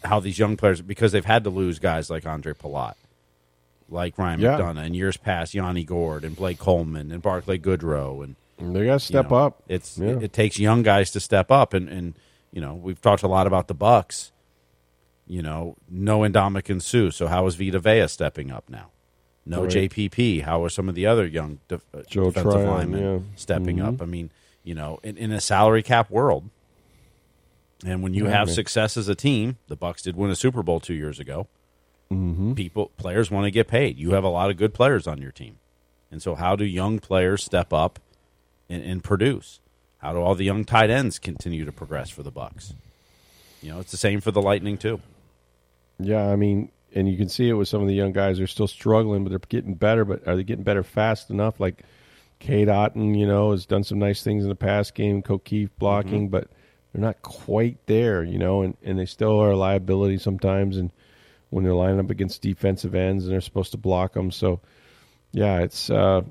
how 0.04 0.18
these 0.20 0.38
young 0.38 0.56
players, 0.56 0.80
because 0.82 1.12
they've 1.12 1.24
had 1.24 1.44
to 1.44 1.50
lose 1.50 1.78
guys 1.78 2.10
like 2.10 2.26
Andre 2.26 2.52
Palat, 2.52 2.94
like 3.88 4.18
Ryan 4.18 4.40
Yeah. 4.40 4.58
McDonagh, 4.58 4.86
and 4.86 4.96
years 4.96 5.16
past 5.16 5.54
Yanni 5.54 5.84
Gourde 5.84 6.24
and 6.24 6.34
Blake 6.34 6.58
Coleman 6.58 7.10
and 7.12 7.22
Barclay 7.22 7.58
Goodrow 7.58 8.24
and 8.24 8.34
They 8.60 8.84
got 8.86 8.92
to 8.92 8.92
you 8.92 8.98
step 8.98 9.30
know, 9.30 9.36
up. 9.36 9.62
It's 9.68 9.98
Yeah. 9.98 10.10
it, 10.10 10.24
it 10.24 10.32
takes 10.32 10.58
young 10.58 10.82
guys 10.82 11.10
to 11.12 11.20
step 11.20 11.50
up, 11.50 11.74
and 11.74 11.88
and 11.88 12.14
you 12.52 12.60
know 12.60 12.74
we've 12.74 13.00
talked 13.00 13.22
a 13.22 13.28
lot 13.28 13.46
about 13.46 13.68
the 13.68 13.74
Bucks. 13.74 14.32
You 15.26 15.42
know, 15.42 15.76
no 15.88 16.20
Ndamukong 16.20 16.82
Suh. 16.82 17.10
So 17.10 17.28
how 17.28 17.46
is 17.46 17.54
Vita 17.54 17.78
Vea 17.78 18.08
stepping 18.08 18.50
up 18.50 18.68
now? 18.68 18.90
No 19.46 19.62
Right. 19.62 19.70
JPP. 19.70 20.42
How 20.42 20.62
are 20.64 20.68
some 20.68 20.88
of 20.88 20.94
the 20.94 21.06
other 21.06 21.26
young 21.26 21.60
def- 21.68 21.86
uh, 21.94 22.02
defensive 22.02 22.42
Tryon, 22.42 22.66
linemen 22.68 23.02
yeah. 23.02 23.18
stepping 23.36 23.76
Mhm. 23.76 23.86
up? 23.94 24.02
I 24.02 24.06
mean, 24.06 24.30
you 24.64 24.74
know, 24.74 24.98
in, 25.04 25.16
in 25.16 25.30
a 25.32 25.40
salary 25.40 25.82
cap 25.82 26.10
world, 26.10 26.50
and 27.84 28.02
when 28.02 28.12
you 28.14 28.24
Yeah, 28.24 28.30
have 28.38 28.48
man. 28.48 28.54
success 28.54 28.96
as 28.96 29.08
a 29.08 29.14
team, 29.14 29.56
the 29.68 29.76
Bucks 29.76 30.02
did 30.02 30.16
win 30.16 30.30
a 30.30 30.36
Super 30.36 30.62
Bowl 30.62 30.80
two 30.80 30.94
years 30.94 31.18
ago. 31.20 31.46
Mm-hmm. 32.12 32.54
People, 32.54 32.90
players 32.96 33.30
want 33.30 33.44
to 33.44 33.50
get 33.50 33.68
paid. 33.68 33.98
You 33.98 34.10
have 34.12 34.24
a 34.24 34.28
lot 34.28 34.50
of 34.50 34.56
good 34.56 34.74
players 34.74 35.06
on 35.06 35.22
your 35.22 35.30
team, 35.32 35.58
and 36.10 36.20
so 36.20 36.34
how 36.34 36.56
do 36.56 36.64
young 36.64 36.98
players 36.98 37.44
step 37.44 37.72
up 37.72 38.00
and, 38.70 38.82
and 38.82 39.04
produce? 39.04 39.60
How 39.98 40.14
do 40.14 40.20
all 40.20 40.34
the 40.34 40.44
young 40.44 40.64
tight 40.64 40.88
ends 40.88 41.18
continue 41.18 41.66
to 41.66 41.72
progress 41.72 42.08
for 42.08 42.22
the 42.22 42.30
Bucks? 42.30 42.72
You 43.60 43.72
know, 43.72 43.80
it's 43.80 43.90
the 43.90 43.98
same 43.98 44.22
for 44.22 44.30
the 44.30 44.40
Lightning 44.40 44.78
too. 44.78 45.00
Yeah, 45.98 46.26
I 46.26 46.36
mean, 46.36 46.70
and 46.94 47.06
you 47.06 47.18
can 47.18 47.28
see 47.28 47.50
it 47.50 47.52
with 47.52 47.68
some 47.68 47.82
of 47.82 47.88
the 47.88 47.94
young 47.94 48.12
guys. 48.12 48.38
They're 48.38 48.46
still 48.46 48.66
struggling, 48.68 49.22
but 49.24 49.30
they're 49.30 49.38
getting 49.38 49.74
better. 49.74 50.06
But 50.06 50.26
are 50.26 50.36
they 50.36 50.44
getting 50.44 50.64
better 50.64 50.82
fast 50.82 51.28
enough? 51.28 51.60
Like 51.60 51.82
Cade 52.38 52.68
Otton, 52.68 53.18
you 53.18 53.26
know, 53.26 53.50
has 53.50 53.66
done 53.66 53.84
some 53.84 53.98
nice 53.98 54.22
things 54.22 54.44
in 54.44 54.48
the 54.48 54.54
past 54.54 54.94
game. 54.94 55.20
Ko 55.20 55.38
Kieft 55.38 55.70
blocking, 55.78 56.30
but 56.30 56.48
they're 56.92 57.02
not 57.02 57.20
quite 57.20 57.76
there, 57.86 58.24
you 58.24 58.38
know, 58.38 58.62
and, 58.62 58.76
and 58.82 58.98
they 58.98 59.04
still 59.04 59.38
are 59.38 59.50
a 59.50 59.56
liability 59.56 60.16
sometimes. 60.16 60.78
And 60.78 60.90
when 61.50 61.64
they're 61.64 61.74
lining 61.74 62.00
up 62.00 62.08
against 62.10 62.40
defensive 62.40 62.94
ends 62.94 63.24
and 63.24 63.32
they're 63.32 63.42
supposed 63.42 63.72
to 63.72 63.78
block 63.78 64.14
them, 64.14 64.30
so 64.30 64.60
yeah, 65.32 65.58
it's. 65.60 65.90
uh 65.90 66.22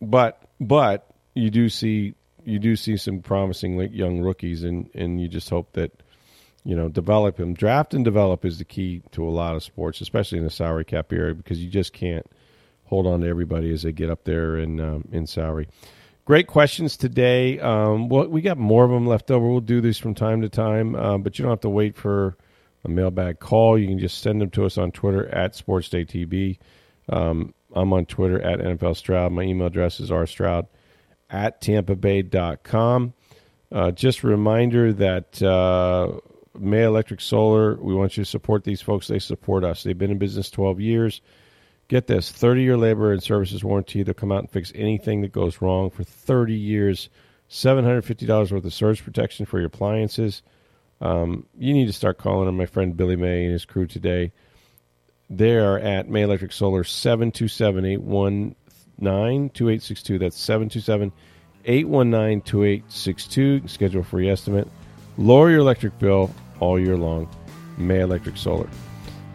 But 0.00 0.40
but 0.58 1.06
you 1.36 1.50
do 1.50 1.68
see 1.68 2.14
you 2.44 2.58
do 2.58 2.76
see 2.76 2.96
some 2.96 3.20
promising 3.20 3.78
young 3.92 4.20
rookies, 4.20 4.64
and 4.64 4.90
and 4.94 5.20
you 5.20 5.28
just 5.28 5.50
hope 5.50 5.72
that 5.72 5.92
you 6.66 6.74
know, 6.74 6.88
develop 6.88 7.38
him. 7.38 7.54
Draft 7.54 7.94
and 7.94 8.04
develop 8.04 8.44
is 8.44 8.58
the 8.58 8.64
key 8.64 9.00
to 9.12 9.22
a 9.22 9.30
lot 9.30 9.54
of 9.54 9.62
sports, 9.62 10.00
especially 10.00 10.38
in 10.38 10.44
the 10.44 10.50
salary 10.50 10.84
cap 10.84 11.12
area, 11.12 11.32
because 11.32 11.62
you 11.62 11.70
just 11.70 11.92
can't 11.92 12.26
hold 12.86 13.06
on 13.06 13.20
to 13.20 13.28
everybody 13.28 13.72
as 13.72 13.82
they 13.82 13.92
get 13.92 14.10
up 14.10 14.24
there 14.24 14.58
in 14.58 14.80
um, 14.80 15.06
in 15.12 15.28
salary. 15.28 15.68
Great 16.24 16.48
questions 16.48 16.96
today. 16.96 17.60
Um, 17.60 18.08
well, 18.08 18.26
we 18.26 18.40
got 18.40 18.58
more 18.58 18.84
of 18.84 18.90
them 18.90 19.06
left 19.06 19.30
over. 19.30 19.46
We'll 19.46 19.60
do 19.60 19.80
these 19.80 19.96
from 19.96 20.16
time 20.16 20.42
to 20.42 20.48
time, 20.48 20.96
um, 20.96 21.22
but 21.22 21.38
you 21.38 21.44
don't 21.44 21.52
have 21.52 21.60
to 21.60 21.68
wait 21.68 21.94
for 21.94 22.36
a 22.84 22.88
mailbag 22.88 23.38
call. 23.38 23.78
You 23.78 23.86
can 23.86 24.00
just 24.00 24.18
send 24.18 24.40
them 24.40 24.50
to 24.50 24.64
us 24.64 24.76
on 24.76 24.90
Twitter 24.90 25.28
at 25.28 25.52
SportsDayTB. 25.52 26.58
Um, 27.08 27.54
I'm 27.76 27.92
on 27.92 28.06
Twitter 28.06 28.42
at 28.42 28.58
NFL 28.58 28.96
Stroud. 28.96 29.30
My 29.30 29.42
email 29.42 29.68
address 29.68 30.00
is 30.00 30.10
rstroud 30.10 30.66
at 31.30 31.60
tampabay.com. 31.60 33.14
Uh, 33.72 33.90
just 33.90 34.22
a 34.22 34.26
reminder 34.26 34.92
that 34.92 35.42
uh, 35.42 36.20
May 36.58 36.84
Electric 36.84 37.20
Solar, 37.20 37.76
we 37.76 37.94
want 37.94 38.16
you 38.16 38.24
to 38.24 38.30
support 38.30 38.64
these 38.64 38.80
folks. 38.80 39.08
They 39.08 39.18
support 39.18 39.64
us. 39.64 39.82
They've 39.82 39.96
been 39.96 40.10
in 40.10 40.18
business 40.18 40.50
12 40.50 40.80
years. 40.80 41.20
Get 41.88 42.06
this 42.06 42.30
30 42.30 42.62
year 42.62 42.76
labor 42.76 43.12
and 43.12 43.22
services 43.22 43.62
warranty. 43.62 44.02
They'll 44.02 44.14
come 44.14 44.32
out 44.32 44.40
and 44.40 44.50
fix 44.50 44.72
anything 44.74 45.22
that 45.22 45.32
goes 45.32 45.60
wrong 45.60 45.90
for 45.90 46.04
30 46.04 46.54
years. 46.54 47.08
$750 47.48 48.52
worth 48.52 48.64
of 48.64 48.74
surge 48.74 49.04
protection 49.04 49.46
for 49.46 49.58
your 49.58 49.68
appliances. 49.68 50.42
Um, 51.00 51.46
you 51.56 51.74
need 51.74 51.86
to 51.86 51.92
start 51.92 52.18
calling 52.18 52.48
on 52.48 52.56
my 52.56 52.66
friend 52.66 52.96
Billy 52.96 53.16
May 53.16 53.44
and 53.44 53.52
his 53.52 53.64
crew 53.64 53.86
today. 53.86 54.32
They 55.28 55.56
are 55.56 55.78
at 55.78 56.08
May 56.08 56.22
Electric 56.22 56.52
Solar 56.52 56.84
727 56.84 57.84
819 57.84 58.56
2862. 59.00 60.18
That's 60.18 60.38
727 60.38 61.12
819 61.64 62.40
2862. 62.42 63.68
Schedule 63.68 64.00
a 64.00 64.04
free 64.04 64.28
estimate. 64.28 64.68
Lower 65.18 65.50
your 65.50 65.60
electric 65.60 65.98
bill 65.98 66.30
all 66.60 66.78
year 66.78 66.96
long. 66.96 67.28
May 67.78 68.00
Electric 68.00 68.36
Solar. 68.36 68.68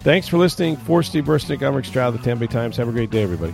Thanks 0.02 0.28
for 0.28 0.38
listening. 0.38 0.78
For 0.78 1.04
Steve 1.04 1.26
Burstick, 1.26 1.66
I'm 1.66 1.76
Rick 1.76 1.86
Stroud, 1.86 2.14
the 2.14 2.20
Tampa 2.20 2.48
Bay 2.48 2.52
Times. 2.52 2.76
Have 2.78 2.88
a 2.88 2.92
great 2.92 3.12
day, 3.12 3.22
everybody. 3.22 3.54